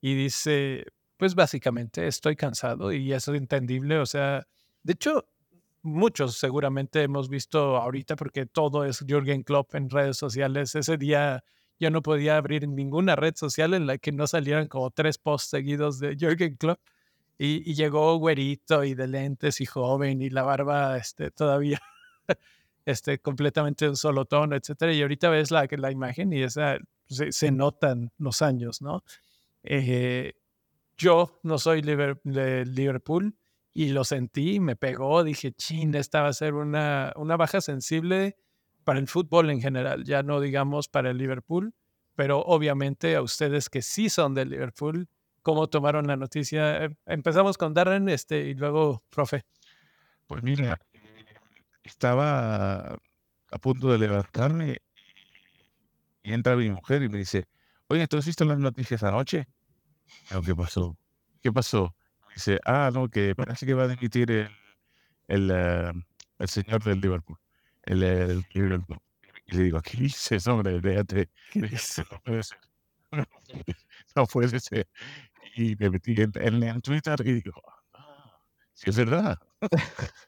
y 0.00 0.14
dice, 0.14 0.86
pues 1.18 1.34
básicamente 1.34 2.06
estoy 2.06 2.36
cansado 2.36 2.92
y 2.92 3.12
eso 3.12 3.34
es 3.34 3.40
entendible. 3.40 3.98
O 3.98 4.06
sea, 4.06 4.46
de 4.82 4.94
hecho, 4.94 5.28
muchos 5.82 6.38
seguramente 6.38 7.02
hemos 7.02 7.28
visto 7.28 7.76
ahorita 7.76 8.16
porque 8.16 8.46
todo 8.46 8.86
es 8.86 9.04
Jürgen 9.06 9.42
Klopp 9.42 9.74
en 9.74 9.90
redes 9.90 10.16
sociales. 10.16 10.74
Ese 10.74 10.96
día 10.96 11.44
yo 11.80 11.90
no 11.90 12.02
podía 12.02 12.36
abrir 12.36 12.68
ninguna 12.68 13.16
red 13.16 13.34
social 13.34 13.74
en 13.74 13.86
la 13.86 13.98
que 13.98 14.12
no 14.12 14.26
salieran 14.26 14.68
como 14.68 14.90
tres 14.90 15.18
posts 15.18 15.50
seguidos 15.50 15.98
de 15.98 16.16
Jürgen 16.16 16.56
Klopp. 16.56 16.78
Y, 17.38 17.68
y 17.68 17.74
llegó 17.74 18.16
güerito 18.18 18.84
y 18.84 18.94
de 18.94 19.06
lentes 19.08 19.62
y 19.62 19.66
joven 19.66 20.20
y 20.20 20.28
la 20.28 20.42
barba 20.42 20.98
este, 20.98 21.30
todavía 21.30 21.80
este, 22.84 23.18
completamente 23.18 23.88
un 23.88 23.96
solo 23.96 24.26
tono, 24.26 24.56
etcétera. 24.56 24.92
Y 24.92 25.00
ahorita 25.00 25.30
ves 25.30 25.50
la, 25.50 25.66
la 25.70 25.90
imagen 25.90 26.34
y 26.34 26.42
esa, 26.42 26.78
se, 27.08 27.50
notan 27.50 28.12
los 28.18 28.42
años, 28.42 28.82
¿no? 28.82 29.02
Eh, 29.62 30.34
yo 30.98 31.40
no 31.42 31.58
soy 31.58 31.80
de 31.80 32.64
Liverpool 32.66 33.34
y 33.72 33.88
lo 33.88 34.04
sentí, 34.04 34.60
me 34.60 34.76
pegó, 34.76 35.24
dije, 35.24 35.52
chin, 35.52 35.94
esta 35.94 36.22
va 36.22 36.28
a 36.28 36.32
ser 36.34 36.54
una, 36.54 37.12
una 37.16 37.36
baja 37.36 37.62
sensible 37.62 38.36
para 38.90 38.98
el 38.98 39.06
fútbol 39.06 39.50
en 39.50 39.60
general, 39.60 40.02
ya 40.02 40.24
no 40.24 40.40
digamos 40.40 40.88
para 40.88 41.10
el 41.10 41.16
Liverpool, 41.16 41.72
pero 42.16 42.40
obviamente 42.40 43.14
a 43.14 43.22
ustedes 43.22 43.68
que 43.68 43.82
sí 43.82 44.10
son 44.10 44.34
del 44.34 44.50
Liverpool, 44.50 45.08
¿cómo 45.42 45.68
tomaron 45.68 46.08
la 46.08 46.16
noticia? 46.16 46.82
Em, 46.82 46.96
empezamos 47.06 47.56
con 47.56 47.72
Darren 47.72 48.08
este, 48.08 48.48
y 48.48 48.54
luego, 48.54 49.04
profe. 49.08 49.44
Pues 50.26 50.42
mira, 50.42 50.76
estaba 51.84 52.98
a 53.52 53.58
punto 53.60 53.92
de 53.92 53.98
levantarme 53.98 54.78
y 56.24 56.32
entra 56.32 56.56
mi 56.56 56.68
mujer 56.68 57.04
y 57.04 57.08
me 57.08 57.18
dice, 57.18 57.46
oye, 57.86 58.08
¿tú 58.08 58.16
has 58.16 58.26
visto 58.26 58.44
las 58.44 58.58
noticias 58.58 59.04
anoche? 59.04 59.46
¿Qué 60.44 60.56
pasó? 60.56 60.98
¿Qué 61.40 61.52
pasó? 61.52 61.94
Dice, 62.34 62.58
ah, 62.64 62.90
no, 62.92 63.08
que 63.08 63.36
parece 63.36 63.66
que 63.66 63.74
va 63.74 63.84
a 63.84 63.88
dimitir 63.88 64.32
el, 64.32 64.50
el, 65.28 65.48
eh, 65.54 65.92
el 66.40 66.48
señor 66.48 66.82
del 66.82 67.00
Liverpool, 67.00 67.38
el, 67.84 68.02
el. 68.02 68.44
Y 69.46 69.56
le 69.56 69.62
digo, 69.64 69.80
¿qué 69.82 69.98
dices, 69.98 70.46
hombre? 70.46 70.80
Déjate. 70.80 71.28
No 71.54 71.68
puede 72.24 72.42
ser. 72.42 72.58
No 74.16 74.26
puede 74.26 74.60
ser. 74.60 74.88
Y 75.56 75.74
me 75.76 75.90
metí 75.90 76.14
en, 76.20 76.62
en, 76.62 76.80
Twitter 76.80 77.20
y 77.24 77.32
digo, 77.34 77.60
ah, 77.94 78.40
sí 78.72 78.90
es 78.90 78.96
verdad. 78.96 79.38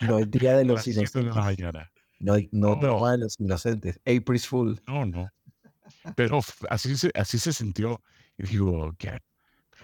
No 0.00 0.18
es 0.18 0.30
día 0.30 0.56
de 0.56 0.64
los 0.64 0.86
inocentes. 0.86 1.34
No, 2.20 2.36
no, 2.52 2.76
no, 2.76 3.10
de 3.10 3.18
los 3.18 3.40
inocentes. 3.40 3.98
April's 4.06 4.46
Fool. 4.46 4.80
No, 4.86 5.04
no. 5.04 5.28
Pero 6.14 6.40
así 6.70 6.96
se, 6.96 7.10
así 7.14 7.38
se 7.38 7.52
sintió. 7.52 8.00
Y 8.38 8.44
digo, 8.44 8.94
¿qué? 8.98 9.18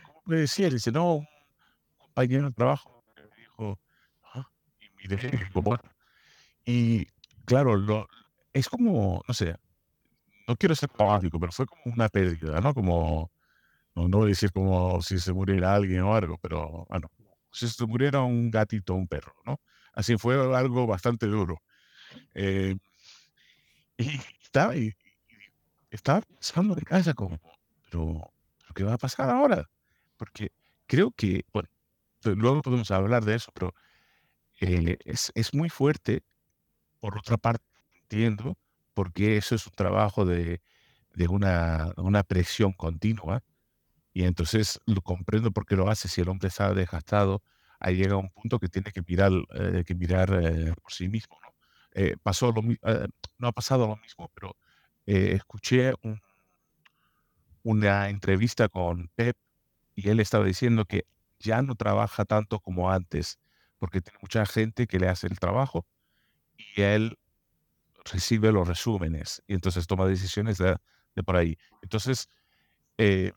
¿Cómo 0.04 0.22
puede 0.22 0.40
decir? 0.42 0.72
Dice, 0.72 0.92
no, 0.92 1.26
compañero 1.98 2.48
de 2.48 2.52
trabajo 2.52 2.97
me 2.97 2.97
dijo, 2.97 2.97
ah", 2.97 2.97
y 5.16 6.68
y 6.70 7.06
claro, 7.46 7.76
lo, 7.76 8.06
es 8.52 8.68
como, 8.68 9.22
no 9.26 9.34
sé, 9.34 9.56
no 10.46 10.56
quiero 10.56 10.74
ser 10.74 10.90
dramático, 10.90 11.40
pero 11.40 11.50
fue 11.50 11.66
como 11.66 11.94
una 11.94 12.08
pérdida, 12.08 12.60
¿no? 12.60 12.74
Como, 12.74 13.30
no, 13.94 14.08
no 14.08 14.18
voy 14.18 14.26
a 14.26 14.28
decir 14.28 14.52
como 14.52 15.00
si 15.00 15.18
se 15.18 15.32
muriera 15.32 15.74
alguien 15.74 16.02
o 16.02 16.14
algo, 16.14 16.38
pero 16.38 16.86
bueno, 16.90 17.10
si 17.52 17.68
se 17.68 17.86
muriera 17.86 18.20
un 18.20 18.50
gatito 18.50 18.94
o 18.94 18.96
un 18.96 19.08
perro, 19.08 19.34
¿no? 19.46 19.60
Así 19.94 20.16
fue 20.18 20.34
algo 20.54 20.86
bastante 20.86 21.26
duro. 21.26 21.62
Eh, 22.34 22.76
y 23.96 24.20
estaba, 24.42 24.76
y, 24.76 24.94
estaba 25.90 26.20
pensando 26.20 26.74
de 26.74 26.82
casa 26.82 27.14
como, 27.14 27.40
pero, 27.84 28.30
¿qué 28.74 28.84
va 28.84 28.94
a 28.94 28.98
pasar 28.98 29.30
ahora? 29.30 29.68
Porque 30.16 30.52
creo 30.86 31.10
que, 31.12 31.44
bueno, 31.52 31.68
luego 32.24 32.62
podemos 32.62 32.90
hablar 32.90 33.24
de 33.24 33.36
eso, 33.36 33.50
pero 33.54 33.74
eh, 34.60 34.98
es, 35.04 35.32
es 35.34 35.54
muy 35.54 35.68
fuerte. 35.70 36.22
Por 37.00 37.18
otra 37.18 37.36
parte, 37.36 37.64
entiendo, 38.02 38.56
porque 38.94 39.36
eso 39.36 39.54
es 39.54 39.66
un 39.66 39.72
trabajo 39.74 40.24
de, 40.24 40.60
de 41.14 41.28
una, 41.28 41.92
una 41.96 42.22
presión 42.24 42.72
continua. 42.72 43.42
Y 44.12 44.24
entonces 44.24 44.80
lo 44.86 45.00
comprendo 45.02 45.52
porque 45.52 45.76
lo 45.76 45.88
hace 45.90 46.08
si 46.08 46.20
el 46.22 46.28
hombre 46.28 46.48
está 46.48 46.74
desgastado. 46.74 47.42
Ahí 47.80 47.96
llega 47.96 48.16
un 48.16 48.30
punto 48.30 48.58
que 48.58 48.68
tiene 48.68 48.92
que 48.92 49.02
mirar, 49.06 49.32
eh, 49.54 49.84
que 49.86 49.94
mirar 49.94 50.30
eh, 50.42 50.74
por 50.82 50.92
sí 50.92 51.08
mismo. 51.08 51.38
¿no? 51.42 51.48
pasó 52.22 52.52
no 53.38 53.48
ha 53.48 53.52
pasado 53.52 53.88
lo 53.88 53.96
mismo, 53.96 54.30
pero 54.34 54.56
escuché 55.06 55.94
una 57.62 58.08
entrevista 58.08 58.68
con 58.68 59.10
Pep 59.16 59.36
y 59.96 60.10
él 60.10 60.20
estaba 60.20 60.44
diciendo 60.44 60.84
que 60.84 61.06
ya 61.40 61.62
no 61.62 61.74
trabaja 61.74 62.24
tanto 62.24 62.60
como 62.60 62.90
antes, 62.90 63.38
porque 63.78 64.00
tiene 64.00 64.18
mucha 64.20 64.44
gente 64.46 64.86
que 64.86 64.98
le 64.98 65.08
hace 65.08 65.26
el 65.26 65.38
trabajo 65.38 65.86
y 66.56 66.82
él 66.82 67.18
recibe 68.04 68.52
los 68.52 68.66
resúmenes 68.66 69.42
y 69.46 69.54
entonces 69.54 69.86
toma 69.86 70.06
decisiones 70.06 70.58
de, 70.58 70.76
por 71.24 71.36
ahí. 71.36 71.58
Entonces, 71.82 72.28
eh, 72.96 73.32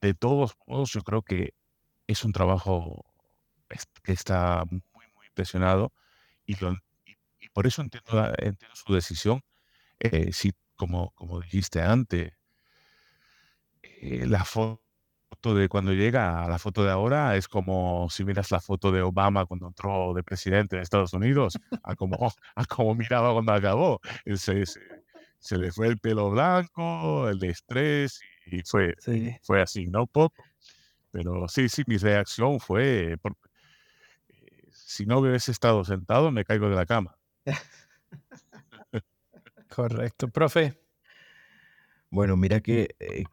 de 0.00 0.14
todos 0.14 0.56
modos, 0.66 0.92
yo 0.92 1.02
creo 1.02 1.22
que 1.22 1.54
es 2.06 2.24
un 2.24 2.32
trabajo 2.32 3.04
que 4.02 4.12
está 4.12 4.64
muy, 4.70 5.06
muy 5.14 5.26
presionado 5.34 5.92
y, 6.46 6.54
y, 6.54 7.48
por 7.52 7.66
eso 7.66 7.82
entiendo, 7.82 8.32
entiendo 8.38 8.76
su 8.76 8.92
decisión. 8.92 9.42
Eh, 10.00 10.32
si, 10.32 10.52
como, 10.76 11.12
como 11.12 11.40
dijiste 11.40 11.80
antes, 11.80 12.32
eh, 13.82 14.26
la 14.26 14.44
foto 15.44 15.54
de 15.54 15.68
cuando 15.68 15.92
llega 15.92 16.42
a 16.42 16.48
la 16.48 16.58
foto 16.58 16.84
de 16.84 16.90
ahora 16.90 17.36
es 17.36 17.48
como 17.48 18.08
si 18.08 18.24
miras 18.24 18.50
la 18.50 18.60
foto 18.60 18.90
de 18.90 19.02
Obama 19.02 19.44
cuando 19.44 19.66
entró 19.66 20.14
de 20.14 20.22
presidente 20.22 20.76
de 20.76 20.82
Estados 20.82 21.12
Unidos, 21.12 21.58
a 21.82 21.94
como, 21.94 22.32
a 22.54 22.64
como 22.64 22.94
miraba 22.94 23.30
cuando 23.34 23.52
acabó. 23.52 24.00
Se, 24.36 24.64
se, 24.64 25.58
le 25.58 25.70
fue 25.70 25.88
el 25.88 25.98
pelo 25.98 26.30
blanco, 26.30 27.28
el 27.28 27.44
estrés, 27.44 28.22
y 28.46 28.62
fue, 28.62 28.94
fue 29.42 29.60
así, 29.60 29.86
¿no? 29.86 30.06
Poco. 30.06 30.42
Pero 31.10 31.46
sí, 31.48 31.68
sí, 31.68 31.82
mi 31.86 31.98
reacción 31.98 32.58
fue, 32.58 33.12
eh, 33.12 33.16
si 34.70 35.04
no 35.04 35.18
hubiese 35.18 35.52
estado 35.52 35.84
sentado, 35.84 36.30
me 36.30 36.46
caigo 36.46 36.70
de 36.70 36.76
la 36.76 36.86
cama. 36.86 37.18
Correcto, 39.68 40.28
profe. 40.28 40.80
Bueno, 42.08 42.36
mira 42.38 42.60
que 42.60 42.94
eh, 42.98 43.24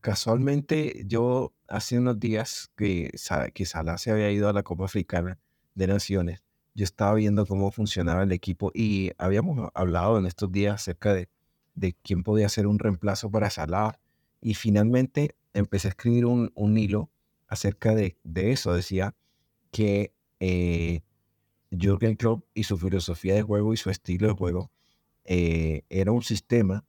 Casualmente, 0.00 1.04
yo 1.06 1.52
hace 1.68 1.98
unos 1.98 2.18
días 2.18 2.70
que, 2.76 3.12
que 3.52 3.66
Salah 3.66 3.98
se 3.98 4.10
había 4.10 4.30
ido 4.30 4.48
a 4.48 4.52
la 4.52 4.62
Copa 4.62 4.86
Africana 4.86 5.38
de 5.74 5.86
Naciones, 5.86 6.42
yo 6.74 6.84
estaba 6.84 7.14
viendo 7.14 7.44
cómo 7.46 7.70
funcionaba 7.70 8.22
el 8.22 8.32
equipo 8.32 8.70
y 8.74 9.10
habíamos 9.18 9.70
hablado 9.74 10.18
en 10.18 10.26
estos 10.26 10.50
días 10.50 10.76
acerca 10.76 11.12
de, 11.12 11.28
de 11.74 11.94
quién 12.02 12.22
podía 12.22 12.48
ser 12.48 12.66
un 12.66 12.78
reemplazo 12.78 13.30
para 13.30 13.50
Salah 13.50 13.98
y 14.40 14.54
finalmente 14.54 15.34
empecé 15.52 15.88
a 15.88 15.90
escribir 15.90 16.26
un, 16.26 16.50
un 16.54 16.78
hilo 16.78 17.10
acerca 17.48 17.94
de, 17.94 18.16
de, 18.22 18.52
eso. 18.52 18.72
Decía 18.72 19.14
que 19.70 20.14
eh, 20.38 21.02
Jürgen 21.70 22.16
Klopp 22.16 22.44
y 22.54 22.64
su 22.64 22.78
filosofía 22.78 23.34
de 23.34 23.42
juego 23.42 23.74
y 23.74 23.76
su 23.76 23.90
estilo 23.90 24.28
de 24.28 24.34
juego 24.34 24.70
eh, 25.24 25.82
era 25.90 26.12
un 26.12 26.22
sistema 26.22 26.84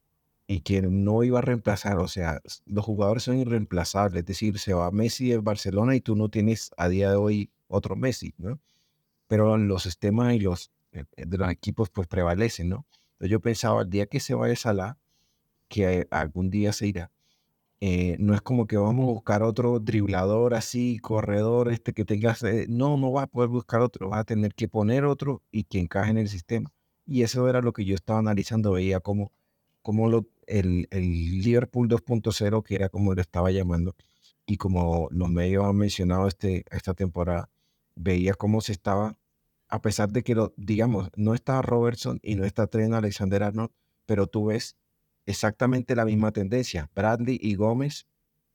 y 0.51 0.59
que 0.61 0.81
no 0.81 1.23
iba 1.23 1.39
a 1.39 1.41
reemplazar, 1.41 1.97
o 1.99 2.09
sea, 2.09 2.41
los 2.65 2.83
jugadores 2.83 3.23
son 3.23 3.37
irreemplazables, 3.37 4.19
es 4.19 4.25
decir, 4.25 4.59
se 4.59 4.73
va 4.73 4.91
Messi 4.91 5.29
de 5.29 5.37
Barcelona 5.37 5.95
y 5.95 6.01
tú 6.01 6.17
no 6.17 6.27
tienes 6.27 6.71
a 6.75 6.89
día 6.89 7.09
de 7.09 7.15
hoy 7.15 7.51
otro 7.69 7.95
Messi, 7.95 8.33
¿no? 8.37 8.59
Pero 9.27 9.57
los 9.57 9.83
sistemas 9.83 10.33
y 10.33 10.39
los 10.39 10.73
eh, 10.91 11.05
eh, 11.15 11.25
de 11.25 11.37
los 11.37 11.49
equipos 11.49 11.89
pues 11.89 12.09
prevalecen, 12.09 12.67
¿no? 12.67 12.85
Entonces 13.13 13.31
yo 13.31 13.39
pensaba, 13.39 13.83
el 13.83 13.89
día 13.89 14.07
que 14.07 14.19
se 14.19 14.33
vaya 14.33 14.53
Salah, 14.57 14.97
que 15.69 16.05
algún 16.11 16.49
día 16.49 16.73
se 16.73 16.87
irá, 16.87 17.11
eh, 17.79 18.17
no 18.19 18.33
es 18.35 18.41
como 18.41 18.67
que 18.67 18.75
vamos 18.75 19.03
a 19.03 19.13
buscar 19.13 19.43
otro 19.43 19.79
driblador 19.79 20.53
así, 20.53 20.99
corredor, 20.99 21.71
este 21.71 21.93
que 21.93 22.03
tenga, 22.03 22.35
no, 22.67 22.97
no 22.97 23.13
va 23.13 23.23
a 23.23 23.27
poder 23.27 23.49
buscar 23.49 23.79
otro, 23.79 24.09
va 24.09 24.19
a 24.19 24.25
tener 24.25 24.53
que 24.53 24.67
poner 24.67 25.05
otro 25.05 25.43
y 25.49 25.63
que 25.63 25.79
encaje 25.79 26.11
en 26.11 26.17
el 26.17 26.27
sistema. 26.27 26.73
Y 27.05 27.23
eso 27.23 27.47
era 27.47 27.61
lo 27.61 27.71
que 27.71 27.85
yo 27.85 27.95
estaba 27.95 28.19
analizando, 28.19 28.73
veía 28.73 28.99
cómo, 28.99 29.31
cómo 29.81 30.09
lo, 30.09 30.27
el, 30.51 30.87
Liverpool 30.91 31.87
2.0, 31.89 32.63
que 32.63 32.75
era 32.75 32.89
como 32.89 33.13
lo 33.13 33.21
estaba 33.21 33.51
llamando, 33.51 33.95
y 34.45 34.57
como 34.57 35.07
los 35.11 35.29
medios 35.29 35.65
han 35.65 35.77
mencionado 35.77 36.27
este, 36.27 36.65
esta 36.71 36.93
temporada, 36.93 37.49
veía 37.95 38.33
cómo 38.33 38.61
se 38.61 38.73
estaba, 38.73 39.17
a 39.69 39.81
pesar 39.81 40.11
de 40.11 40.23
que, 40.23 40.35
lo, 40.35 40.53
digamos, 40.57 41.09
no 41.15 41.33
está 41.33 41.61
Robertson 41.61 42.19
y 42.23 42.35
no 42.35 42.45
está 42.45 42.67
Trent 42.67 42.93
Alexander 42.93 43.43
Arnold, 43.43 43.71
pero 44.05 44.27
tú 44.27 44.47
ves 44.47 44.77
exactamente 45.25 45.95
la 45.95 46.05
misma 46.05 46.31
tendencia. 46.31 46.89
Bradley 46.95 47.39
y 47.41 47.55
Gómez 47.55 48.07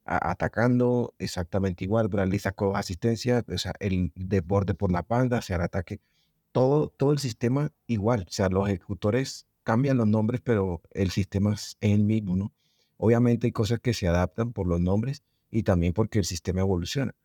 atacando 0.05 1.14
exactamente 1.18 1.84
igual. 1.84 2.09
Bradley 2.09 2.38
sacó 2.38 2.76
asistencia, 2.76 3.44
o 3.49 3.59
sea, 3.59 3.72
el 3.80 4.12
desborde 4.14 4.74
por 4.74 4.92
la 4.92 5.03
banda, 5.03 5.42
sea, 5.42 5.57
el 5.57 5.62
ataque. 5.62 6.01
Todo, 6.53 6.88
todo 6.88 7.12
el 7.12 7.18
sistema 7.18 7.72
igual. 7.86 8.26
O 8.28 8.32
sea, 8.32 8.49
los 8.49 8.68
ejecutores 8.68 9.45
cambian 9.67 9.97
los 9.97 10.07
nombres, 10.07 10.41
pero 10.43 10.81
el 10.93 11.11
sistema 11.11 11.53
es 11.55 11.77
el 11.81 12.05
mismo, 12.05 12.37
¿no? 12.37 12.53
Obviamente 12.99 13.49
hay 13.49 13.53
cosas 13.53 13.81
que 13.81 13.95
se 13.95 14.07
adaptan 14.07 14.53
por 14.53 14.69
los 14.69 14.81
nombres 14.81 15.25
y 15.51 15.64
también 15.64 15.93
porque 15.93 16.21
el 16.21 16.25
sistema 16.25 16.61
evoluciona. 16.61 17.17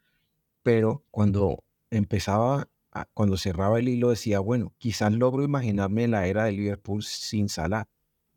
Pero 0.64 1.06
cuando 1.12 1.64
empezaba, 1.92 2.68
cuando 3.14 3.38
cerraba 3.38 3.78
el 3.78 3.90
hilo, 3.90 4.10
decía, 4.10 4.40
bueno, 4.40 4.74
quizás 4.80 5.14
logro 5.14 5.44
imaginarme 5.44 6.08
la 6.08 6.26
era 6.26 6.46
de 6.46 6.54
Liverpool 6.54 7.04
sin 7.04 7.48
Salah, 7.48 7.88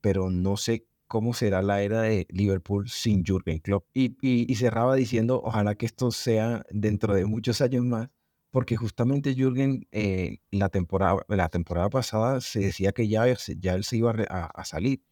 pero 0.03 0.29
no 0.31 0.59
sé 0.59 0.85
cómo 1.07 1.33
será 1.33 1.63
la 1.63 1.81
era 1.81 2.03
de 2.03 2.27
Liverpool 2.29 2.91
sin 2.91 3.25
Jürgen 3.25 3.59
Klopp. 3.61 3.87
Y, 3.95 4.17
y 4.21 4.55
cerraba 4.57 4.97
diciendo, 4.97 5.41
ojalá 5.43 5.77
que 5.77 5.87
esto 5.87 6.11
sea 6.11 6.67
dentro 6.71 7.15
de 7.15 7.25
muchos 7.25 7.63
años 7.63 7.87
más, 7.87 8.11
porque 8.55 8.77
justamente 8.77 9.35
Jürgen, 9.35 9.89
eh, 9.91 10.39
la, 10.53 10.69
temporada, 10.69 11.27
la 11.27 11.49
temporada 11.49 11.91
pasada 11.91 12.41
se 12.41 12.61
decía 12.61 12.93
que 12.93 13.09
ya, 13.09 13.25
ya 13.59 13.75
él 13.75 13.83
se 13.83 13.97
iba 13.97 14.13
a, 14.13 14.65
salir 14.65 15.03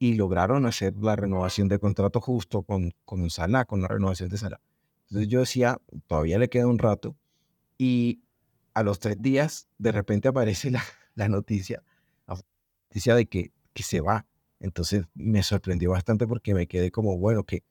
y 0.00 0.14
lograron 0.14 0.66
hacer 0.66 0.96
la 0.96 1.14
renovación 1.14 1.68
de 1.68 1.78
contrato 1.78 2.20
justo 2.20 2.64
con, 2.64 2.92
con 3.04 3.30
Salah, 3.30 3.66
con 3.66 3.82
la 3.82 3.86
renovación 3.86 4.30
de 4.30 4.38
Salah. 4.38 4.60
Entonces 5.02 5.28
yo 5.28 5.38
decía, 5.38 5.80
todavía 6.08 6.40
le 6.40 6.48
queda 6.48 6.66
un 6.66 6.80
rato 6.80 7.16
y 7.78 8.24
a 8.74 8.82
los 8.82 8.98
tres 8.98 9.22
días 9.22 9.68
de 9.78 9.92
repente 9.92 10.26
aparece 10.26 10.72
la, 10.72 10.82
la 11.14 11.28
noticia, 11.28 11.84
la 12.26 12.34
noticia 12.88 13.14
de 13.14 13.26
que, 13.26 13.52
que 13.74 13.84
se 13.84 14.00
va. 14.00 14.26
Entonces 14.58 15.04
me 15.14 15.44
sorprendió 15.44 15.92
bastante 15.92 16.26
porque 16.26 16.52
me 16.52 16.66
quedé 16.66 16.90
como, 16.90 17.16
bueno, 17.16 17.44
que 17.44 17.62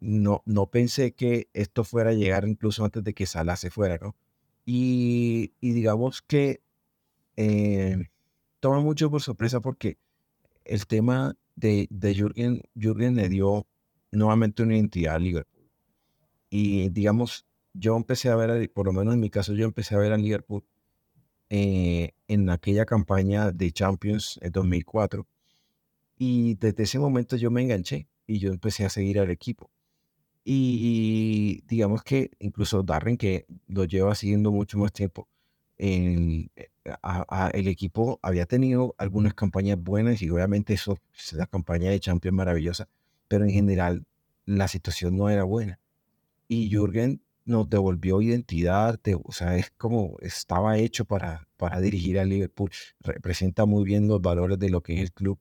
no, 0.00 0.42
no 0.46 0.70
pensé 0.70 1.12
que 1.12 1.50
esto 1.52 1.84
fuera 1.84 2.08
a 2.08 2.14
llegar 2.14 2.48
incluso 2.48 2.86
antes 2.86 3.04
de 3.04 3.12
que 3.12 3.26
Salah 3.26 3.56
se 3.56 3.68
fuera, 3.68 3.98
¿no? 4.00 4.16
Y, 4.64 5.52
digamos 5.60 6.22
que 6.22 6.62
eh, 7.36 8.08
toma 8.60 8.80
mucho 8.80 9.10
por 9.10 9.22
sorpresa 9.22 9.60
porque 9.60 9.98
el 10.64 10.86
tema 10.86 11.36
de, 11.56 11.88
de 11.90 12.14
Jürgen, 12.14 12.62
Jürgen 12.74 13.16
le 13.16 13.28
dio 13.28 13.66
nuevamente 14.12 14.62
una 14.62 14.76
identidad 14.76 15.16
a 15.16 15.18
Liverpool. 15.18 15.70
Y 16.50 16.90
digamos, 16.90 17.46
yo 17.72 17.96
empecé 17.96 18.28
a 18.28 18.36
ver, 18.36 18.70
por 18.72 18.86
lo 18.86 18.92
menos 18.92 19.14
en 19.14 19.20
mi 19.20 19.30
caso, 19.30 19.54
yo 19.54 19.64
empecé 19.64 19.94
a 19.94 19.98
ver 19.98 20.12
a 20.12 20.18
Liverpool 20.18 20.64
eh, 21.48 22.12
en 22.28 22.50
aquella 22.50 22.86
campaña 22.86 23.50
de 23.52 23.72
Champions 23.72 24.38
en 24.42 24.52
2004. 24.52 25.26
Y 26.18 26.54
desde 26.54 26.84
ese 26.84 26.98
momento 26.98 27.36
yo 27.36 27.50
me 27.50 27.62
enganché 27.62 28.08
y 28.26 28.38
yo 28.38 28.50
empecé 28.50 28.84
a 28.84 28.90
seguir 28.90 29.18
al 29.18 29.30
equipo. 29.30 29.70
Y, 30.44 31.62
digamos 31.68 32.02
que 32.02 32.30
incluso 32.40 32.82
Darren, 32.82 33.16
que 33.16 33.46
lo 33.68 33.84
lleva 33.84 34.14
siguiendo 34.14 34.50
mucho 34.50 34.78
más 34.78 34.92
tiempo, 34.92 35.28
el, 35.78 36.50
eh, 36.56 36.70
el 37.52 37.68
equipo 37.68 38.18
había 38.22 38.46
tenido 38.46 38.94
algunas 38.98 39.34
campañas 39.34 39.78
buenas 39.80 40.22
y 40.22 40.30
obviamente 40.30 40.74
eso 40.74 40.98
es 41.16 41.32
la 41.34 41.46
campaña 41.46 41.90
de 41.90 42.00
Champions 42.00 42.36
maravillosa, 42.36 42.88
pero 43.28 43.44
en 43.44 43.50
general 43.50 44.04
la 44.44 44.68
situación 44.68 45.16
no 45.16 45.28
era 45.30 45.44
buena. 45.44 45.78
Y 46.48 46.70
Jürgen 46.70 47.22
nos 47.44 47.68
devolvió 47.68 48.20
identidad, 48.22 49.00
o 49.24 49.32
sea, 49.32 49.56
es 49.56 49.70
como 49.76 50.16
estaba 50.20 50.78
hecho 50.78 51.04
para, 51.04 51.48
para 51.56 51.80
dirigir 51.80 52.18
al 52.18 52.28
Liverpool, 52.28 52.70
representa 53.00 53.64
muy 53.66 53.84
bien 53.84 54.08
los 54.08 54.20
valores 54.20 54.58
de 54.58 54.70
lo 54.70 54.82
que 54.82 54.94
es 54.94 55.00
el 55.00 55.12
club 55.12 55.38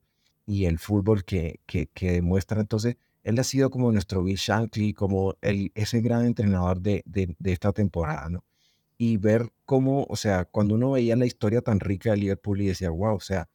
y 0.47 0.65
el 0.65 0.79
fútbol 0.79 1.23
que, 1.23 1.59
que, 1.65 1.87
que 1.87 2.11
demuestra. 2.13 2.61
Entonces, 2.61 2.97
él 3.23 3.39
ha 3.39 3.43
sido 3.43 3.69
como 3.69 3.91
nuestro 3.91 4.23
Bill 4.23 4.37
Shankly, 4.37 4.93
como 4.93 5.35
el, 5.41 5.71
ese 5.75 6.01
gran 6.01 6.25
entrenador 6.25 6.81
de, 6.81 7.03
de, 7.05 7.35
esta 7.51 7.71
temporada, 7.71 8.29
¿no? 8.29 8.43
Y 8.97 9.17
ver 9.17 9.51
cómo, 9.65 10.05
o 10.09 10.15
sea, 10.15 10.45
cuando 10.45 10.75
uno 10.75 10.91
veía 10.91 11.15
la 11.15 11.25
historia 11.25 11.61
tan 11.61 11.79
rica 11.79 12.11
de 12.11 12.17
Liverpool 12.17 12.61
y 12.61 12.67
decía, 12.67 12.89
wow, 12.89 13.15
o 13.15 13.19
sea, 13.19 13.49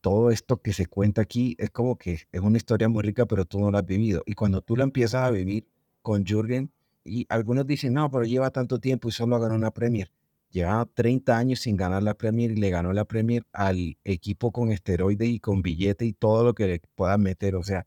todo 0.00 0.30
esto 0.30 0.62
que 0.62 0.72
se 0.72 0.86
cuenta 0.86 1.22
aquí 1.22 1.56
es 1.58 1.70
como 1.70 1.98
que 1.98 2.20
es 2.30 2.40
una 2.40 2.56
historia 2.56 2.88
muy 2.88 3.02
rica, 3.02 3.26
pero 3.26 3.44
tú 3.44 3.58
no 3.58 3.70
la 3.70 3.80
has 3.80 3.86
vivido. 3.86 4.22
Y 4.26 4.34
cuando 4.34 4.62
tú 4.62 4.76
la 4.76 4.84
empiezas 4.84 5.24
a 5.24 5.30
vivir 5.30 5.66
con 6.02 6.24
Jürgen, 6.24 6.70
y 7.04 7.26
algunos 7.28 7.66
dicen, 7.66 7.94
no, 7.94 8.10
pero 8.10 8.24
lleva 8.24 8.50
tanto 8.50 8.78
tiempo 8.78 9.08
y 9.08 9.12
solo 9.12 9.40
ganó 9.40 9.54
una 9.54 9.72
Premier. 9.72 10.12
Lleva 10.50 10.86
30 10.86 11.36
años 11.36 11.60
sin 11.60 11.76
ganar 11.76 12.02
la 12.02 12.14
Premier 12.14 12.50
y 12.52 12.56
le 12.56 12.70
ganó 12.70 12.92
la 12.92 13.04
Premier 13.04 13.44
al 13.52 13.98
equipo 14.04 14.52
con 14.52 14.70
esteroides 14.70 15.28
y 15.28 15.40
con 15.40 15.62
billete 15.62 16.04
y 16.06 16.12
todo 16.12 16.44
lo 16.44 16.54
que 16.54 16.66
le 16.66 16.82
puedan 16.94 17.22
meter. 17.22 17.56
O 17.56 17.62
sea, 17.62 17.86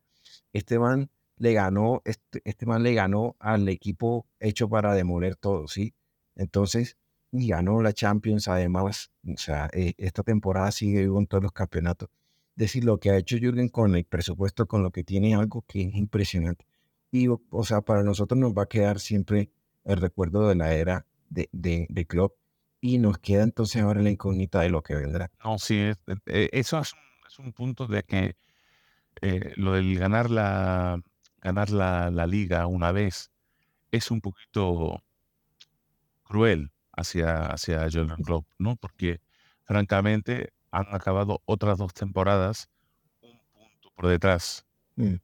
este 0.54 0.80
man 0.80 1.10
le 1.38 1.54
ganó, 1.54 2.02
este, 2.06 2.42
este 2.46 2.66
man 2.66 2.84
le 2.84 2.94
ganó 2.94 3.36
al 3.40 3.68
equipo 3.70 4.28
hecho 4.40 4.70
para 4.70 4.94
demoler 4.94 5.36
todo, 5.36 5.68
¿sí? 5.68 5.94
Entonces, 6.36 6.98
y 7.32 7.48
ganó 7.48 7.82
la 7.82 7.94
Champions, 7.94 8.48
además, 8.48 9.12
o 9.28 9.38
sea, 9.38 9.70
eh, 9.74 9.94
esta 9.98 10.24
temporada 10.24 10.72
sigue 10.72 11.02
vivo 11.02 11.20
en 11.20 11.28
todos 11.28 11.44
los 11.44 11.52
campeonatos. 11.52 12.10
Decir, 12.56 12.84
lo 12.84 13.00
que 13.00 13.10
ha 13.10 13.18
hecho 13.18 13.38
Jürgen 13.38 13.70
con 13.70 13.96
el 13.96 14.06
presupuesto, 14.06 14.68
con 14.68 14.84
lo 14.84 14.92
que 14.92 15.04
tiene, 15.04 15.34
algo 15.36 15.64
que 15.68 15.82
es 15.82 15.96
impresionante. 15.96 16.66
Y, 17.12 17.28
o, 17.28 17.64
sea, 17.64 17.82
para 17.82 18.04
nosotros 18.04 18.40
nos 18.40 18.54
va 18.54 18.64
a 18.64 18.70
quedar 18.70 19.00
siempre 19.00 19.50
el 19.84 19.98
recuerdo 19.98 20.48
de 20.48 20.56
la 20.56 20.74
era 20.74 21.06
de, 21.30 21.50
de, 21.52 21.88
de 21.90 22.06
Klopp 22.06 22.36
y 22.82 22.98
nos 22.98 23.18
queda 23.20 23.44
entonces 23.44 23.82
ahora 23.82 24.02
la 24.02 24.10
incógnita 24.10 24.62
de 24.62 24.70
lo 24.70 24.84
que 24.84 24.96
vendrá. 24.96 25.32
No, 25.44 25.58
sí, 25.58 25.78
es, 25.80 25.98
eh, 26.28 26.50
eso 26.52 26.80
es 26.80 26.94
es 27.32 27.40
un 27.40 27.54
punto 27.54 27.88
de 27.88 28.04
que 28.04 28.36
eh, 29.22 29.54
lo 29.56 29.74
del 29.74 29.98
ganar 29.98 30.30
la, 30.30 31.02
ganar 31.42 31.70
la, 31.70 32.10
la, 32.12 32.28
liga 32.28 32.68
una 32.68 32.92
vez 32.92 33.32
es 33.92 34.12
un 34.12 34.22
poquito 34.22 35.04
cruel 36.24 36.72
hacia, 36.94 37.48
hacia 37.48 37.90
Jurgen 37.92 38.24
Klopp, 38.24 38.48
¿no? 38.58 38.76
Porque 38.78 39.20
francamente 39.64 40.54
han 40.72 40.86
acabado 40.94 41.42
otras 41.46 41.78
dos 41.78 41.94
temporadas 41.94 42.70
un 43.22 43.40
punto 43.54 43.92
por 43.96 44.08
detrás 44.08 44.66
mm. 44.96 45.16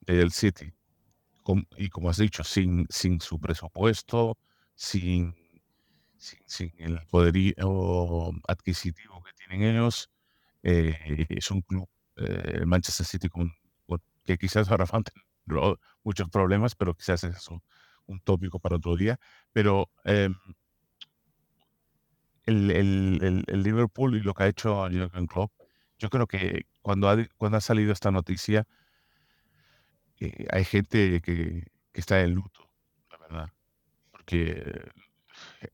del 0.00 0.30
City. 0.32 0.72
y 1.76 1.88
como 1.88 2.10
has 2.10 2.18
dicho, 2.18 2.44
sin, 2.44 2.86
sin 2.88 3.20
su 3.20 3.38
presupuesto, 3.40 4.38
sin, 4.74 5.34
sin, 6.16 6.40
sin 6.46 6.72
el 6.78 7.00
poderío 7.10 8.30
adquisitivo 8.46 9.22
que 9.22 9.32
tienen 9.32 9.68
ellos, 9.68 10.10
eh, 10.62 11.26
es 11.28 11.50
un 11.50 11.60
club 11.62 11.88
el 12.16 12.66
Manchester 12.66 13.06
City 13.06 13.28
que 14.24 14.38
quizás 14.38 14.70
ahora 14.70 14.86
van 14.90 15.04
muchos 16.02 16.28
problemas, 16.30 16.74
pero 16.74 16.94
quizás 16.94 17.24
es 17.24 17.48
un 18.06 18.20
tópico 18.20 18.58
para 18.58 18.76
otro 18.76 18.96
día. 18.96 19.18
Pero 19.52 19.90
eh, 20.04 20.30
el, 22.46 22.70
el, 22.70 23.44
el, 23.46 23.62
Liverpool 23.62 24.16
y 24.16 24.20
lo 24.20 24.34
que 24.34 24.42
ha 24.44 24.48
hecho 24.48 24.88
Jürgen 24.88 25.26
Klopp, 25.26 25.52
yo 25.98 26.10
creo 26.10 26.26
que 26.26 26.66
cuando 26.82 27.08
ha, 27.08 27.16
cuando 27.36 27.58
ha 27.58 27.60
salido 27.60 27.92
esta 27.92 28.10
noticia, 28.10 28.66
eh, 30.20 30.46
hay 30.50 30.64
gente 30.64 31.20
que, 31.20 31.64
que, 31.92 32.00
está 32.00 32.20
en 32.20 32.34
luto, 32.34 32.68
la 33.10 33.18
verdad. 33.18 33.52
Porque 34.10 34.90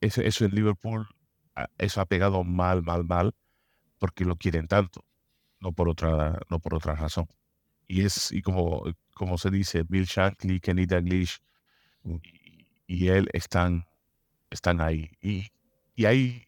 eso, 0.01 0.45
en 0.45 0.55
Liverpool, 0.55 1.07
eso 1.78 2.01
ha 2.01 2.07
pegado 2.07 2.45
mal, 2.45 2.82
mal, 2.82 3.05
mal, 3.05 3.34
porque 3.99 4.24
lo 4.24 4.36
quieren 4.36 4.66
tanto 4.68 5.05
no 5.61 5.73
por 5.73 5.89
otra, 5.89 6.41
no 6.49 6.59
por 6.59 6.75
otra 6.75 6.95
razón. 6.95 7.27
Y 7.87 8.05
es, 8.05 8.33
y 8.33 8.43
como, 8.43 8.85
como 9.15 9.39
se 9.39 9.51
dice, 9.51 9.85
Bill 9.89 10.05
Shankly, 10.05 10.61
Kenny 10.61 10.87
Dalglish 10.87 11.39
mm. 12.05 12.17
y, 12.87 13.09
él 13.09 13.29
están, 13.33 13.87
están 14.51 14.81
ahí. 14.81 15.11
Y, 15.21 15.49
y 15.95 16.05
hay, 16.07 16.47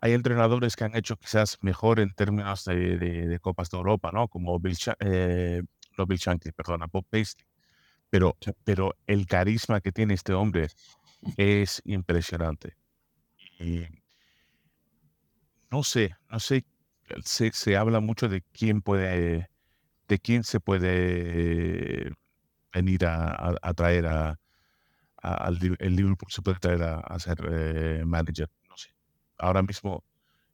hay 0.00 0.12
entrenadores 0.12 0.74
que 0.76 0.84
han 0.84 0.96
hecho 0.96 1.16
quizás 1.16 1.58
mejor 1.60 2.00
en 2.00 2.12
términos 2.14 2.64
de, 2.64 2.98
de, 2.98 3.38
Copas 3.40 3.70
de 3.70 3.76
Europa, 3.76 4.10
¿no? 4.12 4.28
Como 4.28 4.58
Bill, 4.58 4.76
eh, 5.00 5.62
no 5.96 6.06
Bill 6.06 6.18
Shankly, 6.18 6.52
perdona, 6.52 6.86
Bob 6.90 7.06
Paisley. 7.08 7.46
Pero, 8.08 8.36
pero 8.64 8.94
el 9.06 9.26
carisma 9.26 9.80
que 9.80 9.92
tiene 9.92 10.14
este 10.14 10.32
hombre 10.32 10.68
es 11.36 11.82
impresionante. 11.84 12.76
Y 13.58 13.82
no 15.70 15.82
sé, 15.82 16.16
no 16.30 16.38
sé 16.38 16.64
se, 17.24 17.52
se, 17.52 17.76
habla 17.76 18.00
mucho 18.00 18.28
de 18.28 18.42
quién 18.52 18.82
puede, 18.82 19.48
de 20.08 20.18
quién 20.18 20.44
se 20.44 20.60
puede 20.60 22.12
venir 22.72 23.06
a, 23.06 23.56
a, 23.62 23.74
traer 23.74 24.06
a, 24.06 24.38
al 25.16 25.58
el 25.78 25.96
Liverpool 25.96 26.30
se 26.30 26.42
puede 26.42 26.58
traer 26.58 26.82
a, 26.82 27.18
ser 27.18 27.38
eh, 27.50 28.04
manager. 28.04 28.50
No 28.68 28.76
sé. 28.76 28.90
Ahora 29.38 29.62
mismo 29.62 30.04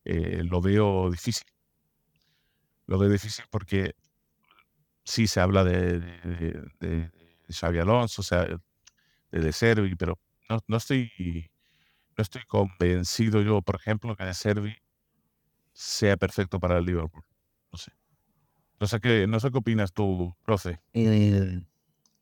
eh, 0.04 0.42
lo 0.44 0.60
veo 0.60 1.10
difícil. 1.10 1.46
Lo 2.86 2.98
veo 2.98 3.08
difícil 3.08 3.44
porque 3.50 3.94
sí 5.04 5.26
se 5.26 5.40
habla 5.40 5.64
de, 5.64 6.00
de, 6.80 7.10
Xavi 7.48 7.78
Alonso, 7.78 8.22
o 8.22 8.24
sea, 8.24 8.46
de, 8.46 9.40
de 9.40 9.52
Servi, 9.52 9.94
pero 9.94 10.18
no, 10.48 10.58
no 10.66 10.76
estoy 10.76 11.50
no 12.16 12.22
estoy 12.22 12.42
convencido 12.46 13.40
yo, 13.42 13.62
por 13.62 13.76
ejemplo, 13.76 14.16
que 14.16 14.24
de 14.24 14.34
Servi 14.34 14.76
sea 15.72 16.16
perfecto 16.16 16.60
para 16.60 16.78
el 16.78 16.84
Liverpool. 16.84 17.24
No 17.72 17.78
sé. 17.78 17.92
No 18.80 18.86
sé 18.86 19.00
qué, 19.00 19.26
no 19.26 19.40
sé 19.40 19.50
qué 19.50 19.58
opinas 19.58 19.92
tú, 19.92 20.34
profe. 20.44 20.80
Eh, 20.92 21.62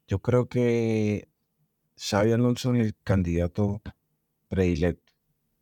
yo 0.07 0.19
creo 0.19 0.49
que 0.49 1.29
Xavi 1.97 2.33
Alonso 2.33 2.75
es 2.75 2.87
el 2.87 2.95
candidato 3.03 3.81
predilecto 4.49 5.13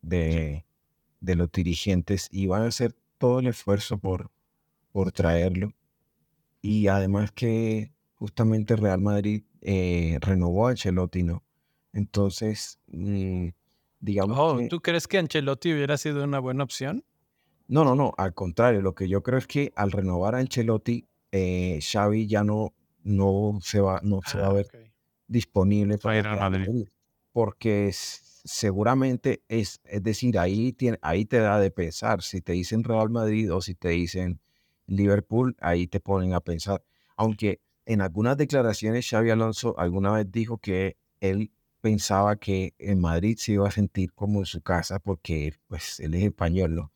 de, 0.01 0.65
de, 1.19 1.35
los 1.35 1.51
dirigentes 1.51 2.27
y 2.31 2.47
van 2.47 2.63
a 2.63 2.67
hacer 2.67 2.95
todo 3.17 3.39
el 3.39 3.47
esfuerzo 3.47 3.97
por, 3.97 4.31
por 4.91 5.11
traerlo. 5.11 5.73
Y 6.61 6.87
además 6.87 7.31
que 7.31 7.93
justamente 8.15 8.75
Real 8.75 8.99
Madrid 8.99 9.43
eh, 9.61 10.17
renovó 10.21 10.67
a 10.67 10.71
Ancelotti, 10.71 11.23
¿no? 11.23 11.43
Entonces, 11.93 12.79
mm, 12.87 13.47
digamos. 13.99 14.37
Oh, 14.37 14.59
¿Tú 14.69 14.81
crees 14.81 15.07
que 15.07 15.17
Ancelotti 15.17 15.73
hubiera 15.73 15.97
sido 15.97 16.23
una 16.23 16.39
buena 16.39 16.63
opción? 16.63 17.03
No, 17.69 17.83
no, 17.83 17.93
no, 17.93 18.13
al 18.17 18.33
contrario, 18.33 18.81
lo 18.81 18.95
que 18.95 19.07
yo 19.07 19.21
creo 19.21 19.37
es 19.37 19.45
que 19.45 19.71
al 19.75 19.91
renovar 19.91 20.33
a 20.33 20.39
Ancelotti, 20.39 21.05
eh, 21.31 21.79
Xavi 21.79 22.25
ya 22.25 22.43
no, 22.43 22.73
no, 23.03 23.59
se 23.61 23.79
va, 23.79 24.01
no 24.03 24.21
se 24.25 24.39
va 24.39 24.47
a 24.47 24.49
ah, 24.49 24.53
ver 24.53 24.91
disponible 25.27 25.99
para 25.99 26.49
Madrid. 26.49 26.87
Porque 27.31 27.91
seguramente 27.93 29.43
es, 29.47 29.81
es 29.83 30.01
decir, 30.01 30.39
ahí, 30.39 30.73
tiene, 30.73 30.97
ahí 31.03 31.25
te 31.25 31.37
da 31.37 31.59
de 31.59 31.69
pensar. 31.69 32.23
Si 32.23 32.41
te 32.41 32.53
dicen 32.53 32.83
Real 32.83 33.11
Madrid 33.11 33.53
o 33.53 33.61
si 33.61 33.75
te 33.75 33.89
dicen 33.89 34.41
Liverpool, 34.87 35.55
ahí 35.59 35.85
te 35.85 35.99
ponen 35.99 36.33
a 36.33 36.39
pensar. 36.39 36.83
Aunque 37.17 37.61
en 37.85 38.01
algunas 38.01 38.35
declaraciones 38.35 39.07
Xavi 39.07 39.29
Alonso 39.29 39.77
alguna 39.77 40.11
vez 40.11 40.31
dijo 40.31 40.57
que 40.57 40.97
él 41.19 41.51
pensaba 41.81 42.35
que 42.37 42.73
en 42.79 42.99
Madrid 42.99 43.37
se 43.37 43.51
iba 43.51 43.67
a 43.67 43.71
sentir 43.71 44.11
como 44.13 44.39
en 44.39 44.47
su 44.47 44.61
casa 44.61 44.97
porque 44.97 45.53
pues 45.67 45.99
él 45.99 46.15
es 46.15 46.23
español, 46.23 46.73
¿no? 46.73 46.91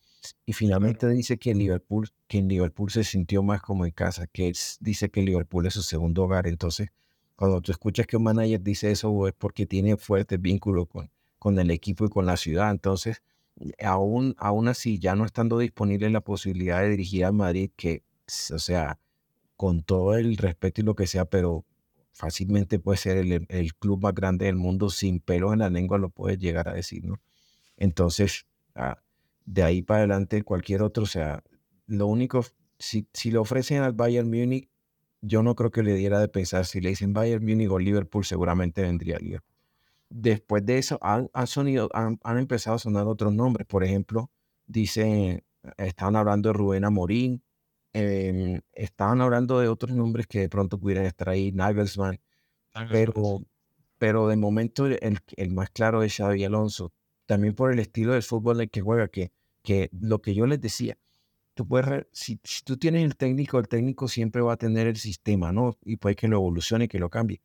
Y 0.46 0.52
finalmente 0.52 1.08
dice 1.08 1.38
que 1.38 1.50
en 1.50 1.58
Liverpool, 1.58 2.08
que 2.26 2.38
en 2.38 2.48
Liverpool 2.48 2.90
se 2.90 3.04
sintió 3.04 3.42
más 3.42 3.60
como 3.62 3.84
en 3.84 3.92
casa, 3.92 4.26
que 4.26 4.52
dice 4.80 5.10
que 5.10 5.22
Liverpool 5.22 5.66
es 5.66 5.74
su 5.74 5.82
segundo 5.82 6.24
hogar. 6.24 6.46
Entonces, 6.46 6.90
cuando 7.36 7.60
tú 7.60 7.72
escuchas 7.72 8.06
que 8.06 8.16
un 8.16 8.24
manager 8.24 8.62
dice 8.62 8.90
eso, 8.90 9.26
es 9.26 9.34
porque 9.34 9.66
tiene 9.66 9.96
fuertes 9.96 10.40
vínculos 10.40 10.86
con, 10.88 11.10
con 11.38 11.58
el 11.58 11.70
equipo 11.70 12.06
y 12.06 12.08
con 12.08 12.26
la 12.26 12.36
ciudad. 12.36 12.70
Entonces, 12.70 13.22
aún, 13.82 14.34
aún 14.38 14.68
así, 14.68 14.98
ya 14.98 15.14
no 15.14 15.24
estando 15.24 15.58
disponible 15.58 16.08
la 16.10 16.20
posibilidad 16.20 16.80
de 16.80 16.90
dirigir 16.90 17.24
a 17.24 17.32
Madrid, 17.32 17.70
que, 17.76 18.02
o 18.52 18.58
sea, 18.58 18.98
con 19.56 19.82
todo 19.82 20.16
el 20.16 20.36
respeto 20.36 20.80
y 20.80 20.84
lo 20.84 20.94
que 20.94 21.06
sea, 21.06 21.24
pero 21.24 21.64
fácilmente 22.12 22.78
puede 22.78 22.98
ser 22.98 23.18
el, 23.18 23.46
el 23.48 23.74
club 23.74 24.00
más 24.02 24.14
grande 24.14 24.46
del 24.46 24.56
mundo, 24.56 24.90
sin 24.90 25.20
pelos 25.20 25.52
en 25.52 25.60
la 25.60 25.70
lengua 25.70 25.98
lo 25.98 26.10
puedes 26.10 26.38
llegar 26.38 26.68
a 26.68 26.74
decir, 26.74 27.04
¿no? 27.04 27.20
Entonces, 27.76 28.46
ah, 28.74 29.03
de 29.44 29.62
ahí 29.62 29.82
para 29.82 30.00
adelante 30.00 30.42
cualquier 30.42 30.82
otro, 30.82 31.04
o 31.04 31.06
sea, 31.06 31.42
lo 31.86 32.06
único, 32.06 32.44
si, 32.78 33.08
si 33.12 33.30
le 33.30 33.38
ofrecen 33.38 33.82
al 33.82 33.92
Bayern 33.92 34.28
Múnich, 34.28 34.70
yo 35.20 35.42
no 35.42 35.54
creo 35.54 35.70
que 35.70 35.82
le 35.82 35.94
diera 35.94 36.20
de 36.20 36.28
pensar, 36.28 36.66
si 36.66 36.80
le 36.80 36.90
dicen 36.90 37.12
Bayern 37.12 37.44
Múnich 37.44 37.70
o 37.70 37.78
Liverpool, 37.78 38.24
seguramente 38.24 38.82
vendría 38.82 39.18
Liverpool. 39.18 39.54
Después 40.10 40.64
de 40.64 40.78
eso, 40.78 40.98
han, 41.02 41.30
han, 41.32 41.46
sonido, 41.46 41.88
han, 41.92 42.18
han, 42.22 42.38
empezado 42.38 42.76
a 42.76 42.78
sonar 42.78 43.06
otros 43.06 43.32
nombres, 43.32 43.66
por 43.66 43.84
ejemplo, 43.84 44.30
dicen, 44.66 45.42
estaban 45.76 46.16
hablando 46.16 46.50
de 46.50 46.52
Rubén 46.52 46.84
Amorín, 46.84 47.42
eh, 47.92 48.60
estaban 48.72 49.20
hablando 49.20 49.60
de 49.60 49.68
otros 49.68 49.92
nombres 49.92 50.26
que 50.26 50.40
de 50.40 50.48
pronto 50.48 50.78
pudieran 50.78 51.06
estar 51.06 51.28
ahí, 51.28 51.52
Nagelsmann, 51.52 52.20
pero, 52.90 53.40
pero 53.98 54.28
de 54.28 54.36
momento 54.36 54.86
el, 54.86 55.18
el 55.36 55.50
más 55.52 55.70
claro 55.70 56.02
es 56.02 56.16
Xavi 56.16 56.44
Alonso 56.44 56.92
también 57.26 57.54
por 57.54 57.72
el 57.72 57.78
estilo 57.78 58.12
del 58.12 58.22
fútbol 58.22 58.60
en 58.60 58.68
que 58.68 58.80
juega, 58.80 59.08
que, 59.08 59.32
que 59.62 59.90
lo 59.92 60.20
que 60.20 60.34
yo 60.34 60.46
les 60.46 60.60
decía, 60.60 60.98
tú 61.54 61.66
puedes, 61.66 62.06
si, 62.12 62.40
tú 62.64 62.76
tienes 62.76 63.04
el 63.04 63.16
técnico, 63.16 63.58
el 63.58 63.68
técnico 63.68 64.08
siempre 64.08 64.42
va 64.42 64.54
a 64.54 64.56
tener 64.56 64.86
el 64.86 64.96
sistema, 64.96 65.52
¿no? 65.52 65.78
Y 65.84 65.96
puede 65.96 66.16
que 66.16 66.28
lo 66.28 66.36
evolucione, 66.36 66.88
que 66.88 66.98
lo 66.98 67.10
cambie. 67.10 67.40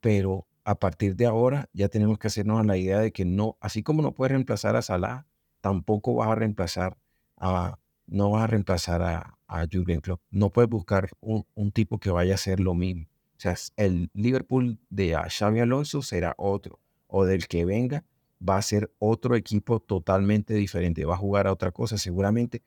Pero 0.00 0.46
a 0.64 0.76
partir 0.76 1.16
de 1.16 1.26
ahora 1.26 1.68
ya 1.72 1.88
tenemos 1.88 2.18
que 2.18 2.28
hacernos 2.28 2.60
a 2.60 2.64
la 2.64 2.76
idea 2.76 3.00
de 3.00 3.12
que 3.12 3.24
no, 3.24 3.56
así 3.60 3.82
como 3.82 4.02
no 4.02 4.12
puedes 4.14 4.32
reemplazar 4.32 4.76
a 4.76 4.82
Salah, 4.82 5.26
tampoco 5.60 6.14
vas 6.14 6.28
a 6.28 6.34
reemplazar 6.34 6.96
a, 7.36 7.78
no 8.06 8.30
vas 8.30 8.44
a 8.44 8.46
reemplazar 8.46 9.02
a, 9.02 9.38
a 9.46 9.66
Jurgen 9.70 10.00
Klopp. 10.00 10.22
No 10.30 10.50
puedes 10.50 10.70
buscar 10.70 11.10
un, 11.20 11.46
un, 11.54 11.72
tipo 11.72 11.98
que 11.98 12.10
vaya 12.10 12.32
a 12.32 12.34
hacer 12.36 12.60
lo 12.60 12.74
mismo. 12.74 13.06
O 13.36 13.40
sea, 13.40 13.54
el 13.76 14.10
Liverpool 14.14 14.78
de 14.90 15.16
Xavi 15.28 15.60
Alonso 15.60 16.02
será 16.02 16.34
otro, 16.36 16.80
o 17.06 17.24
del 17.24 17.46
que 17.48 17.64
venga 17.64 18.04
va 18.46 18.56
a 18.56 18.62
ser 18.62 18.92
otro 18.98 19.36
equipo 19.36 19.80
totalmente 19.80 20.54
diferente, 20.54 21.04
va 21.04 21.14
a 21.14 21.18
jugar 21.18 21.46
a 21.46 21.52
otra 21.52 21.72
cosa, 21.72 21.98
seguramente 21.98 22.62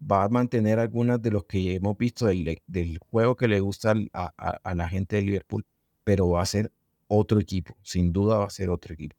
va 0.00 0.24
a 0.24 0.28
mantener 0.28 0.78
algunas 0.78 1.20
de 1.20 1.30
los 1.30 1.44
que 1.44 1.74
hemos 1.74 1.96
visto 1.96 2.26
del, 2.26 2.62
del 2.66 2.98
juego 2.98 3.36
que 3.36 3.48
le 3.48 3.60
gusta 3.60 3.94
a, 4.12 4.74
la 4.74 4.88
gente 4.88 5.16
de 5.16 5.22
Liverpool, 5.22 5.64
pero 6.04 6.28
va 6.28 6.42
a 6.42 6.46
ser 6.46 6.72
otro 7.08 7.40
equipo, 7.40 7.76
sin 7.82 8.12
duda 8.12 8.38
va 8.38 8.46
a 8.46 8.50
ser 8.50 8.70
otro 8.70 8.94
equipo. 8.94 9.16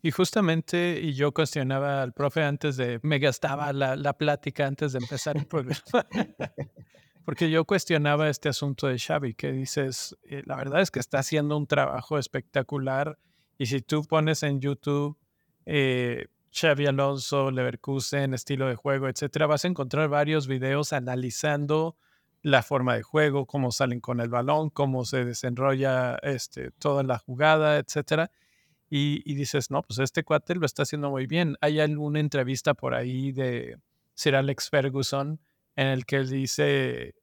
Y 0.00 0.12
justamente, 0.12 1.00
y 1.02 1.14
yo 1.14 1.32
cuestionaba 1.32 2.02
al 2.02 2.12
profe 2.12 2.44
antes 2.44 2.76
de, 2.76 3.00
me 3.02 3.18
gastaba 3.18 3.72
la, 3.72 3.96
la 3.96 4.16
plática 4.16 4.66
antes 4.66 4.92
de 4.92 4.98
empezar 4.98 5.36
el 5.36 5.46
programa, 5.46 6.06
porque 7.24 7.50
yo 7.50 7.64
cuestionaba 7.64 8.28
este 8.28 8.48
asunto 8.48 8.86
de 8.86 8.98
Xavi, 8.98 9.34
que 9.34 9.50
dices, 9.50 10.16
eh, 10.22 10.42
la 10.46 10.56
verdad 10.56 10.82
es 10.82 10.92
que 10.92 11.00
está 11.00 11.18
haciendo 11.18 11.56
un 11.56 11.66
trabajo 11.66 12.16
espectacular, 12.16 13.18
y 13.58 13.66
si 13.66 13.82
tú 13.82 14.04
pones 14.04 14.42
en 14.44 14.60
YouTube 14.60 15.18
eh, 15.66 16.28
Xavi 16.50 16.86
Alonso, 16.86 17.50
Leverkusen, 17.50 18.32
estilo 18.32 18.68
de 18.68 18.76
juego, 18.76 19.08
etcétera, 19.08 19.46
vas 19.46 19.64
a 19.64 19.68
encontrar 19.68 20.08
varios 20.08 20.46
videos 20.46 20.92
analizando 20.92 21.96
la 22.42 22.62
forma 22.62 22.94
de 22.94 23.02
juego, 23.02 23.46
cómo 23.46 23.72
salen 23.72 24.00
con 24.00 24.20
el 24.20 24.28
balón, 24.28 24.70
cómo 24.70 25.04
se 25.04 25.24
desenrolla 25.24 26.16
este, 26.22 26.70
toda 26.70 27.02
la 27.02 27.18
jugada, 27.18 27.78
etcétera. 27.78 28.30
Y, 28.90 29.34
dices, 29.34 29.70
no, 29.70 29.82
pues 29.82 29.98
este 29.98 30.24
cuate 30.24 30.54
lo 30.54 30.64
está 30.64 30.84
haciendo 30.84 31.10
muy 31.10 31.26
bien. 31.26 31.56
Hay 31.60 31.78
alguna 31.78 32.20
entrevista 32.20 32.72
por 32.72 32.94
ahí 32.94 33.32
de 33.32 33.76
Sir 34.14 34.34
Alex 34.34 34.70
Ferguson 34.70 35.40
en 35.76 35.88
el 35.88 36.06
que 36.06 36.16
él 36.16 36.30
dice, 36.30 37.14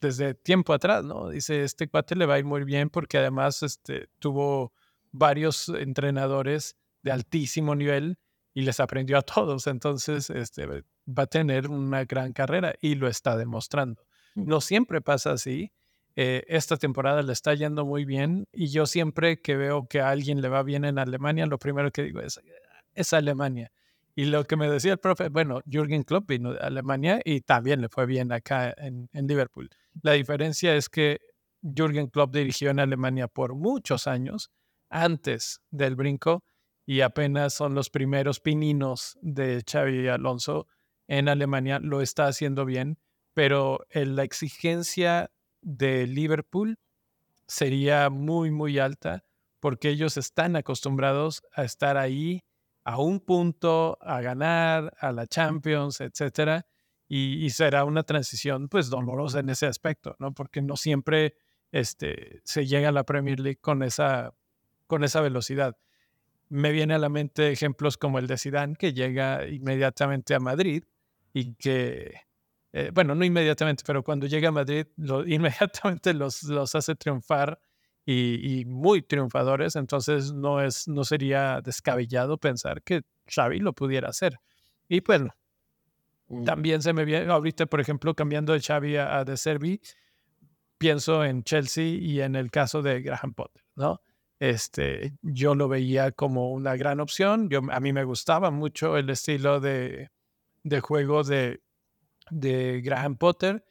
desde 0.00 0.34
tiempo 0.34 0.72
atrás, 0.72 1.04
¿no? 1.04 1.28
Dice, 1.28 1.62
este 1.62 1.88
cuate 1.88 2.16
le 2.16 2.26
va 2.26 2.34
a 2.34 2.38
ir 2.40 2.44
muy 2.44 2.64
bien 2.64 2.90
porque 2.90 3.18
además 3.18 3.62
este, 3.62 4.08
tuvo 4.18 4.72
varios 5.12 5.68
entrenadores 5.68 6.76
de 7.02 7.12
altísimo 7.12 7.74
nivel 7.74 8.18
y 8.54 8.62
les 8.62 8.80
aprendió 8.80 9.18
a 9.18 9.22
todos. 9.22 9.66
Entonces, 9.66 10.30
este, 10.30 10.66
va 10.66 11.22
a 11.22 11.26
tener 11.26 11.68
una 11.68 12.04
gran 12.04 12.32
carrera 12.32 12.74
y 12.80 12.94
lo 12.94 13.08
está 13.08 13.36
demostrando. 13.36 14.02
Mm. 14.34 14.48
No 14.48 14.60
siempre 14.60 15.00
pasa 15.00 15.32
así. 15.32 15.72
Eh, 16.14 16.44
esta 16.48 16.76
temporada 16.76 17.22
le 17.22 17.32
está 17.32 17.54
yendo 17.54 17.86
muy 17.86 18.04
bien 18.04 18.46
y 18.52 18.66
yo 18.66 18.84
siempre 18.84 19.40
que 19.40 19.56
veo 19.56 19.86
que 19.88 20.00
a 20.00 20.10
alguien 20.10 20.42
le 20.42 20.48
va 20.50 20.62
bien 20.62 20.84
en 20.84 20.98
Alemania, 20.98 21.46
lo 21.46 21.58
primero 21.58 21.90
que 21.90 22.02
digo 22.02 22.20
es, 22.20 22.38
es 22.94 23.12
Alemania. 23.14 23.72
Y 24.14 24.26
lo 24.26 24.44
que 24.44 24.56
me 24.56 24.68
decía 24.68 24.92
el 24.92 24.98
profe, 24.98 25.30
bueno, 25.30 25.62
Jürgen 25.64 26.02
Klopp 26.02 26.28
vino 26.28 26.52
de 26.52 26.58
Alemania 26.58 27.22
y 27.24 27.40
también 27.40 27.80
le 27.80 27.88
fue 27.88 28.04
bien 28.04 28.30
acá 28.30 28.74
en, 28.76 29.08
en 29.14 29.26
Liverpool. 29.26 29.70
La 30.02 30.12
diferencia 30.12 30.76
es 30.76 30.90
que 30.90 31.18
Jürgen 31.62 32.08
Klopp 32.08 32.34
dirigió 32.34 32.68
en 32.68 32.80
Alemania 32.80 33.26
por 33.26 33.54
muchos 33.54 34.06
años 34.06 34.50
antes 34.92 35.60
del 35.70 35.96
brinco 35.96 36.44
y 36.86 37.00
apenas 37.00 37.54
son 37.54 37.74
los 37.74 37.90
primeros 37.90 38.40
pininos 38.40 39.18
de 39.22 39.64
Xavi 39.68 40.08
Alonso 40.08 40.66
en 41.08 41.28
Alemania, 41.28 41.78
lo 41.80 42.00
está 42.00 42.26
haciendo 42.26 42.64
bien, 42.64 42.98
pero 43.34 43.84
la 43.92 44.22
exigencia 44.22 45.30
de 45.60 46.06
Liverpool 46.06 46.78
sería 47.46 48.10
muy, 48.10 48.50
muy 48.50 48.78
alta 48.78 49.24
porque 49.60 49.90
ellos 49.90 50.16
están 50.16 50.56
acostumbrados 50.56 51.42
a 51.54 51.64
estar 51.64 51.96
ahí 51.96 52.42
a 52.84 52.98
un 52.98 53.20
punto, 53.20 53.96
a 54.00 54.20
ganar, 54.20 54.92
a 54.98 55.12
la 55.12 55.26
Champions, 55.26 56.00
etcétera, 56.00 56.66
y, 57.08 57.50
será 57.50 57.84
una 57.84 58.04
transición 58.04 58.68
pues 58.68 58.88
dolorosa 58.88 59.40
en 59.40 59.50
ese 59.50 59.66
aspecto, 59.66 60.16
¿no? 60.18 60.32
Porque 60.32 60.62
no 60.62 60.76
siempre 60.76 61.34
este, 61.70 62.40
se 62.44 62.66
llega 62.66 62.88
a 62.88 62.92
la 62.92 63.04
Premier 63.04 63.38
League 63.38 63.60
con 63.60 63.82
esa, 63.82 64.32
con 64.92 65.04
esa 65.04 65.22
velocidad. 65.22 65.78
Me 66.50 66.70
viene 66.70 66.92
a 66.92 66.98
la 66.98 67.08
mente 67.08 67.50
ejemplos 67.50 67.96
como 67.96 68.18
el 68.18 68.26
de 68.26 68.36
Zidane, 68.36 68.76
que 68.76 68.92
llega 68.92 69.48
inmediatamente 69.48 70.34
a 70.34 70.38
Madrid 70.38 70.84
y 71.32 71.54
que, 71.54 72.20
eh, 72.74 72.90
bueno, 72.92 73.14
no 73.14 73.24
inmediatamente, 73.24 73.84
pero 73.86 74.02
cuando 74.04 74.26
llega 74.26 74.50
a 74.50 74.52
Madrid, 74.52 74.86
lo, 74.98 75.26
inmediatamente 75.26 76.12
los, 76.12 76.42
los 76.42 76.74
hace 76.74 76.94
triunfar 76.94 77.58
y, 78.04 78.66
muy 78.66 79.00
triunfadores. 79.00 79.76
Entonces 79.76 80.30
no, 80.34 80.60
es, 80.60 80.86
no 80.88 81.04
sería 81.04 81.62
descabellado 81.62 82.36
pensar 82.36 82.82
que 82.82 83.00
Xavi 83.34 83.60
lo 83.60 83.72
pudiera 83.72 84.10
hacer. 84.10 84.40
Y 84.90 85.00
bueno, 85.00 85.34
mm. 86.28 86.44
también 86.44 86.82
se 86.82 86.92
me 86.92 87.06
viene, 87.06 87.32
ahorita, 87.32 87.64
por 87.64 87.80
ejemplo, 87.80 88.14
cambiando 88.14 88.52
de 88.52 88.60
Xavi 88.60 88.98
a, 88.98 89.20
a 89.20 89.24
De 89.24 89.38
Servi, 89.38 89.80
pienso 90.76 91.24
en 91.24 91.44
Chelsea 91.44 91.86
y 91.86 92.20
en 92.20 92.36
el 92.36 92.50
caso 92.50 92.82
de 92.82 93.00
Graham 93.00 93.32
Potter, 93.32 93.64
¿no? 93.74 94.02
Este, 94.42 95.14
yo 95.22 95.54
lo 95.54 95.68
veía 95.68 96.10
como 96.10 96.50
una 96.50 96.74
gran 96.74 96.98
opción. 96.98 97.48
Yo, 97.48 97.60
a 97.70 97.78
mí 97.78 97.92
me 97.92 98.02
gustaba 98.02 98.50
mucho 98.50 98.96
el 98.96 99.08
estilo 99.08 99.60
de, 99.60 100.10
de 100.64 100.80
juego 100.80 101.22
de, 101.22 101.62
de 102.28 102.80
Graham 102.80 103.18
Potter. 103.18 103.64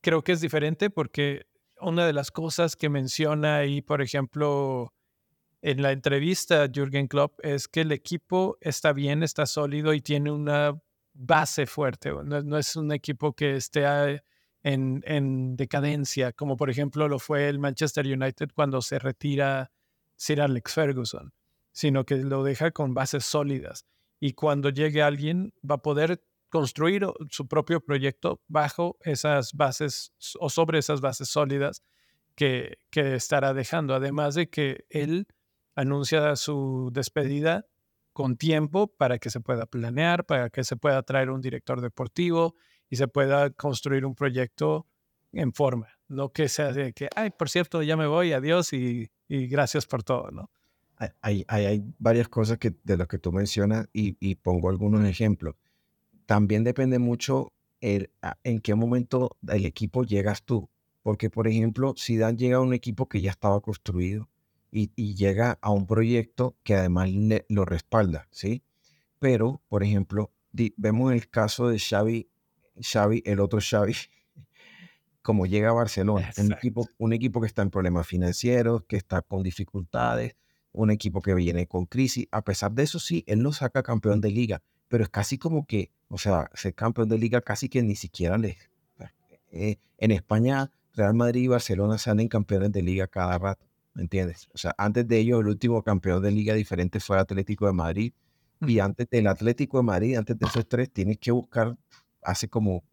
Creo 0.00 0.24
que 0.24 0.32
es 0.32 0.40
diferente 0.40 0.88
porque 0.88 1.44
una 1.82 2.06
de 2.06 2.14
las 2.14 2.30
cosas 2.30 2.76
que 2.76 2.88
menciona 2.88 3.58
ahí, 3.58 3.82
por 3.82 4.00
ejemplo, 4.00 4.94
en 5.60 5.82
la 5.82 5.92
entrevista 5.92 6.66
Jürgen 6.72 7.08
Klopp 7.08 7.38
es 7.44 7.68
que 7.68 7.82
el 7.82 7.92
equipo 7.92 8.56
está 8.62 8.94
bien, 8.94 9.22
está 9.22 9.44
sólido 9.44 9.92
y 9.92 10.00
tiene 10.00 10.30
una 10.30 10.80
base 11.12 11.66
fuerte. 11.66 12.10
No, 12.24 12.40
no 12.40 12.56
es 12.56 12.74
un 12.74 12.90
equipo 12.90 13.34
que 13.34 13.56
esté 13.56 13.84
en, 14.62 15.02
en, 15.04 15.56
decadencia, 15.56 16.32
como 16.32 16.56
por 16.56 16.70
ejemplo 16.70 17.06
lo 17.06 17.18
fue 17.18 17.50
el 17.50 17.58
Manchester 17.58 18.06
United 18.06 18.48
cuando 18.54 18.80
se 18.80 18.98
retira 18.98 19.70
Sir 20.16 20.40
Alex 20.40 20.74
Ferguson, 20.74 21.32
sino 21.72 22.04
que 22.04 22.16
lo 22.16 22.42
deja 22.42 22.70
con 22.70 22.94
bases 22.94 23.24
sólidas. 23.24 23.86
Y 24.18 24.32
cuando 24.32 24.70
llegue 24.70 25.02
alguien 25.02 25.52
va 25.68 25.76
a 25.76 25.82
poder 25.82 26.22
construir 26.48 27.06
su 27.30 27.48
propio 27.48 27.80
proyecto 27.80 28.40
bajo 28.48 28.96
esas 29.02 29.52
bases 29.52 30.12
o 30.38 30.48
sobre 30.48 30.78
esas 30.78 31.00
bases 31.00 31.28
sólidas 31.28 31.82
que, 32.34 32.78
estará 32.92 33.52
dejando. 33.52 33.94
Además 33.94 34.34
de 34.34 34.48
que 34.48 34.84
él 34.90 35.26
anuncia 35.74 36.36
su 36.36 36.90
despedida 36.92 37.66
con 38.12 38.36
tiempo 38.36 38.86
para 38.86 39.18
que 39.18 39.30
se 39.30 39.40
pueda 39.40 39.66
planear, 39.66 40.24
para 40.24 40.48
que 40.48 40.64
se 40.64 40.76
pueda 40.76 41.02
traer 41.02 41.30
un 41.30 41.40
director 41.42 41.80
deportivo 41.80 42.54
y 42.88 42.96
se 42.96 43.08
pueda 43.08 43.50
construir 43.50 44.06
un 44.06 44.14
proyecto 44.14 44.86
en 45.32 45.52
forma. 45.52 45.88
No 46.08 46.32
que 46.32 46.48
sea 46.48 46.72
de 46.72 46.92
que, 46.92 47.08
ay, 47.14 47.30
por 47.30 47.50
cierto, 47.50 47.82
ya 47.82 47.96
me 47.96 48.06
voy, 48.06 48.32
adiós 48.32 48.72
y 48.72 49.10
y 49.28 49.46
gracias 49.46 49.86
por 49.86 50.02
todo, 50.02 50.30
¿no? 50.30 50.50
Hay, 51.20 51.44
hay, 51.48 51.84
varias 51.98 52.28
cosas 52.28 52.56
que, 52.56 52.74
de 52.82 52.96
las 52.96 53.06
que 53.06 53.18
tú 53.18 53.30
mencionas 53.30 53.86
y, 53.92 54.16
y, 54.18 54.36
pongo 54.36 54.70
algunos 54.70 55.04
ejemplos. 55.06 55.54
También 56.24 56.64
depende 56.64 56.98
mucho 56.98 57.52
el, 57.82 58.10
en 58.44 58.60
qué 58.60 58.74
momento 58.74 59.36
del 59.42 59.66
equipo 59.66 60.04
llegas 60.04 60.42
tú. 60.42 60.70
Porque, 61.02 61.28
por 61.28 61.48
ejemplo, 61.48 61.92
si 61.96 62.16
Dan 62.16 62.38
llega 62.38 62.56
a 62.56 62.60
un 62.60 62.72
equipo 62.72 63.08
que 63.08 63.20
ya 63.20 63.30
estaba 63.30 63.60
construido 63.60 64.30
y, 64.72 64.90
y 64.96 65.14
llega 65.14 65.58
a 65.60 65.70
un 65.70 65.86
proyecto 65.86 66.56
que 66.62 66.74
además 66.74 67.10
lo 67.48 67.66
respalda, 67.66 68.26
¿sí? 68.30 68.62
Pero, 69.18 69.60
por 69.68 69.82
ejemplo, 69.82 70.32
vemos 70.76 71.12
el 71.12 71.28
caso 71.28 71.68
de 71.68 71.78
Xavi, 71.78 72.28
Xavi, 72.80 73.22
el 73.26 73.40
otro 73.40 73.60
Xavi, 73.60 73.94
como 75.26 75.44
llega 75.44 75.70
a 75.70 75.72
Barcelona, 75.72 76.30
un 76.38 76.52
equipo, 76.52 76.88
un 76.98 77.12
equipo 77.12 77.40
que 77.40 77.48
está 77.48 77.62
en 77.62 77.70
problemas 77.70 78.06
financieros, 78.06 78.84
que 78.84 78.96
está 78.96 79.22
con 79.22 79.42
dificultades, 79.42 80.36
un 80.70 80.92
equipo 80.92 81.20
que 81.20 81.34
viene 81.34 81.66
con 81.66 81.86
crisis. 81.86 82.28
A 82.30 82.42
pesar 82.42 82.70
de 82.70 82.84
eso, 82.84 83.00
sí, 83.00 83.24
él 83.26 83.42
no 83.42 83.52
saca 83.52 83.82
campeón 83.82 84.20
de 84.20 84.30
liga, 84.30 84.62
pero 84.86 85.02
es 85.02 85.10
casi 85.10 85.36
como 85.36 85.66
que, 85.66 85.90
o 86.06 86.16
sea, 86.16 86.48
ser 86.54 86.76
campeón 86.76 87.08
de 87.08 87.18
liga 87.18 87.40
casi 87.40 87.68
que 87.68 87.82
ni 87.82 87.96
siquiera 87.96 88.38
le... 88.38 88.56
Eh, 89.50 89.80
en 89.98 90.12
España, 90.12 90.70
Real 90.94 91.14
Madrid 91.14 91.42
y 91.42 91.48
Barcelona 91.48 91.98
salen 91.98 92.28
campeones 92.28 92.70
de 92.70 92.82
liga 92.82 93.08
cada 93.08 93.36
rato, 93.36 93.66
¿me 93.94 94.02
entiendes? 94.02 94.48
O 94.54 94.58
sea, 94.58 94.76
antes 94.78 95.08
de 95.08 95.18
ellos, 95.18 95.40
el 95.40 95.48
último 95.48 95.82
campeón 95.82 96.22
de 96.22 96.30
liga 96.30 96.54
diferente 96.54 97.00
fue 97.00 97.16
el 97.16 97.22
Atlético 97.22 97.66
de 97.66 97.72
Madrid. 97.72 98.12
Y 98.60 98.78
antes 98.78 99.10
del 99.10 99.26
Atlético 99.26 99.78
de 99.78 99.82
Madrid, 99.82 100.14
antes 100.14 100.38
de 100.38 100.46
esos 100.46 100.68
tres, 100.68 100.88
tienes 100.92 101.18
que 101.18 101.32
buscar 101.32 101.76
hace 102.22 102.48
como 102.48 102.84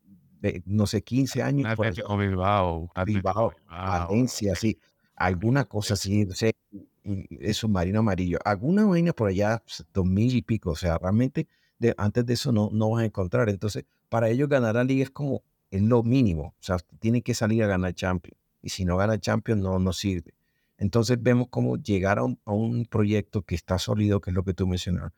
no 0.66 0.88
sé, 0.88 1.02
15 1.02 1.42
años. 1.42 1.70
Atlético 1.70 2.18
Bilbao. 2.18 2.92
Bilbao, 3.06 3.54
Valencia, 3.68 4.56
sí. 4.56 4.78
Alguna 5.16 5.66
cosa 5.66 5.94
así, 5.94 6.26
no 6.26 6.34
sé, 6.34 6.56
es 7.04 7.58
submarino 7.58 8.00
amarillo. 8.00 8.40
Alguna 8.44 8.86
vaina 8.86 9.14
por 9.14 9.30
allá, 9.30 9.62
pues, 9.64 9.86
dos 9.94 10.06
mil 10.06 10.36
y 10.36 10.42
pico. 10.42 10.72
O 10.72 10.76
sea, 10.76 10.98
realmente 10.98 11.48
de, 11.80 11.94
antes 11.98 12.26
de 12.26 12.34
eso 12.34 12.52
no, 12.52 12.70
no 12.72 12.92
vas 12.92 13.04
a 13.04 13.06
encontrar. 13.06 13.50
Entonces, 13.50 13.86
para 14.10 14.30
ellos 14.30 14.50
ganar 14.50 14.76
la 14.76 14.84
liga 14.84 15.04
es 15.04 15.12
como, 15.12 15.44
es 15.70 15.82
lo 15.82 16.04
mínimo. 16.04 16.56
O 16.60 16.64
sea, 16.64 16.78
tiene 17.00 17.22
que 17.22 17.34
salir 17.34 17.64
a 17.64 17.68
ganar 17.68 17.94
Champions. 17.94 18.38
Y 18.62 18.70
si 18.70 18.86
no 18.86 18.98
gana 18.98 19.20
Champions, 19.20 19.62
no, 19.62 19.78
no 19.80 19.94
sirve. 19.94 20.34
Entonces 20.78 21.18
vemos 21.22 21.48
cómo 21.50 21.78
llegar 21.78 22.20
a 22.20 22.24
un, 22.24 22.86
proyecto 22.90 23.44
que 23.44 23.56
está 23.56 23.78
sólido, 23.80 24.20
que 24.20 24.32
es 24.32 24.34
lo 24.34 24.44
que 24.44 24.54
tú 24.54 24.68
mencionabas, 24.68 25.14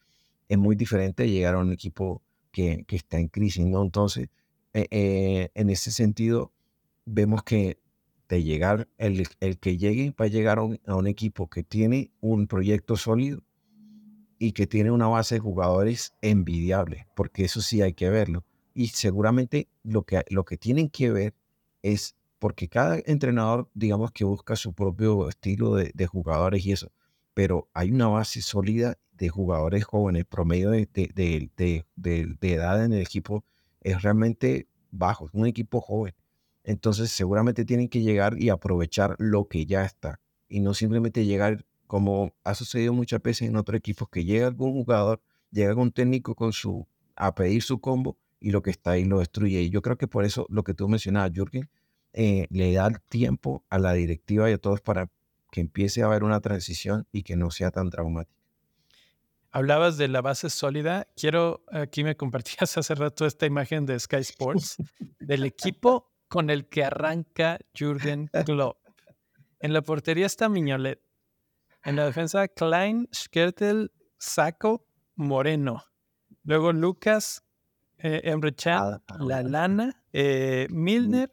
es 0.47 0.57
muy 0.57 0.75
diferente 0.75 1.23
de 1.23 1.31
llegar 1.31 1.55
a 1.55 1.59
un 1.59 1.71
equipo 1.71 2.21
que, 2.51 2.85
está 2.89 3.17
en 3.17 3.29
crisis, 3.29 3.65
¿no? 3.65 3.81
Entonces, 3.81 4.29
eh, 4.75 4.87
eh, 4.91 5.51
en 5.53 5.69
ese 5.69 5.89
sentido, 5.89 6.51
vemos 7.05 7.43
que 7.43 7.79
de 8.27 8.43
llegar, 8.43 8.89
el, 8.97 9.25
el 9.39 9.57
que 9.57 9.77
llegue 9.77 10.13
va 10.19 10.25
a 10.25 10.27
llegar 10.27 10.57
a 10.57 10.63
un, 10.63 11.07
equipo 11.07 11.49
que 11.49 11.63
tiene 11.63 12.11
un 12.19 12.47
proyecto 12.47 12.97
sólido 12.97 13.41
y 14.37 14.51
que 14.51 14.67
tiene 14.67 14.91
una 14.91 15.07
base 15.07 15.35
de 15.35 15.39
jugadores 15.39 16.13
envidiable, 16.21 17.07
porque 17.15 17.45
eso 17.45 17.61
sí 17.61 17.81
hay 17.81 17.93
que 17.93 18.09
verlo. 18.09 18.43
Y 18.73 18.87
seguramente 18.87 19.69
lo 19.83 20.03
que, 20.03 20.25
lo 20.29 20.43
que 20.43 20.57
tienen 20.57 20.89
que 20.89 21.09
ver 21.09 21.33
es, 21.81 22.17
porque 22.37 22.67
cada 22.67 22.99
entrenador, 23.05 23.69
digamos 23.75 24.11
que 24.11 24.25
busca 24.25 24.57
su 24.57 24.73
propio 24.73 25.29
estilo 25.29 25.75
de, 25.75 26.07
jugadores 26.07 26.65
y 26.65 26.73
eso, 26.73 26.91
pero 27.33 27.69
hay 27.73 27.91
una 27.91 28.07
base 28.07 28.41
sólida 28.41 28.97
de 29.13 29.29
jugadores 29.29 29.85
jóvenes, 29.85 30.25
promedio 30.25 30.71
de, 30.71 30.89
de, 30.93 31.85
de 31.95 32.53
edad 32.53 32.83
en 32.83 32.91
el 32.91 33.01
equipo 33.01 33.45
es 33.85 34.01
realmente 34.01 34.67
bajo, 34.89 35.27
es 35.27 35.33
un 35.33 35.45
equipo 35.45 35.79
joven. 35.79 36.15
Entonces 36.63 37.11
seguramente 37.11 37.65
tienen 37.65 37.87
que 37.87 38.01
llegar 38.01 38.41
y 38.41 38.49
aprovechar 38.49 39.15
lo 39.19 39.47
que 39.47 39.67
ya 39.67 39.85
está 39.85 40.19
y 40.49 40.59
no 40.59 40.73
simplemente 40.73 41.25
llegar 41.25 41.65
como 41.85 42.33
ha 42.43 42.55
sucedido 42.55 42.93
muchas 42.93 43.21
veces 43.21 43.47
en 43.47 43.55
otros 43.55 43.77
equipos 43.77 44.09
que 44.09 44.25
llega 44.25 44.47
algún 44.47 44.73
jugador, 44.73 45.21
llega 45.51 45.69
algún 45.69 45.91
técnico 45.91 46.33
con 46.33 46.51
su 46.51 46.87
a 47.15 47.35
pedir 47.35 47.61
su 47.61 47.79
combo 47.79 48.17
y 48.39 48.49
lo 48.49 48.63
que 48.63 48.71
está 48.71 48.91
ahí 48.91 49.05
lo 49.05 49.19
destruye. 49.19 49.61
Y 49.61 49.69
yo 49.69 49.83
creo 49.83 49.97
que 49.97 50.07
por 50.07 50.25
eso 50.25 50.47
lo 50.49 50.63
que 50.63 50.73
tú 50.73 50.89
mencionabas, 50.89 51.31
Jürgen, 51.31 51.69
eh, 52.13 52.47
le 52.49 52.73
da 52.73 52.89
tiempo 52.89 53.63
a 53.69 53.77
la 53.77 53.93
directiva 53.93 54.49
y 54.49 54.53
a 54.53 54.57
todos 54.57 54.81
para 54.81 55.11
que 55.51 55.61
empiece 55.61 56.01
a 56.01 56.07
haber 56.07 56.23
una 56.23 56.41
transición 56.41 57.07
y 57.11 57.21
que 57.21 57.35
no 57.35 57.51
sea 57.51 57.69
tan 57.69 57.91
traumática. 57.91 58.44
Hablabas 59.55 59.95
de 59.95 60.09
la 60.09 60.21
base 60.21 60.49
sólida. 60.49 61.07
Quiero, 61.15 61.63
aquí 61.71 62.03
me 62.03 62.17
compartías 62.17 62.77
hace 62.77 62.93
rato 62.93 63.25
esta 63.25 63.45
imagen 63.45 63.85
de 63.85 63.97
Sky 63.97 64.17
Sports, 64.17 64.75
del 65.17 65.45
equipo 65.45 66.11
con 66.27 66.49
el 66.49 66.67
que 66.67 66.83
arranca 66.83 67.59
Jürgen 67.73 68.29
Klopp. 68.45 68.77
En 69.61 69.71
la 69.71 69.81
portería 69.81 70.25
está 70.25 70.49
Miñolet. 70.49 71.01
En 71.85 71.95
la 71.95 72.03
defensa, 72.03 72.49
Klein, 72.49 73.07
Skertel, 73.15 73.93
Saco, 74.17 74.89
Moreno. 75.15 75.85
Luego 76.43 76.73
Lucas, 76.73 77.45
eh, 77.97 78.35
La 79.19 79.41
Lana, 79.41 80.03
eh, 80.11 80.67
Milner, 80.69 81.31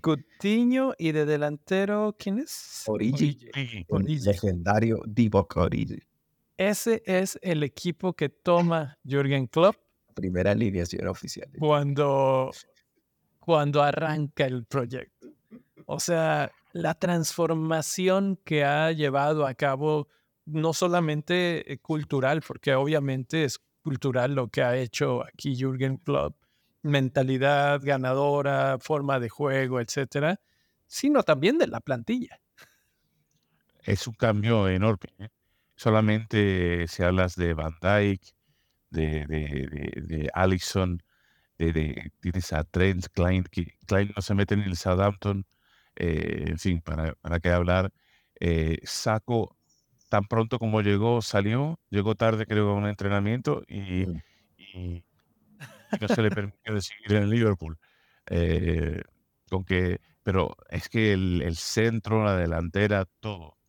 Coutinho 0.00 0.94
y 0.96 1.12
de 1.12 1.26
delantero, 1.26 2.16
¿quién 2.18 2.38
es? 2.38 2.84
Origi. 2.86 3.50
Legendario 4.24 5.02
Divock 5.06 5.58
Origi. 5.58 6.00
Ese 6.60 7.02
es 7.06 7.38
el 7.40 7.62
equipo 7.62 8.12
que 8.12 8.28
toma 8.28 8.98
Jürgen 9.02 9.46
Klopp. 9.46 9.76
Primera 10.12 10.50
alineación 10.50 11.08
oficial. 11.08 11.48
Cuando 11.58 12.50
cuando 13.38 13.82
arranca 13.82 14.44
el 14.44 14.66
proyecto. 14.66 15.28
O 15.86 15.98
sea, 15.98 16.52
la 16.72 16.92
transformación 16.92 18.38
que 18.44 18.62
ha 18.62 18.92
llevado 18.92 19.46
a 19.46 19.54
cabo, 19.54 20.08
no 20.44 20.74
solamente 20.74 21.72
eh, 21.72 21.78
cultural, 21.78 22.42
porque 22.46 22.74
obviamente 22.74 23.44
es 23.44 23.58
cultural 23.82 24.34
lo 24.34 24.48
que 24.48 24.62
ha 24.62 24.76
hecho 24.76 25.24
aquí 25.24 25.56
Jürgen 25.56 25.96
Klopp, 25.96 26.36
mentalidad 26.82 27.80
ganadora, 27.82 28.76
forma 28.78 29.18
de 29.18 29.30
juego, 29.30 29.80
etcétera, 29.80 30.38
sino 30.86 31.22
también 31.22 31.56
de 31.56 31.68
la 31.68 31.80
plantilla. 31.80 32.38
Es 33.82 34.06
un 34.06 34.12
cambio 34.12 34.68
enorme. 34.68 35.08
¿eh? 35.20 35.30
Solamente 35.80 36.86
si 36.88 37.02
hablas 37.02 37.36
de 37.36 37.54
Van 37.54 37.72
Dyke, 37.80 38.34
de, 38.90 39.24
de, 39.26 40.02
de 40.02 40.30
Allison, 40.34 41.02
de, 41.56 42.12
tienes 42.20 42.52
a 42.52 42.64
Trent, 42.64 43.06
Klein, 43.14 43.44
que 43.44 43.78
Klein 43.86 44.12
no 44.14 44.20
se 44.20 44.34
mete 44.34 44.52
en 44.52 44.60
el 44.60 44.76
Southampton, 44.76 45.46
eh, 45.96 46.44
en 46.48 46.58
fin, 46.58 46.82
para, 46.82 47.14
para 47.14 47.40
qué 47.40 47.48
hablar. 47.48 47.94
Eh, 48.40 48.78
Saco, 48.82 49.56
tan 50.10 50.26
pronto 50.26 50.58
como 50.58 50.82
llegó, 50.82 51.22
salió, 51.22 51.80
llegó 51.88 52.14
tarde 52.14 52.44
creo 52.44 52.68
a 52.68 52.74
un 52.74 52.86
entrenamiento 52.86 53.62
y, 53.66 54.02
y, 54.58 55.02
no 55.98 56.08
se 56.08 56.20
le 56.20 56.28
permitió 56.28 56.78
seguir 56.82 57.14
en 57.14 57.30
Liverpool. 57.30 57.78
Eh, 58.26 59.00
con 59.48 59.64
que, 59.64 59.98
pero 60.22 60.54
es 60.68 60.90
que 60.90 61.14
el, 61.14 61.40
el, 61.40 61.56
centro, 61.56 62.22
la 62.22 62.36
delantera, 62.36 63.06
todo. 63.20 63.59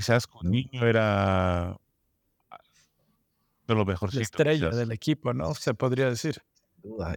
Quizás 0.00 0.26
con 0.26 0.50
niño 0.50 0.86
era 0.86 1.76
lo 3.74 3.84
mejor. 3.84 4.14
La 4.14 4.22
estrella 4.22 4.70
del 4.70 4.92
equipo, 4.92 5.34
¿no? 5.34 5.54
Se 5.54 5.74
podría 5.74 6.08
decir. 6.08 6.42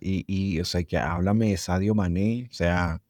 Y, 0.02 0.26
y, 0.28 0.60
o 0.60 0.66
sea, 0.66 0.84
que 0.84 0.98
háblame 0.98 1.52
de 1.52 1.58
Sadio 1.58 1.96
Mané, 1.96 2.50
o 2.52 2.54
sea, 2.54 3.02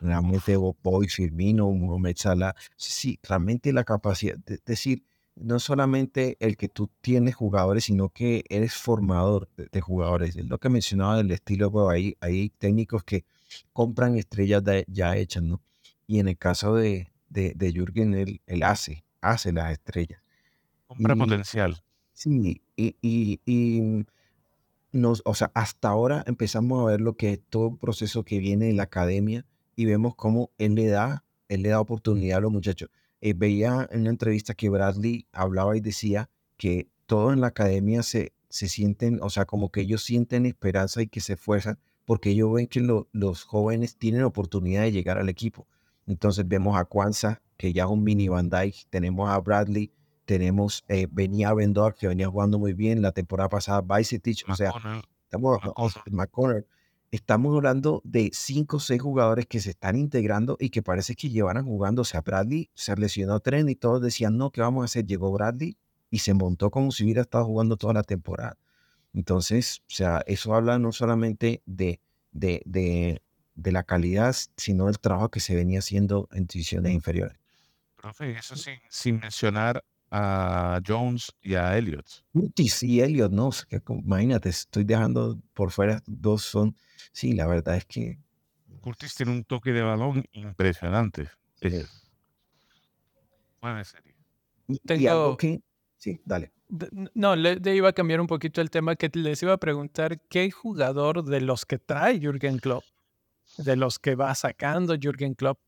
realmente 0.00 0.56
Boy, 0.56 1.08
Firmino, 1.08 1.68
Mohamed 1.72 2.16
Salah. 2.16 2.54
Sí, 2.76 3.18
realmente 3.24 3.72
la 3.72 3.82
capacidad, 3.82 4.36
de 4.38 4.60
decir, 4.64 5.04
no 5.34 5.58
solamente 5.58 6.36
el 6.38 6.56
que 6.56 6.68
tú 6.68 6.88
tienes 7.00 7.34
jugadores, 7.34 7.84
sino 7.84 8.10
que 8.10 8.44
eres 8.48 8.74
formador 8.74 9.48
de, 9.56 9.80
jugadores. 9.80 10.36
Es 10.36 10.46
lo 10.46 10.58
que 10.58 10.68
mencionaba 10.68 11.16
del 11.16 11.32
estilo, 11.32 11.72
pues, 11.72 11.88
hay, 11.90 12.16
hay 12.20 12.50
técnicos 12.50 13.02
que 13.02 13.24
compran 13.72 14.16
estrellas 14.16 14.62
ya 14.86 15.16
hechas, 15.16 15.42
¿no? 15.42 15.60
Y 16.06 16.20
en 16.20 16.28
el 16.28 16.38
caso 16.38 16.76
de, 16.76 17.10
de, 17.28 17.54
de 17.56 17.72
Jürgen, 17.72 18.14
él, 18.14 18.40
él, 18.46 18.62
hace, 18.62 19.04
hace 19.20 19.52
las 19.52 19.72
estrellas. 19.72 20.20
Compra 20.86 21.16
potencial. 21.16 21.82
Sí, 22.12 22.62
y, 22.76 22.96
y, 23.02 24.06
nos, 24.90 25.22
o 25.24 25.34
sea, 25.34 25.50
hasta 25.54 25.88
ahora 25.88 26.24
empezamos 26.26 26.82
a 26.82 26.90
ver 26.90 27.00
lo 27.00 27.16
que 27.16 27.34
es 27.34 27.40
todo 27.48 27.68
el 27.68 27.76
proceso 27.76 28.24
que 28.24 28.38
viene 28.38 28.66
de 28.66 28.72
la 28.72 28.84
academia 28.84 29.44
y 29.76 29.84
vemos 29.84 30.14
cómo 30.14 30.50
él 30.58 30.74
le 30.74 30.88
da, 30.88 31.24
él 31.48 31.62
le 31.62 31.68
da 31.68 31.80
oportunidad 31.80 32.38
a 32.38 32.40
los 32.40 32.52
muchachos. 32.52 32.90
Eh, 33.20 33.34
veía 33.34 33.88
en 33.92 34.00
una 34.02 34.10
entrevista 34.10 34.54
que 34.54 34.68
Bradley 34.68 35.26
hablaba 35.32 35.76
y 35.76 35.80
decía 35.80 36.30
que 36.56 36.88
todos 37.06 37.32
en 37.32 37.40
la 37.40 37.48
academia 37.48 38.02
se, 38.02 38.32
se 38.48 38.68
sienten, 38.68 39.20
o 39.22 39.30
sea, 39.30 39.44
como 39.44 39.70
que 39.70 39.82
ellos 39.82 40.02
sienten 40.02 40.46
esperanza 40.46 41.02
y 41.02 41.08
que 41.08 41.20
se 41.20 41.34
esfuerzan 41.34 41.78
porque 42.08 42.30
ellos 42.30 42.50
ven 42.52 42.66
que 42.66 42.80
los 43.12 43.44
jóvenes 43.44 43.98
tienen 43.98 44.22
oportunidad 44.22 44.82
de 44.82 44.92
llegar 44.92 45.18
al 45.18 45.28
equipo. 45.28 45.66
Entonces 46.06 46.48
vemos 46.48 46.78
a 46.78 46.86
Kwanzaa, 46.86 47.42
que 47.58 47.72
ya 47.74 47.84
es 47.84 47.90
un 47.90 48.02
mini 48.02 48.28
Van 48.28 48.48
tenemos 48.88 49.28
a 49.28 49.38
Bradley, 49.40 49.92
tenemos 50.24 50.84
eh, 50.88 51.06
venía 51.10 51.52
Vendor, 51.52 51.94
que 51.94 52.06
venía 52.06 52.28
jugando 52.28 52.58
muy 52.58 52.72
bien 52.72 53.02
la 53.02 53.12
temporada 53.12 53.48
pasada, 53.48 53.82
Vicetich, 53.82 54.44
o 54.48 54.54
sea, 54.54 54.72
estamos, 55.24 55.58
estamos 57.10 57.56
hablando 57.56 58.00
de 58.04 58.30
cinco 58.32 58.76
o 58.76 58.80
seis 58.80 59.02
jugadores 59.02 59.46
que 59.46 59.60
se 59.60 59.70
están 59.70 59.96
integrando 59.96 60.56
y 60.60 60.70
que 60.70 60.82
parece 60.82 61.16
que 61.16 61.30
llevaran 61.30 61.64
jugando. 61.64 62.02
O 62.02 62.04
sea, 62.04 62.20
Bradley 62.20 62.70
se 62.74 62.94
lesionó 62.96 63.40
tren 63.40 63.68
y 63.68 63.74
todos 63.74 64.00
decían, 64.00 64.36
no, 64.36 64.50
¿qué 64.50 64.60
vamos 64.60 64.82
a 64.82 64.84
hacer? 64.84 65.06
Llegó 65.06 65.32
Bradley 65.32 65.76
y 66.10 66.18
se 66.18 66.34
montó 66.34 66.70
como 66.70 66.92
si 66.92 67.04
hubiera 67.04 67.22
estado 67.22 67.44
jugando 67.44 67.76
toda 67.76 67.94
la 67.94 68.02
temporada. 68.02 68.56
Entonces, 69.14 69.80
o 69.88 69.94
sea, 69.94 70.22
eso 70.26 70.54
habla 70.54 70.78
no 70.78 70.92
solamente 70.92 71.62
de, 71.66 72.00
de, 72.30 72.62
de, 72.66 73.22
de 73.54 73.72
la 73.72 73.82
calidad, 73.82 74.36
sino 74.56 74.86
del 74.86 75.00
trabajo 75.00 75.30
que 75.30 75.40
se 75.40 75.56
venía 75.56 75.80
haciendo 75.80 76.28
en 76.32 76.46
divisiones 76.46 76.92
inferiores. 76.92 77.37
Profe, 78.00 78.30
eso 78.30 78.54
sin, 78.54 78.78
sin 78.88 79.18
mencionar 79.18 79.84
a 80.10 80.80
Jones 80.86 81.32
y 81.42 81.54
a 81.54 81.76
Elliot. 81.76 82.06
Curtis 82.32 82.82
y 82.84 83.00
Elliot, 83.00 83.32
no, 83.32 83.50
imagínate, 83.88 84.48
estoy 84.48 84.84
dejando 84.84 85.38
por 85.52 85.72
fuera 85.72 86.00
dos 86.06 86.42
son, 86.42 86.76
sí, 87.12 87.32
la 87.32 87.46
verdad 87.46 87.76
es 87.76 87.84
que... 87.84 88.18
Curtis 88.80 89.16
tiene 89.16 89.32
un 89.32 89.44
toque 89.44 89.72
de 89.72 89.82
balón 89.82 90.24
impresionante. 90.32 91.28
Es... 91.60 92.08
Buena 93.60 93.84
serie. 93.84 94.14
Tengo... 94.86 95.36
que... 95.36 95.60
Sí, 95.96 96.20
dale. 96.24 96.52
No, 97.14 97.34
le, 97.34 97.58
iba 97.74 97.88
a 97.88 97.92
cambiar 97.92 98.20
un 98.20 98.28
poquito 98.28 98.60
el 98.60 98.70
tema 98.70 98.94
que 98.94 99.10
les 99.14 99.42
iba 99.42 99.54
a 99.54 99.58
preguntar, 99.58 100.20
¿qué 100.28 100.50
jugador 100.50 101.24
de 101.24 101.40
los 101.40 101.66
que 101.66 101.78
trae 101.78 102.20
Jürgen 102.20 102.58
Klopp, 102.58 102.84
de 103.56 103.74
los 103.74 103.98
que 103.98 104.14
va 104.14 104.34
sacando 104.34 104.94
Jürgen 104.94 105.34
Klopp, 105.34 105.58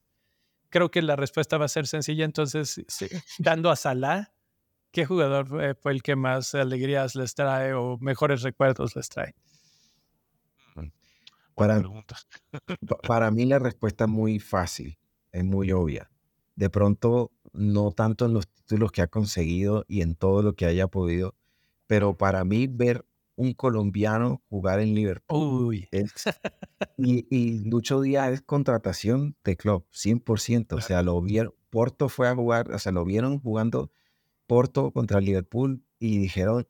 creo 0.70 0.90
que 0.90 1.02
la 1.02 1.16
respuesta 1.16 1.58
va 1.58 1.66
a 1.66 1.68
ser 1.68 1.86
sencilla. 1.86 2.24
Entonces, 2.24 2.82
dando 3.38 3.70
a 3.70 3.76
Salah, 3.76 4.32
¿qué 4.90 5.04
jugador 5.04 5.76
fue 5.76 5.92
el 5.92 6.02
que 6.02 6.16
más 6.16 6.54
alegrías 6.54 7.14
les 7.14 7.34
trae 7.34 7.74
o 7.74 7.98
mejores 7.98 8.42
recuerdos 8.42 8.96
les 8.96 9.08
trae? 9.08 9.34
Mm, 10.76 10.88
para, 11.54 11.82
para 13.06 13.30
mí 13.30 13.44
la 13.44 13.58
respuesta 13.58 14.04
es 14.04 14.10
muy 14.10 14.38
fácil, 14.38 14.98
es 15.32 15.44
muy 15.44 15.72
obvia. 15.72 16.10
De 16.56 16.70
pronto, 16.70 17.32
no 17.52 17.92
tanto 17.92 18.26
en 18.26 18.34
los 18.34 18.48
títulos 18.48 18.92
que 18.92 19.02
ha 19.02 19.06
conseguido 19.08 19.84
y 19.88 20.02
en 20.02 20.14
todo 20.14 20.42
lo 20.42 20.54
que 20.54 20.66
haya 20.66 20.86
podido, 20.88 21.34
pero 21.86 22.16
para 22.16 22.44
mí 22.44 22.66
ver 22.66 23.04
un 23.41 23.55
colombiano 23.55 24.43
jugar 24.51 24.80
en 24.80 24.95
Liverpool. 24.95 25.66
Uy. 25.66 25.88
y, 26.99 27.26
y, 27.30 27.64
Lucho 27.64 28.03
Díaz 28.03 28.32
es 28.32 28.43
contratación 28.43 29.34
de 29.45 29.57
club, 29.57 29.86
100%. 29.93 30.74
O 30.74 30.80
sea, 30.82 31.03
lo 31.03 31.20
vieron, 31.22 31.55
Porto 31.70 32.11
fue 32.11 32.28
a 32.28 32.34
jugar, 32.34 32.70
o 32.70 32.78
sea, 32.78 32.93
lo 32.93 33.03
vieron 33.05 33.41
jugando 33.41 33.91
Porto 34.47 34.91
contra 34.91 35.20
Liverpool 35.20 35.82
y 35.99 36.18
dijeron, 36.18 36.68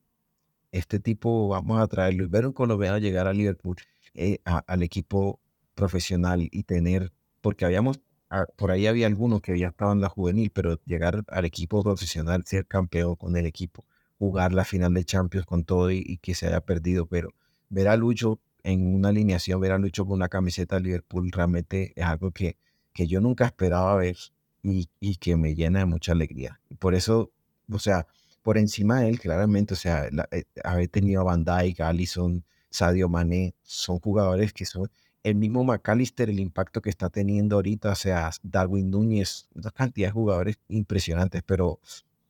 este 0.71 1.01
tipo 1.01 1.49
vamos 1.49 1.81
a 1.81 1.89
traerlo. 1.89 2.23
Y 2.23 2.29
ver 2.29 2.47
un 2.47 2.53
colombiano 2.53 2.99
llegar 2.99 3.27
a 3.27 3.33
Liverpool, 3.33 3.77
eh, 4.15 4.39
al 4.45 4.83
equipo 4.85 5.41
profesional 5.75 6.49
y 6.53 6.63
tener, 6.63 7.13
porque 7.41 7.65
habíamos, 7.65 8.01
ah, 8.29 8.47
por 8.57 8.71
ahí 8.71 8.87
había 8.87 9.09
algunos 9.09 9.41
que 9.41 9.59
ya 9.59 9.69
estaban 9.69 9.99
en 9.99 10.03
la 10.03 10.09
juvenil, 10.09 10.51
pero 10.55 10.81
llegar 10.85 11.25
al 11.27 11.45
equipo 11.45 11.83
profesional, 11.83 12.45
ser 12.47 12.69
campeón 12.69 13.17
con 13.17 13.37
el 13.37 13.47
equipo, 13.47 13.85
jugar 14.21 14.53
la 14.53 14.67
final 14.67 14.93
de 14.93 15.03
Champions 15.03 15.47
con 15.47 15.65
todo 15.65 15.91
y, 15.91 16.19
que 16.19 16.35
se 16.35 16.47
haya 16.47 16.61
perdido, 16.61 17.07
pero 17.07 17.31
ver 17.71 17.89
a 17.89 17.97
Lucho 17.97 18.39
en 18.63 18.95
una 18.95 19.09
alineación, 19.09 19.59
ver 19.63 19.73
a 19.73 19.79
Lucho 19.79 20.05
con 20.05 20.17
una 20.17 20.29
camiseta 20.29 20.77
de 20.77 20.83
Liverpool 20.83 21.33
realmente 21.33 21.95
es 21.97 22.05
algo 22.05 22.31
que, 22.31 22.59
que 22.93 23.07
yo 23.07 23.23
nunca 23.23 23.47
esperaba 23.47 23.97
ver 23.97 24.19
y, 24.63 24.91
y 25.01 25.17
que 25.17 25.37
me 25.37 25.55
llena 25.55 25.79
de 25.79 25.87
mucha 25.87 26.13
alegría. 26.13 26.61
Por 26.79 26.95
eso, 26.95 27.33
o 27.73 27.79
sea, 27.79 28.07
por 28.43 28.59
encima 28.59 29.01
de 29.01 29.09
él, 29.09 29.19
claramente, 29.19 29.73
o 29.73 29.77
sea, 29.79 30.07
eh, 30.33 30.45
haber 30.65 30.89
tenido 30.89 31.23
a 31.23 31.25
Van 31.25 31.43
Dijk, 31.43 31.81
Allison, 31.81 32.45
Sadio 32.69 33.09
Mané, 33.09 33.55
son 33.63 34.01
jugadores 34.01 34.53
que 34.53 34.67
son 34.67 34.91
el 35.23 35.35
mismo 35.35 35.65
McAllister, 35.65 36.29
el 36.29 36.41
impacto 36.41 36.83
que 36.83 36.91
está 36.91 37.09
teniendo 37.09 37.57
ahorita, 37.57 37.93
o 37.93 37.95
sea, 37.95 38.31
Darwin 38.43 38.91
Núñez, 38.91 39.49
una 39.55 39.71
cantidad 39.71 40.09
de 40.09 40.13
jugadores 40.13 40.59
impresionantes, 40.69 41.43
pero 41.43 41.81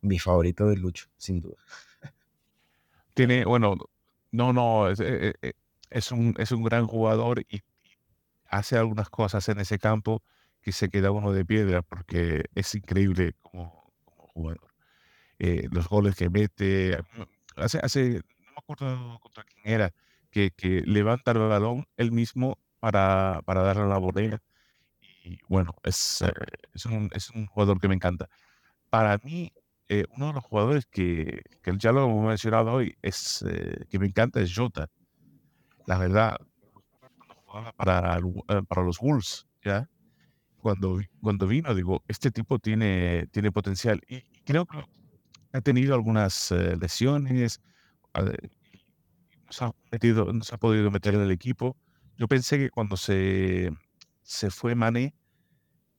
mi 0.00 0.18
favorito 0.18 0.70
es 0.70 0.78
Lucho, 0.78 1.06
sin 1.16 1.40
duda. 1.40 1.56
Tiene, 3.14 3.44
bueno, 3.44 3.76
no, 4.32 4.52
no, 4.52 4.88
es, 4.88 5.00
eh, 5.00 5.34
eh, 5.42 5.52
un, 6.12 6.34
es 6.38 6.52
un 6.52 6.62
gran 6.62 6.86
jugador 6.86 7.44
y 7.48 7.62
hace 8.46 8.76
algunas 8.76 9.10
cosas 9.10 9.48
en 9.48 9.60
ese 9.60 9.78
campo 9.78 10.22
que 10.62 10.72
se 10.72 10.88
queda 10.88 11.10
uno 11.10 11.32
de 11.32 11.44
piedra 11.44 11.82
porque 11.82 12.44
es 12.54 12.74
increíble 12.74 13.34
como, 13.42 13.92
como 14.04 14.26
jugador. 14.28 14.70
Eh, 15.38 15.68
los 15.72 15.88
goles 15.88 16.14
que 16.16 16.28
mete. 16.28 16.98
Hace, 17.56 17.78
hace, 17.82 18.22
no 18.38 18.52
me 18.52 18.58
acuerdo 18.58 19.18
contra 19.20 19.44
quién 19.44 19.62
era, 19.64 19.92
que, 20.30 20.50
que 20.50 20.82
levanta 20.82 21.32
el 21.32 21.38
balón 21.38 21.86
él 21.96 22.12
mismo 22.12 22.58
para, 22.78 23.40
para 23.46 23.62
darle 23.62 23.82
a 23.84 23.86
la 23.86 23.98
botella. 23.98 24.42
Y 25.24 25.38
bueno, 25.48 25.74
es, 25.82 26.22
eh, 26.22 26.32
es, 26.74 26.86
un, 26.86 27.10
es 27.14 27.30
un 27.30 27.46
jugador 27.46 27.80
que 27.80 27.88
me 27.88 27.94
encanta. 27.94 28.28
Para 28.90 29.18
mí, 29.18 29.52
eh, 29.92 30.04
uno 30.16 30.28
de 30.28 30.32
los 30.34 30.44
jugadores 30.44 30.86
que, 30.86 31.42
que, 31.62 31.74
ya 31.76 31.90
lo 31.90 32.04
hemos 32.04 32.24
mencionado 32.24 32.72
hoy, 32.72 32.96
es, 33.02 33.44
que 33.88 33.98
me 33.98 34.06
encanta 34.06 34.40
es 34.40 34.54
Jota. 34.54 34.88
La 35.84 35.98
verdad, 35.98 36.36
para, 37.76 38.20
para 38.68 38.82
los 38.84 39.00
Wolves, 39.00 39.48
¿ya? 39.64 39.90
Cuando, 40.60 41.00
cuando 41.20 41.48
vino, 41.48 41.74
digo, 41.74 42.04
este 42.06 42.30
tipo 42.30 42.60
tiene, 42.60 43.26
tiene 43.32 43.50
potencial. 43.50 44.00
Y 44.06 44.22
creo 44.44 44.64
que 44.64 44.78
ha 45.52 45.60
tenido 45.60 45.96
algunas 45.96 46.52
eh, 46.52 46.76
lesiones, 46.80 47.60
no 48.14 48.32
se, 49.50 49.64
ha 49.64 49.72
metido, 49.90 50.32
no 50.32 50.44
se 50.44 50.54
ha 50.54 50.58
podido 50.58 50.88
meter 50.92 51.16
en 51.16 51.22
el 51.22 51.32
equipo. 51.32 51.76
Yo 52.16 52.28
pensé 52.28 52.58
que 52.58 52.70
cuando 52.70 52.96
se, 52.96 53.72
se 54.22 54.50
fue 54.50 54.76
Mané, 54.76 55.16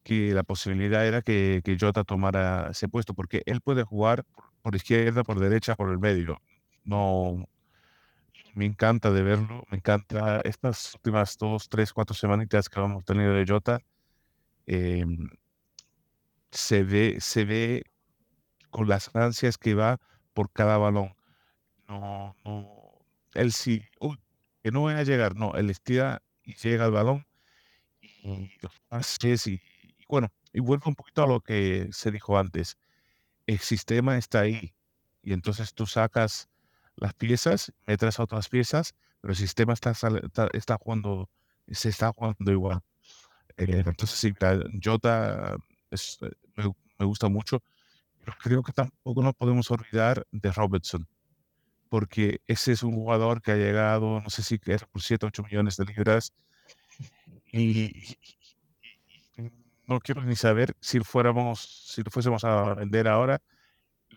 que 0.04 0.34
la 0.34 0.43
posibilidad 0.43 1.06
era 1.06 1.22
que, 1.22 1.62
que 1.64 1.78
Jota 1.80 2.04
tomara 2.04 2.70
ese 2.72 2.88
puesto, 2.89 3.14
porque 3.14 3.43
él 3.45 3.62
puede 3.62 3.84
jugar 3.84 4.26
por, 4.62 4.76
izquierda, 4.76 5.24
por 5.24 5.39
derecha, 5.39 5.76
por 5.76 5.89
el 5.91 5.99
medio. 5.99 6.41
No, 6.84 7.45
me 8.54 8.66
encanta 8.66 9.12
de 9.12 9.22
verlo, 9.22 9.64
me 9.70 9.78
encanta 9.78 10.41
estas 10.43 10.95
últimas 10.95 11.38
dos, 11.38 11.70
tres, 11.70 11.93
cuatro 11.93 12.16
semanitas 12.16 12.70
que 12.70 12.80
hemos 12.80 13.06
tenido 13.06 13.34
de 13.34 13.45
Jota. 13.47 13.80
Em, 14.66 15.30
se 16.52 16.84
ve, 16.84 17.18
se 17.20 17.45
ve 17.45 17.84
con 18.70 18.88
las 18.88 19.16
ansias 19.16 19.58
que 19.58 19.74
va 19.76 19.99
por 20.34 20.52
cada 20.52 20.78
balón. 20.78 21.16
No, 21.88 22.36
no, 22.43 22.91
él 23.34 23.52
sí, 23.52 23.84
que 24.64 24.72
no 24.72 24.82
voy 24.82 24.93
a 24.93 25.04
llegar, 25.04 25.36
no, 25.36 25.54
él 25.56 25.70
estira 25.70 26.22
y 26.43 26.56
llega 26.56 26.86
al 26.86 26.91
balón 26.91 27.26
y 28.02 28.52
los 28.62 28.80
pases 28.88 29.47
y, 29.47 29.62
bueno, 30.12 30.30
y 30.51 30.59
vuelvo 30.59 30.89
un 30.89 30.95
poquito 30.95 31.24
a 31.24 31.28
lo 31.28 31.39
que 31.39 31.88
se 31.93 32.12
dijo 32.12 32.38
antes. 32.38 32.78
El 33.47 33.59
sistema 33.59 34.18
está 34.18 34.41
ahí 34.41 34.76
y 35.24 35.32
entonces 35.32 35.74
tú 35.74 35.86
sacas 35.86 36.49
las 36.97 37.14
piezas, 37.14 37.72
metes 37.88 38.20
otras 38.20 38.49
piezas, 38.49 38.93
pero 39.22 39.32
el 39.32 39.38
sistema 39.38 39.72
está, 39.72 39.93
está, 40.51 40.78
jugando, 40.78 41.30
se 41.68 41.89
está 41.89 42.12
jugando 42.12 42.51
igual. 42.51 42.82
Eh, 43.55 43.84
entonces, 43.86 44.20
sí, 44.20 44.34
Jota 44.84 45.55
es, 45.89 46.20
me, 46.57 46.66
me, 46.99 47.05
gusta 47.05 47.30
mucho. 47.30 47.64
Pero 48.20 48.38
creo 48.38 48.64
que 48.64 48.74
tampoco 48.74 49.24
nos 49.24 49.34
podemos 49.34 49.72
olvidar 49.72 50.28
de 50.32 50.51
Robertson, 50.51 51.07
porque 51.88 52.41
ese 52.47 52.74
es 52.74 52.84
un 52.84 52.95
jugador 52.95 53.41
que 53.41 53.51
ha 53.53 53.55
llegado, 53.55 54.20
no 54.20 54.30
sé 54.30 54.43
si 54.43 54.59
es 54.66 54.84
por 54.84 55.01
7, 55.01 55.26
8 55.28 55.43
millones 55.43 55.78
de 55.78 55.86
libras, 55.86 56.34
y, 57.53 58.18
no 59.92 60.00
quiero 60.00 60.24
ni 60.24 60.36
saber 60.36 60.76
si 60.80 61.00
fuéramos, 61.02 61.60
si 61.62 62.02
fuésemos 62.04 62.44
a 62.44 62.74
vender 62.76 63.08
ahora, 63.08 63.42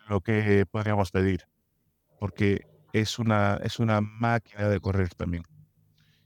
lo 0.08 0.20
que 0.20 0.64
podríamos 0.70 1.10
pedir, 1.10 1.46
porque 2.18 2.66
es 2.92 3.18
una, 3.18 3.58
es 3.62 3.78
una 3.78 4.00
máquina 4.00 4.68
de 4.68 4.80
correr 4.80 5.08
también. 5.14 5.44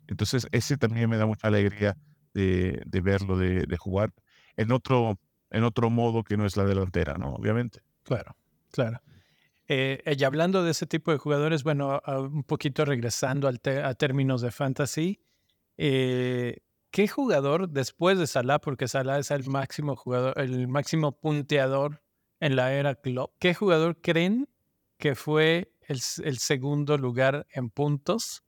Entonces, 0.07 0.47
ese 0.53 0.77
también 0.77 1.09
me 1.09 1.17
da 1.17 1.27
mucha 1.27 1.49
alegría 1.49 1.97
de, 2.35 2.83
de 2.85 3.01
verlo, 3.01 3.37
de, 3.37 3.65
de, 3.67 3.77
jugar 3.77 4.13
en 4.57 4.73
otro, 4.73 5.19
en 5.51 5.65
otro 5.65 5.91
modo 5.91 6.25
que 6.25 6.37
no 6.37 6.45
es 6.47 6.57
la 6.57 6.65
delantera, 6.65 7.15
¿no? 7.15 7.35
Obviamente. 7.35 7.81
Claro, 8.05 8.37
claro. 8.71 9.01
Eh, 9.67 10.03
y 10.17 10.25
hablando 10.25 10.63
de 10.63 10.71
ese 10.71 10.87
tipo 10.87 11.11
de 11.11 11.19
jugadores, 11.19 11.63
bueno, 11.63 12.01
un 12.07 12.43
poquito 12.45 12.85
regresando 12.87 13.49
a 13.49 13.95
términos 13.95 14.41
de 14.41 14.51
fantasy, 14.51 15.21
eh, 15.77 16.59
¿qué 16.91 17.09
jugador 17.09 17.69
después 17.69 18.19
de 18.19 18.27
Salah, 18.27 18.61
porque 18.61 18.89
Salah 18.89 19.19
es 19.19 19.31
el 19.31 19.49
máximo 19.49 19.97
jugador, 19.97 20.39
el 20.39 20.69
máximo 20.69 21.13
punteador 21.13 22.03
en 22.41 22.57
la 22.57 22.73
era 22.73 22.95
club, 22.95 23.31
¿qué 23.39 23.55
jugador 23.55 24.01
creen 24.01 24.49
que 24.97 25.15
fue 25.15 25.73
el, 25.83 26.01
segundo 26.39 26.99
lugar 26.99 27.47
en 27.51 27.71
puntos 27.71 28.45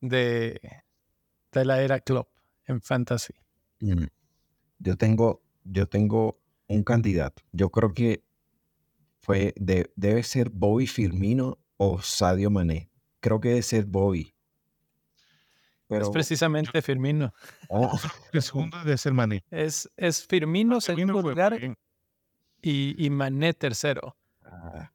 de, 0.00 0.60
la 1.52 1.82
era 1.82 2.00
club 2.00 2.26
en 2.66 2.80
fantasy? 2.80 3.34
Mm, 3.80 4.04
yo 4.78 4.96
tengo 4.96 5.42
yo 5.64 5.88
tengo 5.88 6.40
un 6.68 6.82
candidato. 6.82 7.42
Yo 7.52 7.70
creo 7.70 7.92
que 7.94 8.24
fue 9.20 9.54
de, 9.56 9.92
debe 9.96 10.22
ser 10.22 10.50
Bobby 10.50 10.86
Firmino 10.86 11.58
o 11.76 12.00
Sadio 12.02 12.50
Mané. 12.50 12.90
Creo 13.20 13.40
que 13.40 13.50
debe 13.50 13.62
ser 13.62 13.84
Bobby. 13.86 14.34
Pero, 15.92 16.06
es 16.06 16.10
precisamente 16.10 16.80
Firmino. 16.82 17.32
Oh. 17.68 17.92
El 18.32 18.42
segundo 18.42 18.78
debe 18.78 18.96
ser 18.96 19.12
Mané. 19.12 19.44
Es, 19.50 19.90
es 19.96 20.26
Firmino, 20.26 20.80
segundo 20.80 21.20
lugar 21.20 21.58
y, 22.62 23.04
y, 23.04 23.10
Mané 23.10 23.52
tercero. 23.54 24.16
Ah, 24.44 24.90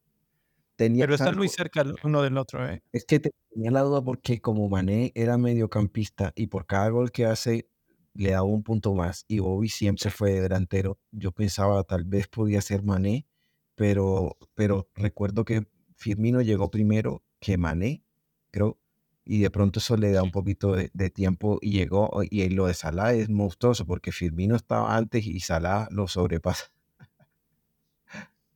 tenía 0.75 1.03
Pero 1.03 1.15
están 1.15 1.37
muy 1.37 1.49
cerca 1.49 1.85
uno 2.03 2.21
del 2.21 2.37
otro. 2.37 2.67
¿eh? 2.67 2.81
Es 2.91 3.05
que 3.05 3.19
tenía 3.19 3.71
la 3.71 3.81
duda 3.81 4.01
porque 4.01 4.41
como 4.41 4.67
Mané 4.69 5.11
era 5.15 5.37
mediocampista 5.37 6.33
y 6.35 6.47
por 6.47 6.65
cada 6.65 6.89
gol 6.89 7.11
que 7.11 7.25
hace 7.25 7.69
le 8.13 8.31
daba 8.31 8.43
un 8.43 8.63
punto 8.63 8.95
más 8.95 9.25
y 9.27 9.39
Bobby 9.39 9.69
siempre 9.69 10.09
fue 10.09 10.41
delantero. 10.41 10.97
Yo 11.11 11.31
pensaba 11.31 11.83
tal 11.83 12.03
vez 12.03 12.27
podía 12.27 12.61
ser 12.61 12.83
Mané, 12.83 13.27
pero, 13.75 14.37
pero 14.55 14.89
recuerdo 14.95 15.45
que 15.45 15.67
Firmino 15.95 16.41
llegó 16.41 16.71
primero 16.71 17.23
que 17.39 17.57
Mané, 17.57 18.03
creo, 18.49 18.79
y 19.27 19.39
de 19.41 19.51
pronto 19.51 19.79
eso 19.79 19.97
le 19.97 20.11
da 20.11 20.23
un 20.23 20.31
poquito 20.31 20.73
de, 20.73 21.09
tiempo 21.09 21.59
y 21.61 21.71
llegó, 21.71 22.21
y 22.23 22.47
lo 22.49 22.67
de 22.67 22.73
Salah 22.73 23.13
es 23.13 23.29
monstruoso 23.29 23.85
porque 23.85 24.13
Firmino 24.13 24.55
estaba 24.55 24.95
antes 24.95 25.25
y 25.25 25.41
Salah 25.41 25.87
lo 25.91 26.07
sobrepasa. 26.07 26.71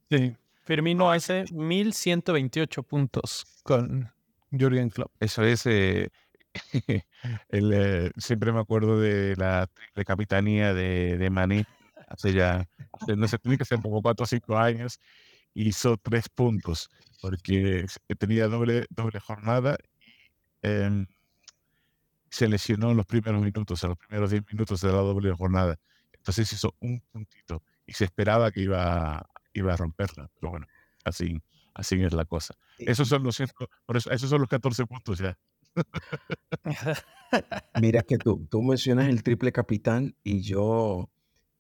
Sí, 0.10 0.36
Firmino 0.64 1.12
hace 1.12 1.44
1128 1.52 2.84
puntos 2.84 3.46
con 3.64 4.10
Jürgen 4.52 4.90
Klopp. 4.90 5.12
Eso 5.20 5.44
es, 5.44 5.66
eh, 5.66 6.10
el, 7.50 7.74
eh, 7.74 8.12
siempre 8.18 8.54
me 8.54 8.62
acuerdo 8.62 9.00
de 9.00 9.36
la 9.36 9.68
triple 9.68 10.06
capitanía 10.06 10.74
de, 10.74 11.18
de 11.18 11.30
Maní, 11.30 11.66
hace 12.08 12.34
ya, 12.34 12.66
no 13.18 13.28
sé, 13.28 13.38
tiene 13.40 13.58
que 13.58 13.66
ser 13.66 13.82
como 13.82 14.02
cuatro 14.02 14.24
o 14.24 14.28
cinco 14.28 14.58
años, 14.58 15.00
hizo 15.54 15.98
tres 15.98 16.30
puntos, 16.30 16.90
porque 17.22 17.86
tenía 18.18 18.48
doble, 18.48 18.86
doble 18.90 19.20
jornada 19.20 19.78
em, 20.62 21.08
se 22.30 22.48
lesionó 22.48 22.92
en 22.92 22.98
los 22.98 23.06
primeros 23.06 23.42
minutos, 23.42 23.84
en 23.84 23.90
los 23.90 23.98
primeros 23.98 24.32
diez 24.32 24.44
minutos 24.52 24.82
de 24.82 24.88
la 24.88 25.00
doble 25.00 25.34
jornada. 25.34 25.80
Entonces 26.14 26.52
hizo 26.54 26.76
un 26.80 27.02
puntito 27.12 27.64
y 27.86 27.94
se 27.94 28.06
esperaba 28.06 28.52
que 28.52 28.62
iba, 28.62 29.28
iba 29.54 29.74
a 29.74 29.78
romperla, 29.78 30.30
pero 30.40 30.52
bueno, 30.52 30.68
así, 31.04 31.42
Así 31.74 32.02
es 32.04 32.14
la 32.14 32.26
cosa. 32.26 32.56
Esos 32.78 33.08
son 33.08 33.24
los, 33.24 33.42
por 33.86 33.98
eso, 33.98 34.12
esos 34.12 34.30
son 34.30 34.42
los 34.42 34.50
14 34.50 34.86
puntos 34.86 35.20
ya. 35.20 35.38
Mira 37.82 38.02
que 38.04 38.18
tú, 38.18 38.46
tú 38.50 38.62
mencionas 38.62 39.08
el 39.08 39.24
triple 39.24 39.52
capitán 39.52 40.16
y 40.24 40.42
yo, 40.42 41.10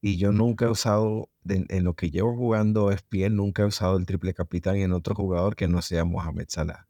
y 0.01 0.17
yo 0.17 0.31
nunca 0.31 0.65
he 0.65 0.69
usado, 0.69 1.29
en 1.45 1.83
lo 1.83 1.95
que 1.95 2.11
llevo 2.11 2.35
jugando 2.35 2.91
ESPN, 2.91 3.35
nunca 3.35 3.63
he 3.63 3.65
usado 3.65 3.97
el 3.97 4.05
triple 4.05 4.33
capitán 4.33 4.75
en 4.77 4.91
otro 4.91 5.15
jugador 5.15 5.55
que 5.55 5.67
no 5.67 5.81
sea 5.81 6.03
Mohamed 6.03 6.47
Salah. 6.49 6.87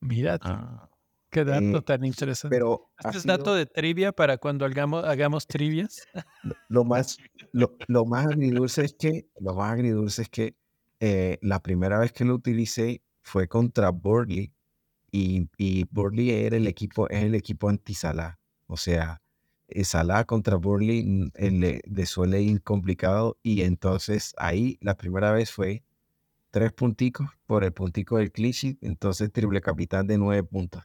Mira, 0.00 0.38
ah. 0.40 0.88
Qué 1.32 1.44
dato 1.44 1.78
eh, 1.78 1.82
tan 1.82 2.04
interesante. 2.04 2.54
Pero 2.54 2.90
¿Este 3.04 3.18
es 3.18 3.24
dato 3.24 3.54
de 3.54 3.66
trivia 3.66 4.12
para 4.12 4.36
cuando 4.36 4.64
hagamos, 4.64 5.04
hagamos 5.04 5.46
trivias? 5.46 6.06
Lo, 6.68 6.84
más, 6.84 7.18
lo, 7.52 7.76
lo, 7.88 8.04
más 8.04 8.26
agridulce 8.26 8.84
es 8.84 8.94
que, 8.94 9.26
lo 9.40 9.54
más 9.54 9.72
agridulce 9.72 10.22
es 10.22 10.28
que 10.28 10.54
eh, 11.00 11.38
la 11.40 11.60
primera 11.60 11.98
vez 11.98 12.12
que 12.12 12.24
lo 12.24 12.34
utilicé 12.34 13.02
fue 13.22 13.48
contra 13.48 13.90
Burnley 13.90 14.52
y, 15.10 15.48
y 15.56 15.84
Burnley 15.90 16.30
era 16.30 16.56
el 16.56 16.68
equipo, 16.68 17.08
es 17.08 17.24
el 17.24 17.34
equipo 17.34 17.68
anti-Salah. 17.68 18.38
O 18.66 18.76
sea, 18.76 19.20
eh, 19.68 19.84
Salah 19.84 20.24
contra 20.24 20.56
Burnley 20.56 21.04
mm, 21.04 21.30
le, 21.38 21.80
le, 21.84 22.06
suele 22.06 22.42
ir 22.42 22.62
complicado 22.62 23.38
y 23.42 23.62
entonces 23.62 24.34
ahí 24.36 24.78
la 24.80 24.96
primera 24.96 25.32
vez 25.32 25.50
fue 25.50 25.82
tres 26.50 26.72
punticos 26.72 27.28
por 27.46 27.64
el 27.64 27.72
puntico 27.72 28.18
del 28.18 28.30
cliché, 28.30 28.76
entonces 28.82 29.32
triple 29.32 29.62
capitán 29.62 30.06
de 30.06 30.18
nueve 30.18 30.44
puntos. 30.44 30.84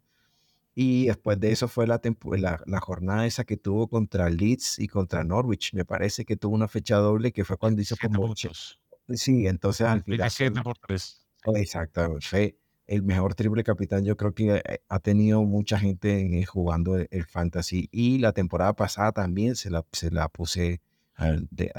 Y 0.79 1.07
después 1.07 1.39
de 1.39 1.51
eso 1.51 1.67
fue 1.67 1.87
la, 1.87 1.99
la, 2.37 2.61
la, 2.63 2.79
jornada 2.79 3.25
esa 3.25 3.45
que 3.45 3.57
tuvo 3.57 3.87
contra 3.87 4.29
Leeds 4.29 4.77
y 4.77 4.87
contra 4.87 5.23
Norwich. 5.23 5.73
Me 5.73 5.85
parece 5.85 6.23
que 6.23 6.37
tuvo 6.37 6.53
una 6.53 6.67
fecha 6.67 6.97
doble 6.97 7.31
que 7.31 7.43
fue 7.43 7.57
cuando 7.57 7.81
hizo 7.81 7.95
como 7.99 8.27
muchos. 8.27 8.79
Sí, 9.09 9.47
entonces 9.47 9.87
al 9.87 10.03
final. 10.03 10.29
Exacto, 11.55 12.19
fue 12.21 12.59
el 12.85 13.01
mejor 13.01 13.33
triple 13.33 13.63
capitán. 13.63 14.05
Yo 14.05 14.15
creo 14.17 14.35
que 14.35 14.57
eh, 14.57 14.81
ha 14.87 14.99
tenido 14.99 15.41
mucha 15.41 15.79
gente 15.79 16.45
jugando 16.45 16.95
el, 16.95 17.25
fantasy. 17.25 17.89
Y 17.91 18.19
la 18.19 18.33
temporada 18.33 18.75
pasada 18.75 19.11
también 19.13 19.55
se 19.55 19.71
la, 19.71 19.83
se 19.91 20.11
la 20.11 20.29
puse 20.29 20.81
a, 21.15 21.37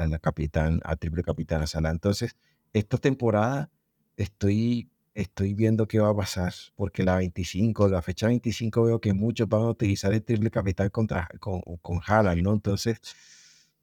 la 0.09 0.18
capitán, 0.18 0.80
a 0.82 0.96
triple 0.96 1.22
capitán 1.22 1.62
a 1.62 1.68
Sala. 1.68 1.90
Entonces, 1.90 2.34
esta 2.72 2.99
temporada 2.99 3.70
estoy, 4.16 4.90
estoy 5.21 5.55
viendo 5.55 5.87
qué 5.87 5.99
va 5.99 6.11
a 6.11 6.16
pasar. 6.16 6.53
Porque 6.77 7.03
la 7.03 7.16
25, 7.16 7.89
la 7.89 8.03
fecha 8.03 8.29
25, 8.29 8.85
veo 8.85 9.01
que 9.01 9.12
muchos 9.12 9.49
van 9.49 9.62
a 9.62 9.71
utilizar 9.71 10.12
el 10.12 10.23
triple 10.23 10.51
capitán 10.51 10.91
contra, 10.91 11.29
con, 11.41 11.61
con 11.83 12.01
¿no? 12.43 12.53
Entonces, 12.53 13.01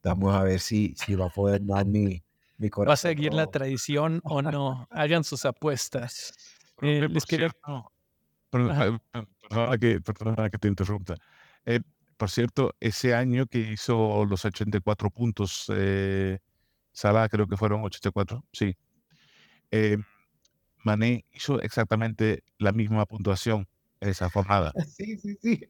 vamos 0.03 0.33
a 0.33 0.43
ver 0.43 0.59
si, 0.59 0.93
si 0.97 1.15
va 1.15 1.27
a 1.27 1.29
poder 1.29 1.65
dar 1.65 1.85
mi 1.85 2.23
¿Va 2.57 2.93
a 2.93 2.97
seguir 2.97 3.33
la 3.33 3.47
tradición 3.47 4.21
o 4.23 4.41
no? 4.41 4.87
Hagan 4.89 5.23
sus 5.23 5.45
apuestas. 5.45 6.33
Eh, 6.81 7.07
les 7.09 7.25
quiero... 7.25 7.49
perdona, 8.49 8.99
que, 9.79 10.01
que 10.51 10.57
te 10.57 10.67
interrumpa. 10.67 11.15
Eh, 11.65 11.81
por 12.15 12.29
cierto, 12.29 12.73
ese 12.79 13.13
año 13.13 13.45
que 13.45 13.59
hizo 13.59 14.23
los 14.25 14.45
84 14.45 15.09
puntos, 15.09 15.69
eh, 15.75 16.39
Salah 16.93 17.27
creo 17.27 17.45
que 17.45 17.57
fueron 17.57 17.83
84, 17.83 18.43
sí. 18.53 18.77
Eh, 19.71 19.97
Mané 20.85 21.25
hizo 21.33 21.61
exactamente 21.61 22.43
la 22.57 22.71
misma 22.71 23.05
puntuación 23.05 23.67
en 23.99 24.09
esa 24.09 24.29
jornada. 24.29 24.71
Sí, 24.87 25.17
sí, 25.17 25.37
sí. 25.41 25.61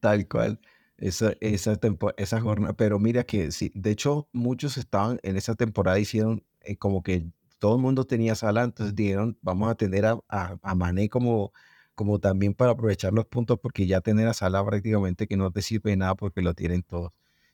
Tal 0.00 0.26
cual 0.28 0.60
esa, 1.00 1.34
esa, 1.40 1.78
esa 2.16 2.40
jornada. 2.40 2.74
Pero 2.74 2.98
mira 2.98 3.24
que 3.24 3.50
sí, 3.52 3.72
de 3.74 3.90
hecho, 3.90 4.28
muchos 4.32 4.76
estaban 4.76 5.18
en 5.22 5.36
esa 5.36 5.54
temporada, 5.54 5.98
hicieron 5.98 6.44
eh, 6.62 6.76
como 6.76 7.02
que 7.02 7.26
todo 7.58 7.76
el 7.76 7.82
mundo 7.82 8.04
tenía 8.04 8.34
sala, 8.34 8.64
entonces 8.64 8.94
dijeron, 8.94 9.38
vamos 9.42 9.70
a 9.70 9.74
tener 9.74 10.06
a, 10.06 10.18
a, 10.28 10.74
Mané 10.74 11.08
como, 11.08 11.52
como 11.94 12.18
también 12.18 12.54
para 12.54 12.72
aprovechar 12.72 13.12
los 13.12 13.26
puntos, 13.26 13.58
porque 13.60 13.86
ya 13.86 14.00
tener 14.00 14.26
a 14.28 14.34
Sala 14.34 14.64
prácticamente 14.64 15.26
que 15.26 15.36
no 15.36 15.50
te 15.52 15.62
sirve 15.62 15.90
de 15.90 15.98
nada 15.98 16.14
porque 16.14 16.40
lo 16.42 16.54
tienen 16.54 16.82
todos. 16.82 17.12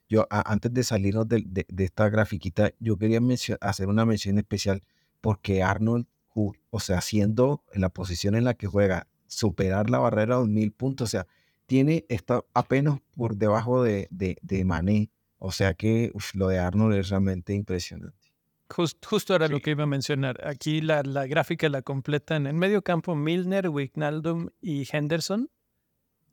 Yo, 0.09 0.27
antes 0.31 0.73
de 0.73 0.85
salirnos 0.85 1.29
de, 1.29 1.45
de, 1.47 1.85
esta 1.85 2.09
grafiquita, 2.09 2.73
yo 2.79 2.97
quería 2.97 3.21
hacer 3.61 3.89
una 3.89 4.07
mención 4.07 4.39
especial 4.39 4.83
porque 5.27 5.61
Arnold, 5.61 6.07
o 6.35 6.79
sea, 6.79 7.01
siendo 7.01 7.65
en 7.73 7.81
la 7.81 7.89
posición 7.89 8.37
en 8.37 8.45
la 8.45 8.55
que 8.55 8.69
juega, 8.69 9.09
superar 9.27 9.91
la 9.91 9.99
barrera 9.99 10.37
de 10.37 10.41
2000 10.43 10.71
puntos, 10.71 11.09
o 11.09 11.11
sea, 11.11 11.27
tiene, 11.67 12.07
está 12.09 12.45
apenas 12.55 13.01
por 13.17 13.35
debajo 13.35 13.83
de, 13.83 14.07
de, 14.13 14.39
de 14.43 14.65
Mané. 14.65 15.11
O 15.39 15.51
sea 15.51 15.75
que 15.75 16.13
lo 16.35 16.47
de 16.47 16.61
Arnold 16.61 16.95
es 16.95 17.09
realmente 17.09 17.55
impresionante. 17.55 18.33
justo 18.69 19.35
era 19.35 19.49
lo 19.49 19.59
que 19.59 19.73
iba 19.73 19.83
a 19.83 19.89
mencionar. 19.89 20.47
Aquí 20.47 20.81
la, 20.81 21.03
la 21.03 21.27
gráfica 21.27 21.69
la 21.69 21.83
completan 21.83 22.47
en 22.47 22.57
medio 22.57 22.83
campo 22.83 23.17
Milner, 23.17 23.69
Wijnaldum 23.69 24.51
y 24.61 24.87
Henderson. 24.89 25.51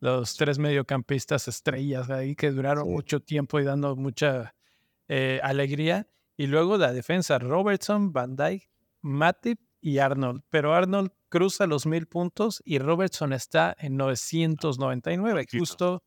Los 0.02 0.36
tres 0.36 0.60
mediocampistas 0.60 1.48
estrellas 1.48 2.12
ahí 2.12 2.36
que 2.36 2.52
duraron 2.52 2.91
mucho 2.91 3.22
tiempo 3.22 3.60
y 3.60 3.64
dando 3.64 3.96
mucha 3.96 4.54
eh, 5.08 5.39
alegría. 5.41 6.08
Y 6.38 6.46
luego 6.46 6.78
la 6.78 6.94
defensa, 6.94 7.39
Robertson, 7.39 8.14
Van 8.14 8.36
Dijk, 8.36 8.70
Matip 9.04 9.60
y 9.80 9.99
Arnold. 9.99 10.41
Pero 10.49 10.74
Arnold 10.74 11.12
cruza 11.30 11.68
los 11.68 11.86
mil 11.86 12.08
puntos 12.08 12.62
y 12.66 12.80
Robertson 12.80 13.34
está 13.34 13.76
en 13.78 13.97
999, 13.97 15.45
justo, 15.51 16.04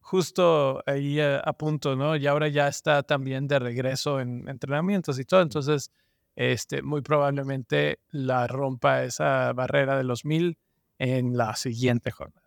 justo 0.00 0.82
ahí 0.86 1.18
a, 1.20 1.52
punto, 1.54 1.96
¿no? 1.96 2.14
Y 2.14 2.26
ahora 2.26 2.48
ya 2.48 2.68
está 2.68 3.02
también 3.02 3.48
de 3.48 3.58
regreso 3.58 4.20
en 4.20 4.48
entrenamientos 4.48 5.18
y 5.18 5.24
todo. 5.24 5.42
Entonces, 5.42 5.90
este, 6.36 6.82
muy 6.82 7.00
probablemente 7.00 8.00
la 8.10 8.46
rompa 8.46 9.02
esa 9.02 9.52
barrera 9.52 9.96
de 9.96 10.04
los 10.04 10.24
mil 10.24 10.58
en 10.98 11.36
la 11.36 11.56
siguiente 11.56 12.10
jornada. 12.10 12.46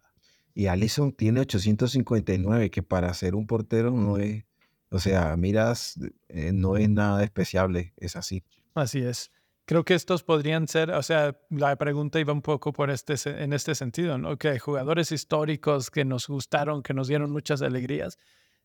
Y 0.53 0.67
Allison 0.67 1.13
tiene 1.13 1.39
859, 1.41 2.69
que 2.69 2.83
para 2.83 3.13
ser 3.13 3.33
un 3.33 3.47
portero 3.47 3.91
no 3.91 4.17
es, 4.17 4.45
o 4.89 4.99
sea, 4.99 5.35
miras, 5.37 5.99
eh, 6.27 6.51
no 6.53 6.75
es 6.77 6.89
nada 6.89 7.19
despreciable, 7.19 7.93
es 7.97 8.15
así. 8.15 8.43
Así 8.73 8.99
es. 8.99 9.31
Creo 9.70 9.86
que 9.86 9.93
estos 9.93 10.24
podrían 10.24 10.67
ser, 10.67 10.89
o 10.89 11.03
sea, 11.03 11.38
la 11.51 11.76
pregunta 11.76 12.20
iba 12.20 12.34
un 12.34 12.41
poco 12.41 12.74
por 12.74 12.89
este, 12.89 13.13
en 13.28 13.53
este 13.53 13.76
sentido, 13.76 14.17
¿no? 14.17 14.36
Que 14.36 14.57
jugadores 14.57 15.11
históricos 15.11 15.91
que 15.91 16.05
nos 16.05 16.28
gustaron, 16.28 16.82
que 16.82 16.95
nos 16.95 17.07
dieron 17.07 17.30
muchas 17.30 17.61
alegrías, 17.61 18.17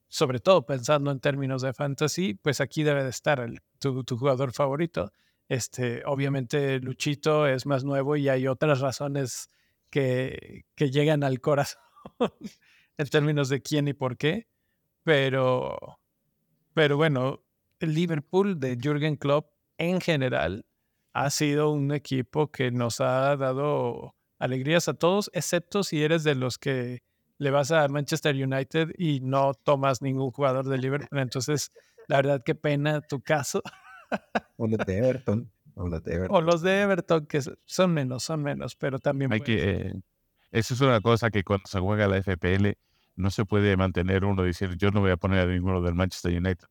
sobre 0.09 0.39
todo 0.39 0.65
pensando 0.65 1.11
en 1.11 1.21
términos 1.21 1.61
de 1.61 1.75
fantasy, 1.75 2.33
pues 2.33 2.63
aquí 2.63 2.85
debe 2.85 3.05
de 3.05 3.11
estar 3.11 3.41
el, 3.41 3.61
tu, 3.79 4.03
jugador 4.17 4.53
favorito. 4.55 5.13
Este, 5.47 6.03
obviamente 6.07 6.81
Luchito 6.81 7.47
es 7.47 7.67
más 7.67 7.85
nuevo 7.85 8.17
y 8.17 8.31
hay 8.31 8.49
otras 8.49 8.81
razones 8.81 9.51
que, 9.91 10.65
que 10.75 10.91
llegan 10.91 11.23
al 11.23 11.43
corazón 11.43 11.83
en 12.97 13.09
términos 13.09 13.51
de 13.51 13.61
quién 13.61 13.89
y 13.89 13.93
por 13.93 14.17
qué, 14.17 14.49
pero, 15.03 15.99
pero 16.73 16.97
bueno, 16.97 17.45
el 17.79 17.93
Liverpool 17.93 18.59
de 18.59 18.79
Jürgen 18.81 19.17
Klopp 19.17 19.51
en 19.77 20.01
general 20.01 20.65
ha 21.15 21.31
sido 21.31 21.71
un 21.71 21.93
equipo 21.93 22.51
que 22.51 22.71
nos 22.73 23.01
ha 23.01 23.37
dado 23.37 24.15
alegrías 24.39 24.89
a 24.89 24.95
todos, 24.95 25.31
excepto 25.33 25.85
si 25.85 26.03
eres 26.03 26.25
de 26.25 26.35
los 26.35 26.59
que 26.59 27.03
le 27.39 27.51
vas 27.51 27.71
a 27.71 27.87
Manchester 27.89 28.35
United 28.35 28.91
y 28.99 29.21
no 29.21 29.55
tomas 29.55 30.03
ningún 30.03 30.33
jugador 30.33 30.69
de 30.69 30.77
Liverpool. 30.79 31.21
Entonces, 31.21 31.73
la 32.09 32.17
verdad, 32.17 32.43
qué 32.45 32.55
pena 32.55 33.01
tu 33.01 33.21
caso. 33.21 33.63
o 34.57 34.67
los 34.67 34.79
de 34.85 34.99
Everton. 34.99 35.51
O 35.77 35.89
los 35.89 36.03
de 36.03 36.15
Everton, 36.15 36.37
o 36.37 36.41
los 36.41 36.63
de 36.63 36.83
Everton 36.83 37.27
que 37.27 37.41
son 37.65 37.95
menos, 37.95 38.25
son 38.25 38.43
menos, 38.43 38.75
pero 38.75 38.99
también... 38.99 39.33
Hay 39.33 39.41
que, 39.41 39.95
eso 40.51 40.75
es 40.75 40.81
una 40.81 41.01
cosa 41.01 41.31
que 41.31 41.45
cuando 41.45 41.67
se 41.67 41.79
juega 41.79 42.09
la 42.09 42.21
FPL 42.21 42.73
no 43.17 43.31
se 43.31 43.45
puede 43.45 43.77
mantener 43.77 44.25
uno 44.25 44.43
diciendo 44.43 44.77
yo 44.77 44.91
no 44.91 45.01
voy 45.01 45.13
a 45.13 45.17
poner 45.17 45.41
a 45.41 45.47
ninguno 45.47 45.81
del 45.81 45.95
Manchester 45.95 46.37
United. 46.37 46.67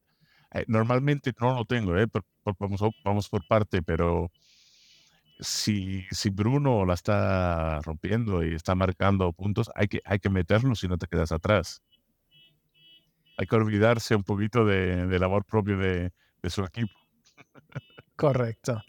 Eh, 0.53 0.65
normalmente 0.67 1.33
no 1.39 1.55
lo 1.55 1.65
tengo, 1.65 1.97
¿eh? 1.97 2.07
vamos, 2.59 2.81
vamos 3.03 3.29
por 3.29 3.47
parte, 3.47 3.81
pero 3.81 4.31
si, 5.39 6.05
si 6.11 6.29
Bruno 6.29 6.85
la 6.85 6.93
está 6.93 7.79
rompiendo 7.81 8.43
y 8.43 8.53
está 8.53 8.75
marcando 8.75 9.31
puntos, 9.33 9.69
hay 9.75 9.87
que, 9.87 10.01
hay 10.05 10.19
que 10.19 10.29
meterlo 10.29 10.75
si 10.75 10.87
no 10.87 10.97
te 10.97 11.07
quedas 11.07 11.31
atrás. 11.31 11.81
Hay 13.37 13.47
que 13.47 13.55
olvidarse 13.55 14.15
un 14.15 14.23
poquito 14.23 14.63
de, 14.63 15.07
del 15.07 15.23
amor 15.23 15.43
propio 15.45 15.77
de, 15.77 16.11
de, 16.41 16.49
su 16.49 16.63
equipo. 16.63 16.93
Correcto, 18.15 18.83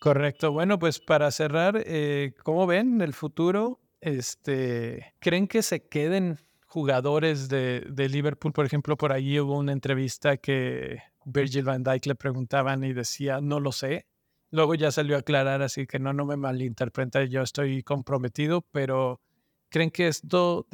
correcto. 0.00 0.50
Bueno, 0.50 0.78
pues 0.78 0.98
para 0.98 1.30
cerrar, 1.30 1.82
eh, 1.84 2.32
¿cómo 2.42 2.66
ven 2.66 3.02
el 3.02 3.12
futuro? 3.12 3.80
Este, 4.00 5.14
¿Creen 5.20 5.46
que 5.46 5.62
se 5.62 5.86
queden 5.86 6.38
jugadores 6.72 7.50
de, 7.50 7.84
Liverpool, 8.10 8.54
por 8.54 8.64
ejemplo, 8.64 8.96
por 8.96 9.12
ahí 9.12 9.38
hubo 9.38 9.58
una 9.58 9.72
entrevista 9.72 10.38
que 10.38 11.02
Virgil 11.26 11.64
van 11.64 11.82
Dijk 11.82 12.06
le 12.06 12.14
preguntaban 12.14 12.82
y 12.82 12.94
decía, 12.94 13.42
no 13.42 13.60
lo 13.60 13.72
sé. 13.72 14.06
Luego 14.50 14.74
ya 14.74 14.90
salió 14.90 15.16
a 15.16 15.18
aclarar, 15.18 15.60
así 15.60 15.86
que 15.86 15.98
no, 15.98 16.14
no 16.14 16.24
me 16.24 16.38
malinterpreta, 16.38 17.24
yo 17.24 17.42
estoy 17.42 17.82
comprometido, 17.82 18.62
pero 18.72 19.20
¿creen 19.68 19.90
que 19.90 20.08
esto 20.08 20.66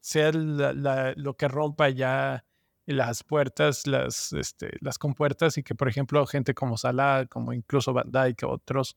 sea 0.00 0.30
lo 0.32 1.34
que 1.36 1.48
rompa 1.48 1.88
ya 1.88 2.44
las 2.86 3.24
puertas, 3.24 3.88
las, 3.88 4.32
este, 4.34 4.70
las 4.80 4.98
compuertas 4.98 5.58
y 5.58 5.64
que, 5.64 5.74
por 5.74 5.88
ejemplo, 5.88 6.24
gente 6.26 6.54
como 6.54 6.78
Salah, 6.78 7.26
como 7.26 7.52
incluso 7.52 7.92
Van 7.92 8.12
Dijk, 8.12 8.44
otros, 8.44 8.96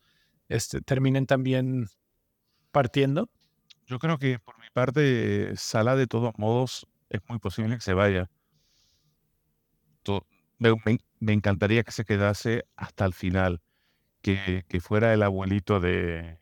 este, 0.50 0.82
terminen 0.82 1.26
también 1.26 1.88
partiendo? 2.72 3.28
Yo 3.90 3.98
creo 3.98 4.20
que 4.20 4.38
por 4.38 4.60
mi 4.60 4.70
parte, 4.72 5.56
Salah 5.56 5.96
de 5.96 6.06
todos 6.06 6.38
modos 6.38 6.86
es 7.10 7.22
muy 7.28 7.40
posible 7.40 7.74
que 7.74 7.82
se 7.82 7.96
vaya. 7.96 8.30
me, 10.60 11.34
encantaría 11.34 11.82
que 11.84 11.92
se 11.92 12.06
quedase 12.06 12.66
hasta 12.76 13.04
el 13.06 13.14
final, 13.14 13.62
que, 14.22 14.64
fuera 14.80 15.12
el 15.12 15.24
abuelito 15.24 15.80
de, 15.80 16.38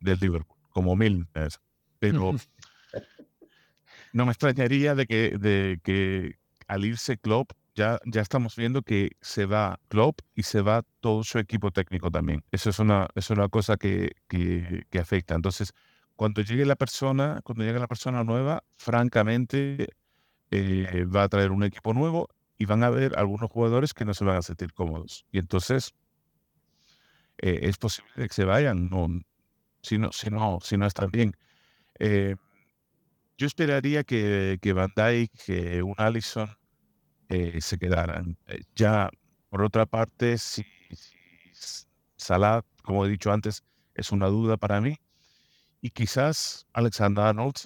del 0.00 0.18
Liverpool, 0.18 0.56
como 0.70 0.96
Milner. 0.96 1.52
Pero 1.98 2.32
no 4.14 4.24
me 4.24 4.32
extrañaría 4.32 4.94
de 4.94 5.06
que, 5.06 5.36
de 5.36 5.78
que 5.84 6.38
al 6.68 6.86
irse 6.86 7.18
Klopp, 7.18 7.52
ya, 7.74 8.00
ya 8.06 8.22
estamos 8.22 8.56
viendo 8.56 8.80
que 8.80 9.10
se 9.20 9.44
va 9.44 9.78
Klopp 9.88 10.20
y 10.34 10.44
se 10.44 10.62
va 10.62 10.84
todo 11.00 11.22
su 11.22 11.38
equipo 11.38 11.70
técnico 11.70 12.10
también. 12.10 12.42
Eso 12.50 12.70
es 12.70 12.78
una, 12.78 13.08
es 13.14 13.28
una 13.28 13.50
cosa 13.50 13.76
que, 13.76 14.12
que, 14.26 14.98
afecta. 14.98 15.34
Entonces, 15.34 15.74
cuando 16.22 16.42
llegue 16.42 16.64
la 16.64 16.76
persona, 16.76 17.40
cuando 17.42 17.64
llegue 17.64 17.80
la 17.80 17.88
persona 17.88 18.22
nueva, 18.22 18.62
francamente 18.76 19.88
eh, 20.52 21.04
va 21.04 21.24
a 21.24 21.28
traer 21.28 21.50
un 21.50 21.64
equipo 21.64 21.94
nuevo 21.94 22.28
y 22.56 22.64
van 22.64 22.84
a 22.84 22.86
haber 22.86 23.18
algunos 23.18 23.50
jugadores 23.50 23.92
que 23.92 24.04
no 24.04 24.14
se 24.14 24.24
van 24.24 24.36
a 24.36 24.42
sentir 24.42 24.72
cómodos. 24.72 25.26
Y 25.32 25.40
entonces 25.40 25.92
eh, 27.38 27.58
es 27.62 27.76
posible 27.76 28.28
que 28.28 28.32
se 28.32 28.44
vayan, 28.44 28.88
no, 28.88 29.08
si, 29.82 29.98
no, 29.98 30.12
si, 30.12 30.30
no, 30.30 30.60
si 30.62 30.76
no 30.76 30.86
están 30.86 31.10
bien. 31.10 31.34
Eh, 31.98 32.36
yo 33.36 33.48
esperaría 33.48 34.04
que, 34.04 34.60
que 34.62 34.72
Van 34.72 34.92
Dijk, 34.94 35.32
que 35.44 35.82
un 35.82 35.96
Allison 35.96 36.48
se 37.58 37.78
quedaran. 37.78 38.38
Ya, 38.76 39.10
por 39.48 39.62
otra 39.62 39.86
parte, 39.86 40.38
si, 40.38 40.64
Salah, 42.14 42.62
como 42.84 43.06
he 43.06 43.08
dicho 43.08 43.32
antes, 43.32 43.64
es 43.96 44.12
una 44.12 44.28
duda 44.28 44.56
para 44.56 44.80
mí, 44.80 44.98
y 45.82 45.90
quizás 45.90 46.66
Alexander 46.72 47.24
Arnold 47.24 47.56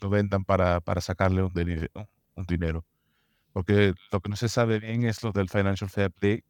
lo 0.00 0.10
vendan 0.10 0.44
para, 0.44 0.80
para 0.80 1.00
sacarle 1.00 1.42
un, 1.42 1.52
dinero, 1.52 2.08
un 2.34 2.46
dinero. 2.46 2.84
Porque 3.52 3.94
lo 4.10 4.20
que 4.20 4.28
no 4.30 4.36
se 4.36 4.48
sabe 4.48 4.80
bien 4.80 5.04
es 5.04 5.22
lo 5.22 5.32
del 5.32 5.48
Financial 5.48 5.88
Fair 5.88 6.10
Play, 6.10 6.42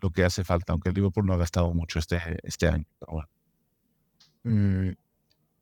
lo 0.00 0.10
que 0.10 0.24
hace 0.24 0.42
falta, 0.42 0.72
aunque 0.72 0.88
el 0.88 0.94
Liverpool 0.94 1.26
no 1.26 1.34
ha 1.34 1.38
gastado 1.38 1.72
mucho 1.74 1.98
este, 1.98 2.18
este 2.42 2.66
año. 2.66 2.86
Mm, 4.42 4.92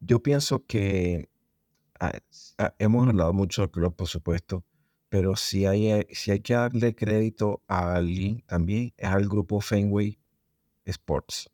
yo 0.01 0.23
pienso 0.23 0.65
que 0.66 1.29
ah, 1.99 2.12
ah, 2.59 2.75
hemos 2.79 3.09
hablado 3.09 3.33
mucho 3.33 3.62
del 3.62 3.71
club, 3.71 3.97
por 3.97 4.07
supuesto, 4.07 4.65
pero 5.09 5.37
si 5.37 5.65
hay, 5.66 5.89
eh, 5.89 6.07
si 6.12 6.31
hay 6.31 6.41
que 6.41 6.55
darle 6.55 6.95
crédito 6.95 7.62
a 7.66 7.95
alguien 7.95 8.43
también 8.47 8.93
es 8.97 9.09
al 9.09 9.29
grupo 9.29 9.61
Fenway 9.61 10.19
Sports, 10.85 11.51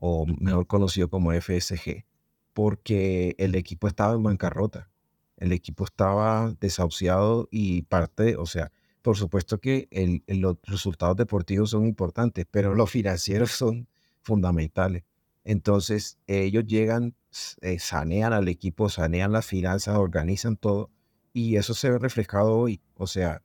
o 0.00 0.26
mejor 0.26 0.66
conocido 0.66 1.08
como 1.08 1.32
FSG, 1.32 2.04
porque 2.52 3.34
el 3.38 3.54
equipo 3.54 3.88
estaba 3.88 4.14
en 4.14 4.22
bancarrota, 4.22 4.90
el 5.36 5.52
equipo 5.52 5.84
estaba 5.84 6.54
desahuciado 6.60 7.48
y 7.50 7.82
parte, 7.82 8.36
o 8.36 8.46
sea, 8.46 8.72
por 9.02 9.16
supuesto 9.16 9.58
que 9.58 9.88
los 10.26 10.56
resultados 10.64 11.16
deportivos 11.16 11.70
son 11.70 11.86
importantes, 11.86 12.46
pero 12.50 12.74
los 12.74 12.90
financieros 12.90 13.50
son 13.52 13.88
fundamentales. 14.22 15.04
Entonces, 15.44 16.18
ellos 16.26 16.64
llegan, 16.66 17.14
eh, 17.62 17.78
sanean 17.78 18.32
al 18.32 18.48
equipo, 18.48 18.90
sanean 18.90 19.32
las 19.32 19.46
finanzas, 19.46 19.96
organizan 19.96 20.56
todo 20.56 20.90
y 21.32 21.56
eso 21.56 21.72
se 21.72 21.90
ve 21.90 21.98
reflejado 21.98 22.56
hoy. 22.56 22.82
O 22.94 23.06
sea, 23.06 23.42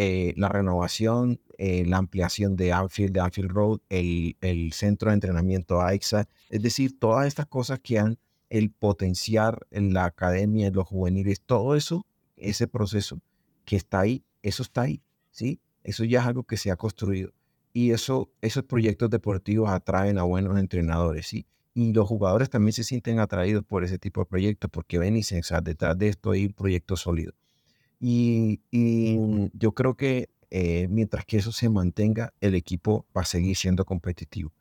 eh, 0.00 0.32
la 0.36 0.48
renovación, 0.48 1.40
eh, 1.58 1.84
la 1.84 1.96
ampliación 1.96 2.54
de 2.54 2.72
Anfield, 2.72 3.12
de 3.14 3.18
Anfield 3.18 3.50
Road, 3.50 3.80
el, 3.88 4.36
el, 4.40 4.72
centro 4.72 5.10
de 5.10 5.14
entrenamiento 5.14 5.80
AIXA, 5.80 6.28
es 6.50 6.62
decir, 6.62 6.96
todas 7.00 7.26
estas 7.26 7.46
cosas 7.46 7.80
que 7.80 7.98
han 7.98 8.16
el 8.48 8.70
potenciar 8.70 9.66
en 9.72 9.92
la 9.92 10.04
academia, 10.04 10.68
en 10.68 10.74
los 10.74 10.86
juveniles, 10.86 11.40
todo 11.40 11.74
eso, 11.74 12.06
ese 12.36 12.68
proceso 12.68 13.20
que 13.64 13.74
está 13.74 13.98
ahí, 13.98 14.22
eso 14.40 14.62
está 14.62 14.82
ahí, 14.82 15.02
¿sí? 15.32 15.60
Eso 15.82 16.04
ya 16.04 16.20
es 16.20 16.26
algo 16.28 16.44
que 16.44 16.58
se 16.58 16.70
ha 16.70 16.76
construido. 16.76 17.32
Y 17.72 17.90
eso, 17.90 18.30
esos 18.40 18.62
proyectos 18.62 19.10
deportivos 19.10 19.68
atraen 19.68 20.18
a 20.18 20.22
buenos 20.22 20.60
entrenadores, 20.60 21.26
¿sí? 21.26 21.44
Y 21.74 21.92
los 21.92 22.06
jugadores 22.06 22.50
también 22.50 22.72
se 22.72 22.84
sienten 22.84 23.18
atraídos 23.18 23.64
por 23.64 23.82
ese 23.82 23.98
tipo 23.98 24.20
de 24.20 24.26
proyectos 24.26 24.70
porque 24.70 25.00
ven 25.00 25.16
y 25.16 25.24
se 25.24 25.42
detrás 25.64 25.98
de 25.98 26.06
esto 26.06 26.30
hay 26.30 26.46
un 26.46 26.52
proyecto 26.52 26.96
sólido. 26.96 27.32
Y, 28.00 28.60
yo 29.52 29.72
creo 29.72 29.96
que 29.96 30.30
eh, 30.50 30.88
mientras 30.88 31.24
que 31.24 31.38
eso 31.38 31.52
se 31.52 31.68
mantenga, 31.68 32.32
el 32.40 32.54
equipo 32.54 33.06
va 33.16 33.22
a 33.22 33.24
seguir 33.24 33.56
siendo 33.56 33.84
competitivo. 33.84 34.52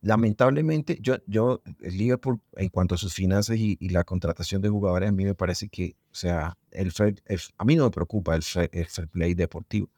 Lamentablemente, 0.00 0.98
yo, 1.00 1.16
yo, 1.26 1.62
el 1.80 1.96
Liverpool, 1.96 2.40
en 2.56 2.68
cuanto 2.68 2.94
a 2.94 2.98
sus 2.98 3.14
finanzas 3.14 3.56
y, 3.56 3.78
la 3.88 4.04
contratación 4.04 4.60
de 4.60 4.68
jugadores, 4.68 5.08
a 5.08 5.12
mí 5.12 5.24
me 5.24 5.34
parece 5.34 5.68
que, 5.68 5.96
o 6.12 6.14
sea, 6.14 6.58
el, 6.70 6.92
a 7.56 7.64
mí 7.64 7.76
no 7.76 7.84
me 7.84 7.90
preocupa 7.90 8.36
el 8.36 8.42
el 8.72 8.86
fair 8.86 9.08
play 9.08 9.34
deportivo 9.34 9.88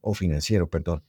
o 0.00 0.14
financiero, 0.14 0.68
perdón 0.68 1.02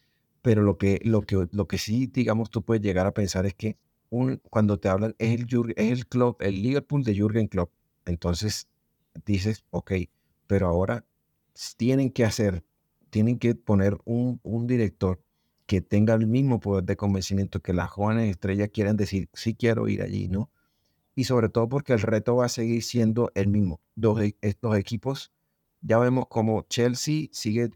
pero 0.43 0.61
lo 0.61 0.77
que, 0.77 0.99
lo 1.05 1.21
que, 1.21 1.47
lo 1.51 1.67
que 1.67 1.77
sí, 1.79 2.05
digamos, 2.07 2.51
tú 2.51 2.63
puedes 2.63 2.83
llegar 2.83 3.07
a 3.07 3.13
pensar 3.13 3.45
es 3.45 3.55
que 3.55 3.77
un, 4.09 4.41
cuando 4.49 4.77
te 4.77 4.89
hablan, 4.89 5.15
es 5.17 5.39
el, 5.39 5.73
es 5.77 5.91
el 5.91 6.05
club, 6.05 6.35
el 6.41 6.61
Liverpool 6.61 7.03
de 7.03 7.15
Jürgen 7.15 7.47
Klopp. 7.47 7.71
Entonces 8.05 8.67
dices, 9.25 9.63
ok, 9.71 9.93
pero 10.45 10.67
ahora 10.67 11.05
tienen 11.77 12.11
que 12.11 12.25
hacer, 12.25 12.63
tienen 13.09 13.39
que 13.39 13.55
poner 13.55 13.97
un, 14.05 14.39
un 14.43 14.67
director 14.67 15.21
que 15.65 15.81
tenga 15.81 16.13
el 16.13 16.27
mismo 16.27 16.59
poder 16.59 16.83
de 16.83 16.97
convencimiento 16.97 17.61
que 17.61 17.73
las 17.73 17.89
jóvenes 17.89 18.29
estrellas 18.29 18.69
quieren 18.73 18.97
decir, 18.97 19.29
sí 19.33 19.55
quiero 19.55 19.87
ir 19.87 20.01
allí, 20.01 20.27
¿no? 20.27 20.51
Y 21.15 21.25
sobre 21.25 21.49
todo 21.49 21.69
porque 21.69 21.93
el 21.93 22.01
reto 22.01 22.35
va 22.35 22.45
a 22.45 22.49
seguir 22.49 22.83
siendo 22.83 23.31
el 23.35 23.47
mismo. 23.47 23.79
Dos, 23.95 24.19
e, 24.21 24.35
estos 24.41 24.75
equipos, 24.77 25.31
ya 25.81 25.99
vemos 25.99 26.27
como 26.27 26.63
Chelsea 26.63 27.27
sigue 27.31 27.69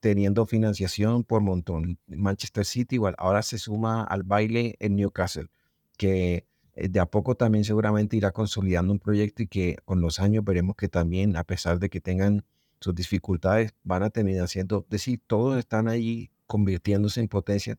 teniendo 0.00 0.46
financiación 0.46 1.24
por 1.24 1.42
montón. 1.42 1.98
Manchester 2.06 2.64
City 2.64 2.96
igual, 2.96 3.14
ahora 3.18 3.42
se 3.42 3.58
suma 3.58 4.02
al 4.04 4.22
baile 4.22 4.76
en 4.78 4.96
Newcastle, 4.96 5.48
que 5.96 6.46
eh, 6.74 6.88
de 6.88 7.00
a 7.00 7.06
poco 7.06 7.34
también 7.34 7.64
seguramente 7.64 8.16
irá 8.16 8.32
consolidando 8.32 8.92
un 8.92 8.98
proyecto 8.98 9.42
y 9.42 9.46
que 9.48 9.76
con 9.84 10.00
los 10.00 10.20
años 10.20 10.44
veremos 10.44 10.76
que 10.76 10.88
también, 10.88 11.36
a 11.36 11.44
pesar 11.44 11.78
de 11.78 11.90
que 11.90 12.00
tengan 12.00 12.44
sus 12.84 12.94
dificultades, 12.94 13.74
van 13.82 14.02
a 14.02 14.10
terminar 14.10 14.46
siendo, 14.48 14.80
es 14.84 14.90
decir, 14.90 15.20
todos 15.26 15.58
están 15.58 15.88
allí 15.88 16.30
convirtiéndose 16.46 17.20
en 17.20 17.28
potencia 17.28 17.78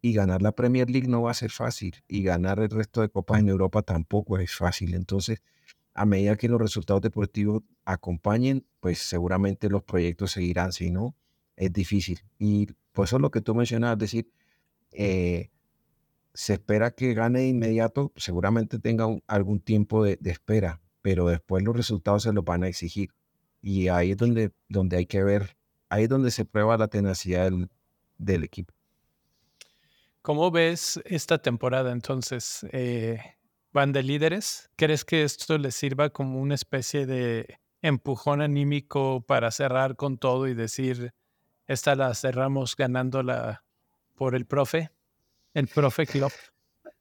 y 0.00 0.12
ganar 0.12 0.42
la 0.42 0.52
Premier 0.52 0.88
League 0.88 1.08
no 1.08 1.22
va 1.22 1.32
a 1.32 1.34
ser 1.34 1.50
fácil 1.50 2.04
y 2.06 2.22
ganar 2.22 2.60
el 2.60 2.70
resto 2.70 3.00
de 3.00 3.08
copas 3.08 3.40
en 3.40 3.48
Europa 3.48 3.82
tampoco 3.82 4.38
es 4.38 4.54
fácil. 4.54 4.94
Entonces, 4.94 5.42
a 5.92 6.06
medida 6.06 6.36
que 6.36 6.48
los 6.48 6.60
resultados 6.60 7.02
deportivos 7.02 7.62
acompañen, 7.84 8.64
pues 8.78 8.98
seguramente 8.98 9.68
los 9.68 9.82
proyectos 9.82 10.32
seguirán, 10.32 10.72
si 10.72 10.90
no, 10.90 11.16
es 11.56 11.72
difícil. 11.72 12.20
Y 12.38 12.68
por 12.92 13.06
eso 13.06 13.16
es 13.16 13.22
lo 13.22 13.30
que 13.30 13.40
tú 13.40 13.54
mencionas, 13.54 13.94
es 13.94 13.98
decir, 13.98 14.30
eh, 14.92 15.50
se 16.32 16.54
espera 16.54 16.92
que 16.92 17.14
gane 17.14 17.40
de 17.40 17.48
inmediato, 17.48 18.12
seguramente 18.16 18.78
tenga 18.78 19.06
algún 19.26 19.58
tiempo 19.60 20.04
de, 20.04 20.18
espera, 20.24 20.80
pero 21.02 21.26
después 21.26 21.64
los 21.64 21.76
resultados 21.76 22.22
se 22.22 22.32
los 22.32 22.44
van 22.44 22.62
a 22.62 22.68
exigir. 22.68 23.10
Y 23.66 23.88
ahí 23.88 24.10
es 24.10 24.18
donde, 24.18 24.52
donde 24.68 24.98
hay 24.98 25.06
que 25.06 25.24
ver, 25.24 25.56
ahí 25.88 26.02
es 26.02 26.10
donde 26.10 26.30
se 26.30 26.44
prueba 26.44 26.76
la 26.76 26.88
tenacidad 26.88 27.44
del, 27.44 27.70
del 28.18 28.44
equipo. 28.44 28.74
¿Cómo 30.20 30.50
ves 30.50 31.00
esta 31.06 31.38
temporada 31.38 31.90
entonces? 31.90 32.66
Eh, 32.72 33.18
¿Van 33.72 33.92
de 33.92 34.02
líderes? 34.02 34.68
¿Crees 34.76 35.06
que 35.06 35.22
esto 35.22 35.56
les 35.56 35.74
sirva 35.74 36.10
como 36.10 36.42
una 36.42 36.54
especie 36.54 37.06
de 37.06 37.58
empujón 37.80 38.42
anímico 38.42 39.24
para 39.26 39.50
cerrar 39.50 39.96
con 39.96 40.18
todo 40.18 40.46
y 40.46 40.52
decir, 40.52 41.14
esta 41.66 41.94
la 41.94 42.14
cerramos 42.14 42.76
ganándola 42.76 43.64
por 44.14 44.34
el 44.34 44.44
profe, 44.44 44.90
el 45.54 45.68
profe 45.68 46.06
Klopp. 46.06 46.32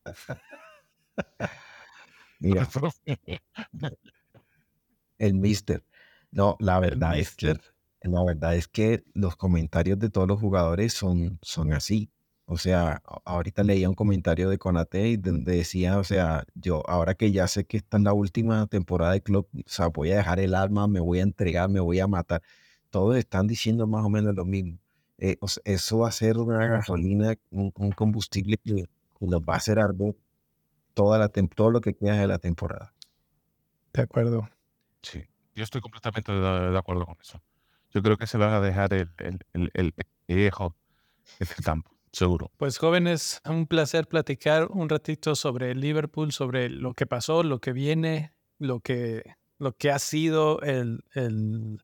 Mira, 2.39 2.69
el 5.17 5.33
mister. 5.33 5.83
No, 6.33 6.57
la 6.59 6.79
verdad 6.79 7.17
es 7.17 7.35
que 7.35 7.57
la 8.01 8.23
verdad 8.23 8.55
es 8.55 8.67
que 8.67 9.03
los 9.13 9.37
comentarios 9.37 9.97
de 9.97 10.09
todos 10.09 10.27
los 10.27 10.39
jugadores 10.39 10.93
son, 10.93 11.39
son 11.41 11.71
así. 11.71 12.09
O 12.45 12.57
sea, 12.57 13.01
ahorita 13.23 13.63
leía 13.63 13.87
un 13.87 13.95
comentario 13.95 14.49
de 14.49 14.57
Conate 14.57 15.07
y 15.07 15.17
donde 15.17 15.55
decía, 15.55 15.97
o 15.97 16.03
sea, 16.03 16.45
yo 16.53 16.83
ahora 16.89 17.15
que 17.15 17.31
ya 17.31 17.47
sé 17.47 17.63
que 17.65 17.77
esta 17.77 17.97
es 17.97 18.03
la 18.03 18.11
última 18.11 18.67
temporada 18.67 19.13
de 19.13 19.21
club, 19.21 19.47
o 19.53 19.61
sea, 19.65 19.87
voy 19.87 20.11
a 20.11 20.17
dejar 20.17 20.41
el 20.41 20.53
alma, 20.53 20.87
me 20.87 20.99
voy 20.99 21.19
a 21.19 21.23
entregar, 21.23 21.69
me 21.69 21.79
voy 21.79 22.01
a 22.01 22.07
matar 22.07 22.41
todos 22.93 23.17
están 23.17 23.47
diciendo 23.47 23.87
más 23.87 24.05
o 24.05 24.09
menos 24.09 24.35
lo 24.35 24.45
mismo. 24.45 24.77
Eh, 25.17 25.37
eso 25.65 25.97
va 25.97 26.09
a 26.09 26.11
ser 26.11 26.37
una 26.37 26.67
gasolina, 26.67 27.33
un, 27.49 27.71
combustible 27.71 28.57
que 28.57 28.85
nos 29.19 29.41
va 29.41 29.55
a 29.55 29.57
hacer 29.57 29.79
arder 29.79 30.15
toda 30.93 31.17
la 31.17 31.27
todo 31.29 31.71
lo 31.71 31.81
que 31.81 31.95
queda 31.95 32.17
de 32.17 32.27
la 32.27 32.37
temporada. 32.37 32.93
De 33.93 34.03
acuerdo. 34.03 34.47
Sí. 35.01 35.23
Yo 35.55 35.63
estoy 35.63 35.81
completamente 35.81 36.31
de, 36.31 36.77
acuerdo 36.77 37.05
con 37.05 37.17
eso. 37.21 37.41
Yo 37.91 38.01
creo 38.01 38.17
que 38.17 38.27
se 38.27 38.37
van 38.37 38.53
a 38.53 38.59
dejar 38.59 38.93
el, 38.93 39.09
el, 39.53 39.71
el, 39.73 39.93
viejo 40.27 40.75
en 41.39 41.47
el 41.57 41.63
campo, 41.63 41.91
seguro. 42.11 42.51
Pues 42.57 42.77
jóvenes, 42.77 43.39
un 43.45 43.67
placer 43.67 44.07
platicar 44.07 44.67
un 44.71 44.89
ratito 44.89 45.35
sobre 45.35 45.71
el 45.71 45.79
Liverpool, 45.79 46.31
sobre 46.31 46.69
lo 46.69 46.93
que 46.93 47.05
pasó, 47.05 47.43
lo 47.43 47.59
que 47.59 47.71
viene, 47.71 48.33
lo 48.57 48.79
que, 48.79 49.35
lo 49.59 49.73
que 49.73 49.91
ha 49.91 49.99
sido 49.99 50.59
el, 50.61 51.03
el 51.13 51.83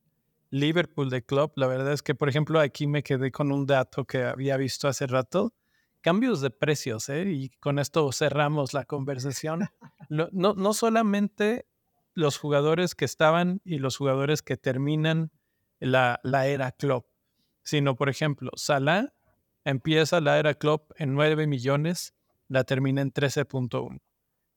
Liverpool 0.49 1.11
de 1.11 1.23
club. 1.23 1.51
La 1.55 1.67
verdad 1.67 1.93
es 1.93 2.01
que, 2.01 2.15
por 2.15 2.27
ejemplo, 2.27 2.59
aquí 2.59 2.87
me 2.87 3.03
quedé 3.03 3.31
con 3.31 3.51
un 3.51 3.67
dato 3.67 4.05
que 4.05 4.23
había 4.23 4.57
visto 4.57 4.87
hace 4.87 5.05
rato. 5.05 5.53
Cambios 6.01 6.41
de 6.41 6.49
precios, 6.49 7.09
¿eh? 7.09 7.29
Y 7.29 7.49
con 7.59 7.77
esto 7.77 8.11
cerramos 8.13 8.73
la 8.73 8.85
conversación. 8.85 9.67
no, 10.09 10.29
no 10.31 10.73
solamente 10.73 11.68
los 12.19 12.37
jugadores 12.37 12.95
que 12.95 13.05
estaban 13.05 13.61
y 13.63 13.79
los 13.79 13.97
jugadores 13.97 14.41
que 14.41 14.57
terminan 14.57 15.31
la, 15.79 16.19
la 16.23 16.47
era 16.47 16.71
club, 16.73 17.05
sino, 17.63 17.95
por 17.95 18.09
ejemplo, 18.09 18.51
Salah 18.55 19.13
empieza 19.63 20.19
la 20.19 20.37
era 20.37 20.53
club 20.53 20.93
en 20.97 21.13
9 21.13 21.47
millones, 21.47 22.13
la 22.49 22.65
termina 22.65 23.01
en 23.01 23.13
13.1. 23.13 24.01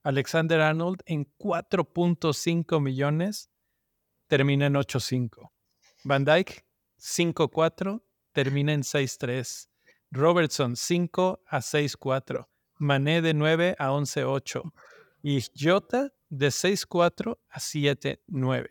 Alexander 0.03 0.59
Arnold 0.59 1.01
en 1.05 1.25
4.5 1.37 2.81
millones, 2.81 3.49
termina 4.27 4.65
en 4.65 4.73
8.5. 4.73 5.49
Van 6.03 6.25
Dyke, 6.25 6.65
5.4, 6.99 8.03
termina 8.33 8.73
en 8.73 8.81
6.3. 8.81 9.69
Robertson, 10.11 10.75
5 10.75 11.43
a 11.47 11.57
6.4. 11.59 12.47
Mané 12.77 13.21
de 13.21 13.33
9 13.33 13.75
a 13.79 13.91
11.8. 13.91 14.73
Y 15.21 15.41
Jota 15.57 16.11
de 16.33 16.47
6.4 16.47 17.37
a 17.49 17.59
7.9. 17.59 18.69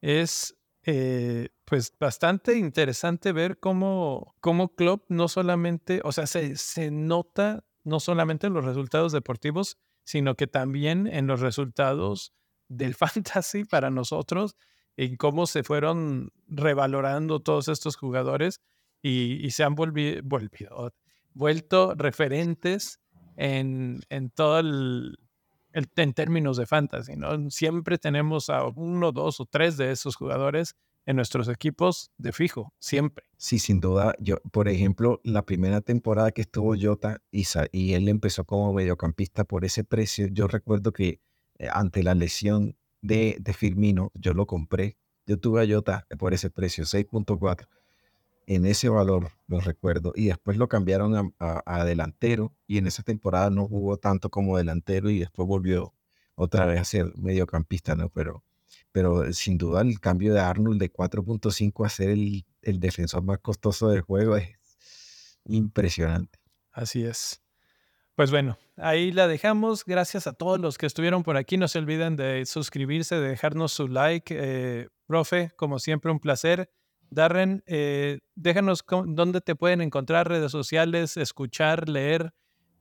Es 0.00 0.56
eh, 0.84 1.50
pues 1.66 1.92
bastante 2.00 2.56
interesante 2.56 3.32
ver 3.32 3.58
cómo, 3.60 4.34
cómo 4.40 4.72
no 5.08 5.28
solamente, 5.28 6.00
o 6.04 6.12
sea, 6.12 6.26
se, 6.26 6.56
se 6.56 6.90
nota 6.90 7.64
no 7.84 8.00
solamente 8.00 8.46
en 8.46 8.54
los 8.54 8.64
resultados 8.64 9.12
deportivos, 9.12 9.76
sino 10.04 10.36
que 10.36 10.46
también 10.46 11.06
en 11.06 11.26
los 11.26 11.40
resultados 11.40 12.32
del 12.68 12.94
fantasy 12.96 13.64
para 13.64 13.90
nosotros, 13.90 14.56
en 14.96 15.16
cómo 15.16 15.46
se 15.46 15.62
fueron 15.62 16.32
revalorando 16.48 17.40
todos 17.40 17.68
estos 17.68 17.96
jugadores 17.96 18.62
y, 19.02 19.50
se 19.50 19.64
han 19.64 19.74
vuelto 21.34 21.94
referentes 21.94 23.00
en, 23.36 24.00
en 24.08 24.30
todo 24.30 24.58
el, 24.58 25.18
en 25.72 26.12
términos 26.12 26.56
de 26.56 26.66
fantasy, 26.66 27.16
¿no? 27.16 27.50
Siempre 27.50 27.98
tenemos 27.98 28.50
a 28.50 28.64
uno, 28.64 29.12
dos 29.12 29.40
o 29.40 29.46
tres 29.46 29.76
de 29.76 29.92
esos 29.92 30.16
jugadores 30.16 30.74
en 31.06 31.16
nuestros 31.16 31.48
equipos 31.48 32.10
de 32.18 32.32
fijo, 32.32 32.72
siempre. 32.78 33.24
Sí, 33.36 33.58
sin 33.58 33.80
duda. 33.80 34.14
Yo, 34.18 34.36
por 34.52 34.68
ejemplo, 34.68 35.20
la 35.24 35.44
primera 35.44 35.80
temporada 35.80 36.30
que 36.30 36.42
estuvo 36.42 36.74
Jota 36.80 37.22
y, 37.30 37.44
y 37.72 37.94
él 37.94 38.08
empezó 38.08 38.44
como 38.44 38.72
mediocampista 38.72 39.44
por 39.44 39.64
ese 39.64 39.84
precio, 39.84 40.28
yo 40.30 40.46
recuerdo 40.46 40.92
que 40.92 41.20
eh, 41.58 41.68
ante 41.72 42.02
la 42.02 42.14
lesión 42.14 42.76
de, 43.02 43.36
de 43.40 43.52
Firmino, 43.54 44.12
yo 44.14 44.34
lo 44.34 44.46
compré. 44.46 44.98
Yo 45.26 45.38
tuve 45.38 45.62
a 45.62 45.74
Jota 45.74 46.06
por 46.18 46.34
ese 46.34 46.50
precio, 46.50 46.84
6.4 46.84 47.66
en 48.50 48.66
ese 48.66 48.88
valor, 48.88 49.30
lo 49.46 49.60
recuerdo, 49.60 50.12
y 50.16 50.26
después 50.26 50.56
lo 50.56 50.68
cambiaron 50.68 51.32
a, 51.38 51.84
delantero 51.84 52.52
y 52.66 52.78
en 52.78 52.88
esa 52.88 53.04
temporada 53.04 53.48
no 53.48 53.68
jugó 53.68 53.96
tanto 53.96 54.28
como 54.28 54.58
delantero 54.58 55.08
y 55.08 55.20
después 55.20 55.46
volvió 55.46 55.94
otra 56.34 56.66
vez 56.66 56.80
a 56.80 56.84
ser 56.84 57.12
mediocampista, 57.16 57.94
¿no? 57.94 58.08
Pero, 58.08 58.42
pero 58.90 59.32
sin 59.32 59.56
duda 59.56 59.82
el 59.82 60.00
cambio 60.00 60.34
de 60.34 60.40
Arnold 60.40 60.80
de 60.80 60.92
4.5 60.92 61.86
a 61.86 61.88
ser 61.88 62.10
el, 62.10 62.44
el 62.62 62.80
defensor 62.80 63.22
más 63.22 63.38
costoso 63.38 63.88
del 63.88 64.00
juego 64.00 64.36
es 64.36 64.48
impresionante. 65.44 66.40
Así 66.72 67.04
es. 67.04 67.40
Pues 68.16 68.32
bueno, 68.32 68.58
ahí 68.76 69.12
la 69.12 69.28
dejamos. 69.28 69.84
Gracias 69.84 70.26
a 70.26 70.32
todos 70.32 70.58
los 70.58 70.76
que 70.76 70.86
estuvieron 70.86 71.22
por 71.22 71.36
aquí. 71.36 71.56
No 71.56 71.68
se 71.68 71.78
olviden 71.78 72.16
de 72.16 72.44
suscribirse, 72.46 73.14
de 73.14 73.28
dejarnos 73.28 73.70
su 73.70 73.86
like. 73.86 74.34
Eh, 74.36 74.88
profe, 75.06 75.52
como 75.54 75.78
siempre, 75.78 76.10
un 76.10 76.18
placer. 76.18 76.68
Darren, 77.10 77.64
eh, 77.66 78.20
déjanos 78.36 78.84
dónde 78.88 79.40
te 79.40 79.56
pueden 79.56 79.80
encontrar, 79.80 80.28
redes 80.28 80.52
sociales, 80.52 81.16
escuchar, 81.16 81.88
leer. 81.88 82.32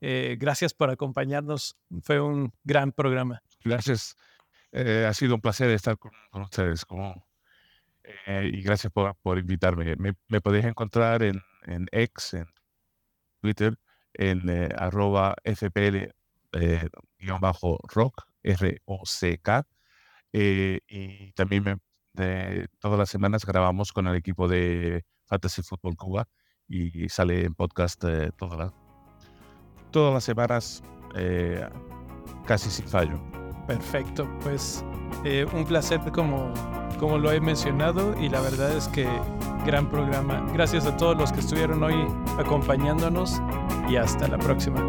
Eh, 0.01 0.38
gracias 0.39 0.73
por 0.73 0.91
acompañarnos. 0.91 1.77
Fue 2.03 2.22
un 2.22 2.53
gran 2.64 2.91
programa. 2.91 3.41
Gracias. 3.64 4.15
Eh, 4.72 5.06
ha 5.10 5.14
sido 5.15 5.34
un 5.34 5.41
placer 5.41 5.72
estar 5.72 5.97
con, 5.97 6.11
ustedes. 6.41 6.85
y 8.27 8.61
gracias 8.61 8.93
por, 8.93 9.39
invitarme. 9.39 9.95
Me, 9.97 10.41
podéis 10.41 10.65
encontrar 10.65 11.23
en, 11.23 11.41
en 11.65 11.88
X, 11.91 12.35
en 12.35 12.45
Twitter, 13.41 13.80
en 14.14 14.47
arroba 14.77 15.35
fpl 15.43 16.14
rock, 17.93 18.27
R-O-C-K. 18.43 19.68
y 20.31 21.31
también 21.34 21.64
me 21.64 21.77
todas 22.14 22.99
las 22.99 23.10
semanas 23.10 23.45
grabamos 23.45 23.94
con 23.94 24.07
el 24.07 24.15
equipo 24.15 24.48
de 24.48 25.06
Fantasy 25.26 25.61
Football 25.61 25.95
Cuba 25.95 26.27
y 26.68 27.10
sale 27.10 27.45
en 27.45 27.56
podcast 27.56 28.03
eh, 28.06 28.31
todas 29.91 30.14
las 30.14 30.23
semanas 30.23 30.84
eh, 31.15 31.68
casi 32.45 32.69
sin 32.69 32.88
fallo. 32.88 33.19
Perfecto, 33.68 34.27
pues 34.41 34.84
eh, 35.23 35.45
un 35.53 35.65
placer 35.65 35.99
como, 36.11 36.52
como 36.99 37.18
lo 37.18 37.31
he 37.31 37.40
mencionado 37.40 38.19
y 38.19 38.30
la 38.30 38.41
verdad 38.41 38.76
es 38.76 38.88
que 38.88 39.07
gran 39.65 39.90
programa. 39.90 40.45
Gracias 40.53 40.86
a 40.86 40.98
todos 40.98 41.18
los 41.18 41.31
que 41.31 41.40
estuvieron 41.40 41.84
hoy 41.84 42.07
acompañándonos 42.38 43.41
y 43.90 43.98
hasta 43.98 44.27
la 44.27 44.38
próxima. 44.38 44.81